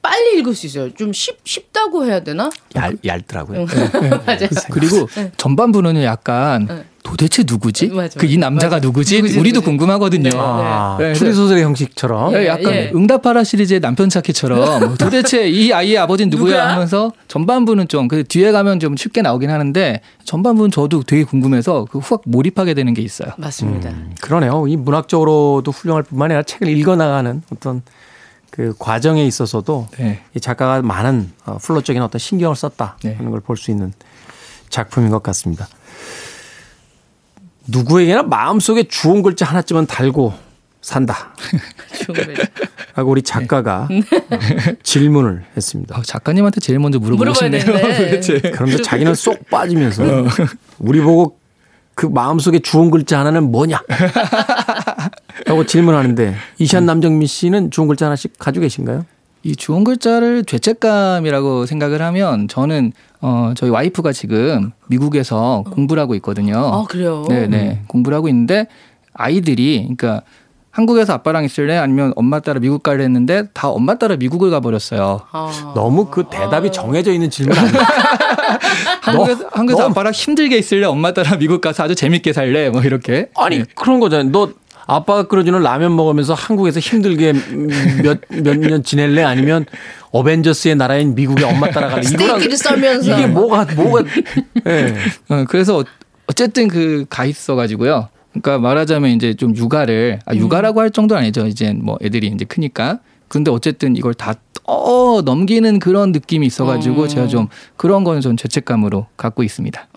빨리 0.00 0.38
읽을 0.38 0.54
수 0.54 0.66
있어요. 0.66 0.94
좀 0.94 1.12
쉽, 1.12 1.38
쉽다고 1.44 2.04
해야 2.06 2.20
되나? 2.22 2.50
얇, 2.76 2.94
얇더라고요. 3.04 3.66
맞아요. 4.26 4.48
그리고 4.70 5.06
네. 5.16 5.32
전반부는 5.36 6.02
약간 6.04 6.84
도대체 7.02 7.42
누구지? 7.46 7.88
그 8.16 8.26
이 8.26 8.36
남자가 8.36 8.76
맞아. 8.76 8.86
누구지? 8.86 9.16
누구지, 9.16 9.38
우리도 9.38 9.56
누구지? 9.60 9.64
궁금하거든요. 9.70 10.30
아, 10.34 10.96
네, 10.98 11.04
그래서 11.06 11.18
추리소설의 11.18 11.62
형식처럼 11.64 12.34
예, 12.34 12.46
약간 12.46 12.72
예. 12.74 12.92
응답하라 12.94 13.44
시리즈의 13.44 13.80
남편 13.80 14.08
찾기처럼 14.10 14.96
도대체 14.98 15.48
이 15.48 15.72
아이의 15.72 15.98
아버지는 15.98 16.30
누구야 16.30 16.56
누구야? 16.58 16.72
하면서 16.74 17.12
전반부는 17.28 17.88
좀 17.88 18.08
그 18.08 18.24
뒤에 18.24 18.52
가면 18.52 18.78
좀 18.80 18.96
쉽게 18.96 19.22
나오긴 19.22 19.50
하는데 19.50 20.00
전반부는 20.24 20.70
저도 20.70 21.02
되게 21.02 21.24
궁금해서 21.24 21.86
그 21.90 21.98
후학 21.98 22.22
몰입하게 22.26 22.74
되는 22.74 22.94
게 22.94 23.02
있어요. 23.02 23.30
맞습니다. 23.38 23.90
그러네요. 24.20 24.66
이 24.68 24.76
문학적으로도 24.76 25.70
훌륭할 25.72 26.02
뿐만 26.04 26.30
아니라 26.30 26.42
책을 26.42 26.68
읽어나가는 26.68 27.42
어떤 27.52 27.82
그 28.50 28.74
과정에 28.78 29.24
있어서도 29.26 29.88
네. 29.98 30.22
이 30.34 30.40
작가가 30.40 30.82
많은 30.82 31.32
어, 31.44 31.58
플롯적인 31.58 32.02
어떤 32.02 32.18
신경을 32.18 32.56
썼다 32.56 32.96
네. 33.02 33.14
하는 33.14 33.30
걸 33.30 33.40
볼 33.40 33.56
수 33.56 33.70
있는 33.70 33.92
작품인 34.68 35.10
것 35.10 35.22
같습니다. 35.22 35.68
누구에게나 37.66 38.22
마음속에 38.22 38.84
주온 38.84 39.22
글자 39.22 39.46
하나쯤은 39.46 39.86
달고 39.86 40.32
산다. 40.80 41.34
하고 42.94 43.10
우리 43.10 43.22
작가가 43.22 43.82
어, 43.90 44.36
질문을 44.82 45.44
했습니다. 45.56 45.96
아, 45.98 46.02
작가님한테 46.02 46.60
제일 46.60 46.78
먼저 46.78 46.98
물어보고 46.98 47.18
물어봐야 47.24 47.60
싶네요. 47.60 47.96
도대체. 47.96 48.40
그런데 48.54 48.82
자기는 48.82 49.14
쏙 49.14 49.48
빠지면서 49.50 50.02
우리 50.78 51.00
보고 51.00 51.38
그 51.98 52.06
마음속에 52.06 52.60
주온 52.60 52.92
글자 52.92 53.18
하나는 53.18 53.50
뭐냐? 53.50 53.82
하고 55.46 55.66
질문하는데 55.66 56.36
이시안 56.60 56.86
남정민 56.86 57.26
씨는 57.26 57.72
주온 57.72 57.88
글자 57.88 58.06
하나씩 58.06 58.38
가지고 58.38 58.62
계신가요? 58.62 59.04
이 59.42 59.56
주원 59.56 59.82
글자를 59.82 60.44
죄책감이라고 60.44 61.66
생각을 61.66 62.00
하면 62.02 62.46
저는 62.46 62.92
어 63.20 63.52
저희 63.56 63.70
와이프가 63.70 64.12
지금 64.12 64.70
미국에서 64.86 65.64
공부를 65.72 66.00
하고 66.00 66.14
있거든요. 66.14 66.58
아, 66.58 66.84
그래요? 66.84 67.24
네 67.28 67.48
네 67.48 67.82
공부를 67.88 68.14
하고 68.16 68.28
있는데 68.28 68.68
아이들이 69.12 69.78
그러니까 69.96 70.22
한국에서 70.78 71.12
아빠랑 71.14 71.42
있을래 71.44 71.76
아니면 71.76 72.12
엄마 72.14 72.38
따라 72.38 72.60
미국 72.60 72.84
갈래 72.84 73.02
했는데 73.02 73.48
다 73.52 73.68
엄마 73.68 73.96
따라 73.98 74.14
미국을 74.14 74.48
가버렸어요. 74.52 75.22
아. 75.32 75.72
너무 75.74 76.04
그 76.06 76.26
대답이 76.30 76.70
정해져 76.70 77.12
있는 77.12 77.30
질문 77.30 77.58
아니에요? 77.58 77.74
한국에서, 79.02 79.48
한국에서 79.50 79.82
너무- 79.82 79.90
아빠랑 79.90 80.12
힘들게 80.12 80.56
있을래 80.56 80.86
엄마 80.86 81.12
따라 81.12 81.36
미국 81.36 81.60
가서 81.60 81.82
아주 81.82 81.96
재밌게 81.96 82.32
살래 82.32 82.70
뭐 82.70 82.82
이렇게. 82.82 83.28
아니 83.36 83.58
네. 83.58 83.64
그런 83.74 83.98
거잖아요. 83.98 84.30
너 84.30 84.50
아빠가 84.86 85.24
끓여주는 85.24 85.60
라면 85.60 85.96
먹으면서 85.96 86.34
한국에서 86.34 86.78
힘들게 86.78 87.32
몇 88.04 88.18
몇 88.30 88.56
년 88.58 88.84
지낼래? 88.84 89.24
아니면 89.24 89.66
어벤져스의 90.12 90.76
나라인 90.76 91.16
미국에 91.16 91.42
엄마 91.44 91.70
따라갈래? 91.72 92.02
이거랑 92.08 92.38
스테이크를 92.38 92.56
썰면서. 92.56 93.18
이게 93.18 93.26
뭐가 93.26 93.66
뭐가 93.74 94.04
예. 94.68 94.94
어, 95.28 95.44
그래서 95.48 95.82
어쨌든 96.28 96.68
그 96.68 97.04
가 97.10 97.24
있어 97.24 97.56
가지고요. 97.56 98.10
그러니까 98.30 98.58
말하자면 98.58 99.10
이제 99.10 99.34
좀 99.34 99.56
육아를 99.56 100.20
아, 100.26 100.34
육아라고 100.34 100.80
할 100.80 100.90
정도 100.90 101.14
는 101.14 101.22
아니죠. 101.22 101.46
이제 101.46 101.72
뭐 101.72 101.98
애들이 102.02 102.28
이제 102.28 102.44
크니까. 102.44 103.00
근데 103.28 103.50
어쨌든 103.50 103.96
이걸 103.96 104.14
다 104.14 104.34
떠 104.68 105.22
넘기는 105.24 105.78
그런 105.78 106.12
느낌이 106.12 106.46
있어가지고 106.46 107.08
제가 107.08 107.26
좀 107.26 107.48
그런 107.78 108.04
거는 108.04 108.20
좀 108.20 108.36
죄책감으로 108.36 109.06
갖고 109.16 109.42
있습니다. 109.42 109.88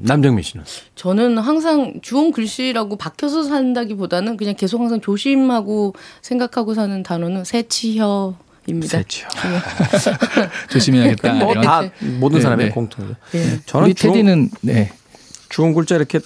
남정민 0.00 0.42
씨는 0.42 0.66
저는 0.94 1.38
항상 1.38 1.94
주온 2.02 2.30
글씨라고 2.30 2.96
박혀서 2.96 3.44
산다기보다는 3.44 4.36
그냥 4.36 4.54
계속 4.54 4.82
항상 4.82 5.00
조심하고 5.00 5.94
생각하고 6.20 6.74
사는 6.74 7.02
단어는 7.02 7.44
새치혀 7.44 8.34
입니다. 8.66 8.98
세죠. 8.98 9.28
조심해야겠다. 10.70 11.32
뭐 11.34 11.52
이런. 11.52 11.64
다 11.64 11.82
모든 12.18 12.38
네, 12.38 12.42
사람의 12.42 12.66
네. 12.66 12.72
공통이죠. 12.72 13.14
예. 13.34 13.60
저는 13.64 13.86
우리 13.86 13.94
주홍, 13.94 14.12
테디는 14.12 14.50
네. 14.60 14.92
주홍 15.48 15.72
글자 15.72 15.96
이렇게 15.96 16.18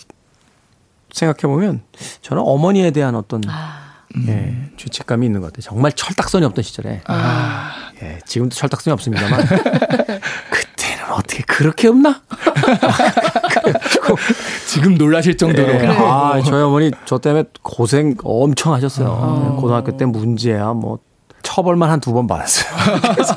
생각해 1.12 1.42
보면 1.52 1.82
저는 2.22 2.42
어머니에 2.44 2.90
대한 2.90 3.14
어떤 3.14 3.42
예, 4.26 4.56
죄책감이 4.76 5.24
있는 5.24 5.40
것 5.40 5.48
같아요. 5.48 5.62
정말 5.62 5.92
철딱선이 5.92 6.44
없던 6.46 6.64
시절에. 6.64 7.00
예, 8.02 8.18
지금도 8.26 8.56
철딱선이 8.56 8.92
없습니다만. 8.92 9.40
그때는 10.50 11.12
어떻게 11.12 11.42
그렇게 11.44 11.86
없나? 11.88 12.20
지금 14.66 14.94
놀라실 14.96 15.36
정도로. 15.36 15.68
예, 15.68 15.86
아, 15.86 16.40
저희 16.44 16.62
어머니 16.62 16.90
저 17.04 17.18
때문에 17.18 17.44
고생 17.62 18.16
엄청 18.24 18.72
하셨어요. 18.72 19.52
예, 19.56 19.60
고등학교 19.60 19.96
때 19.96 20.06
문제야 20.06 20.72
뭐 20.72 20.98
처벌만 21.52 21.90
한 21.90 22.00
두 22.00 22.12
번 22.12 22.26
받았어요. 22.26 22.70
그래서 23.14 23.34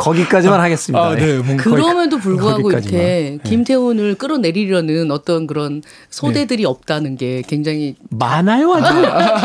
거기까지만 0.00 0.60
하겠습니다. 0.60 1.02
아, 1.04 1.14
네, 1.14 1.38
뭔가 1.38 1.62
그럼에도 1.62 2.18
불구하고 2.18 2.62
거기까지만. 2.64 3.00
이렇게 3.00 3.38
김태훈을 3.44 4.16
끌어내리려는 4.16 5.10
어떤 5.10 5.46
그런 5.46 5.82
소대들이 6.10 6.64
없다는 6.64 7.16
게 7.16 7.42
굉장히 7.46 7.94
많아요, 8.10 8.72
아주. 8.74 8.94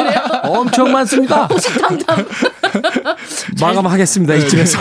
엄청 0.49 0.91
많습니다. 0.91 1.45
호시탐탐. 1.51 2.25
마감하겠습니다. 3.61 4.33
이쯤에서. 4.35 4.79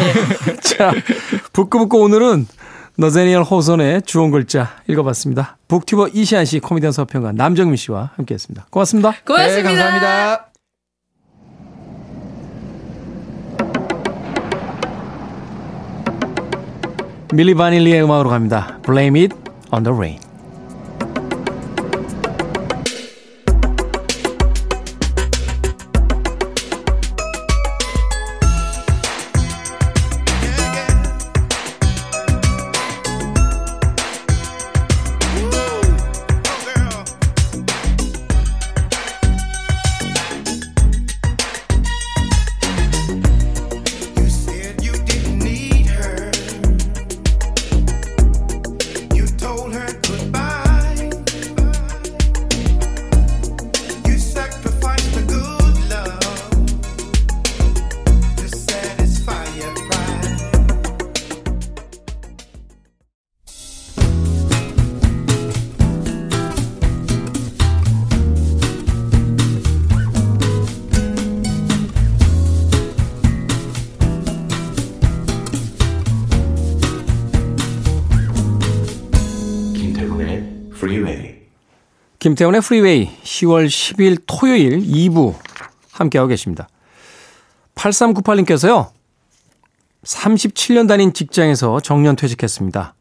자, 0.63 0.93
북구북구 1.53 1.99
오늘은 2.01 2.47
너제니얼 2.99 3.43
호선의 3.43 4.03
주원 4.07 4.31
글자 4.31 4.71
읽어봤습니다. 4.89 5.59
북튜버 5.69 6.09
이시안 6.15 6.45
씨, 6.47 6.59
코미디언 6.61 6.93
서평가 6.93 7.33
남정민 7.33 7.77
씨와 7.77 8.11
함께했습니다. 8.17 8.67
고맙습니다. 8.71 9.13
고맙습니다. 9.27 9.69
네, 9.71 9.77
감사합니다. 9.77 10.56
밀리 17.34 17.54
바닐리의 17.54 18.04
음악으로 18.04 18.30
갑니다. 18.30 18.80
Blame 18.84 19.24
it 19.24 19.36
on 19.72 19.84
the 19.84 19.96
rain. 19.96 20.25
김태훈의 82.27 82.61
프리웨이 82.61 83.09
10월 83.23 83.69
10일 83.69 84.25
토요일 84.27 84.81
2부 84.81 85.37
함께하고 85.93 86.27
계십니다. 86.27 86.67
8398님께서요. 87.77 88.91
37년 90.03 90.89
다닌 90.89 91.13
직장에서 91.13 91.79
정년 91.79 92.17
퇴직했습니다. 92.17 92.97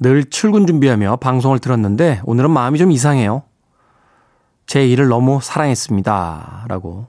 늘 0.00 0.24
출근 0.30 0.66
준비하며 0.66 1.16
방송을 1.16 1.58
들었는데 1.58 2.22
오늘은 2.24 2.50
마음이 2.50 2.78
좀 2.78 2.90
이상해요. 2.90 3.42
제 4.64 4.88
일을 4.88 5.08
너무 5.08 5.40
사랑했습니다. 5.42 6.64
라고 6.68 7.08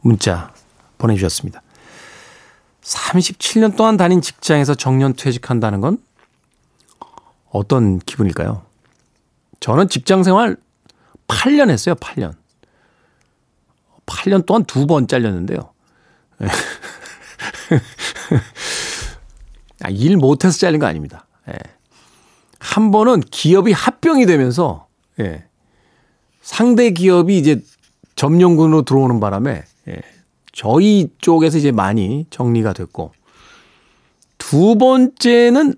문자 0.00 0.50
보내주셨습니다. 0.96 1.60
37년 2.80 3.76
동안 3.76 3.98
다닌 3.98 4.22
직장에서 4.22 4.74
정년 4.74 5.12
퇴직한다는 5.12 5.82
건 5.82 5.98
어떤 7.50 7.98
기분일까요? 7.98 8.67
저는 9.60 9.88
직장 9.88 10.22
생활 10.22 10.56
8년 11.26 11.70
했어요, 11.70 11.94
8년. 11.96 12.34
8년 14.06 14.46
동안 14.46 14.64
두 14.64 14.86
번 14.86 15.06
잘렸는데요. 15.06 15.72
아, 19.82 19.90
일 19.90 20.16
못해서 20.16 20.58
잘린 20.58 20.80
거 20.80 20.86
아닙니다. 20.86 21.26
예. 21.48 21.54
한 22.58 22.90
번은 22.90 23.20
기업이 23.20 23.72
합병이 23.72 24.26
되면서 24.26 24.86
예. 25.20 25.44
상대 26.42 26.90
기업이 26.90 27.36
이제 27.38 27.60
점령군으로 28.16 28.82
들어오는 28.82 29.20
바람에 29.20 29.62
예. 29.88 29.96
저희 30.52 31.08
쪽에서 31.20 31.58
이제 31.58 31.70
많이 31.70 32.26
정리가 32.30 32.72
됐고 32.72 33.12
두 34.38 34.76
번째는 34.76 35.74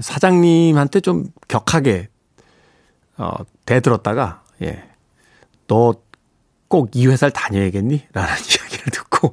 사장님한테 0.00 1.00
좀 1.00 1.26
격하게 1.48 2.08
어, 3.16 3.32
대들었다가 3.66 4.42
예. 4.62 4.84
너 5.66 5.94
꼭 6.68 6.90
이 6.94 7.06
회사를 7.06 7.32
다녀야겠니? 7.32 8.06
라는 8.12 8.32
이야기를 8.34 8.84
듣고 8.92 9.32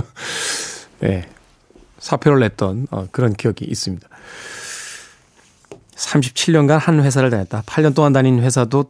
예. 1.04 1.28
사표를 1.98 2.40
냈던 2.40 2.86
어, 2.90 3.06
그런 3.12 3.34
기억이 3.34 3.66
있습니다. 3.66 4.08
37년간 5.96 6.78
한 6.78 7.02
회사를 7.02 7.28
다녔다. 7.28 7.62
8년 7.62 7.94
동안 7.94 8.12
다닌 8.14 8.40
회사도 8.40 8.86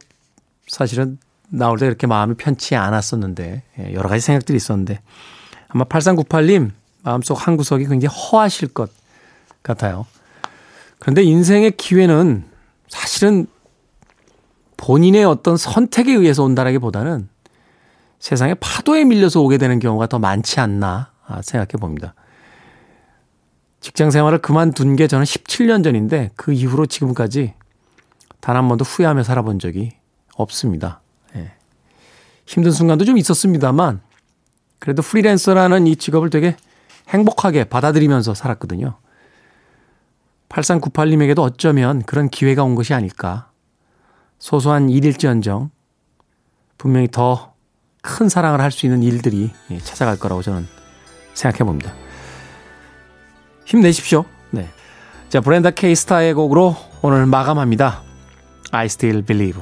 사실은 0.67 1.17
나올 1.49 1.77
때 1.77 1.85
이렇게 1.87 2.07
마음이 2.07 2.35
편치 2.35 2.75
않았었는데 2.75 3.63
예, 3.79 3.93
여러 3.93 4.07
가지 4.07 4.21
생각들이 4.21 4.55
있었는데 4.55 5.01
아마 5.67 5.83
8398님 5.83 6.71
마음속 7.03 7.45
한 7.45 7.57
구석이 7.57 7.87
굉장히 7.87 8.15
허하실 8.15 8.69
것 8.69 8.89
같아요. 9.61 10.05
그런데 11.01 11.23
인생의 11.23 11.71
기회는 11.71 12.45
사실은 12.87 13.47
본인의 14.77 15.25
어떤 15.25 15.57
선택에 15.57 16.13
의해서 16.13 16.43
온다라기보다는 16.43 17.27
세상의 18.19 18.55
파도에 18.59 19.03
밀려서 19.03 19.41
오게 19.41 19.57
되는 19.57 19.79
경우가 19.79 20.05
더 20.05 20.19
많지 20.19 20.59
않나 20.59 21.11
생각해 21.41 21.71
봅니다. 21.79 22.13
직장 23.79 24.11
생활을 24.11 24.37
그만둔 24.37 24.95
게 24.95 25.07
저는 25.07 25.25
17년 25.25 25.83
전인데 25.83 26.29
그 26.35 26.53
이후로 26.53 26.85
지금까지 26.85 27.55
단 28.39 28.55
한 28.55 28.67
번도 28.67 28.83
후회하며 28.85 29.23
살아본 29.23 29.57
적이 29.57 29.93
없습니다. 30.35 31.01
예. 31.35 31.51
힘든 32.45 32.71
순간도 32.71 33.05
좀 33.05 33.17
있었습니다만 33.17 34.01
그래도 34.77 35.01
프리랜서라는 35.01 35.87
이 35.87 35.95
직업을 35.95 36.29
되게 36.29 36.55
행복하게 37.09 37.63
받아들이면서 37.63 38.35
살았거든요. 38.35 38.97
8398님에게도 40.51 41.39
어쩌면 41.39 42.01
그런 42.03 42.29
기회가 42.29 42.63
온 42.63 42.75
것이 42.75 42.93
아닐까. 42.93 43.49
소소한 44.39 44.89
일일지언정 44.89 45.71
분명히 46.77 47.07
더 47.09 47.51
큰 48.01 48.29
사랑을 48.29 48.61
할 48.61 48.71
수 48.71 48.85
있는 48.85 49.03
일들이 49.03 49.51
예, 49.69 49.77
찾아갈 49.79 50.17
거라고 50.17 50.41
저는 50.41 50.67
생각해 51.33 51.63
봅니다. 51.63 51.93
힘내십시오. 53.65 54.25
네. 54.49 54.67
자, 55.29 55.39
브렌다 55.39 55.71
케이스타의 55.71 56.33
곡으로 56.33 56.75
오늘 57.01 57.25
마감합니다. 57.25 58.01
I 58.71 58.85
still 58.85 59.23
believe. 59.23 59.61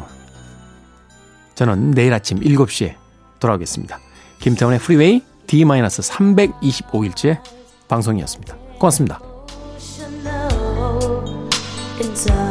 저는 1.55 1.91
내일 1.91 2.13
아침 2.13 2.39
7시에 2.39 2.95
돌아오겠습니다. 3.39 3.99
김태원의 4.39 4.79
프리웨이 4.79 5.23
D-325일째 5.47 7.41
방송이었습니다. 7.87 8.55
고맙습니다. 8.79 9.28
it's 12.01 12.29
all 12.29 12.48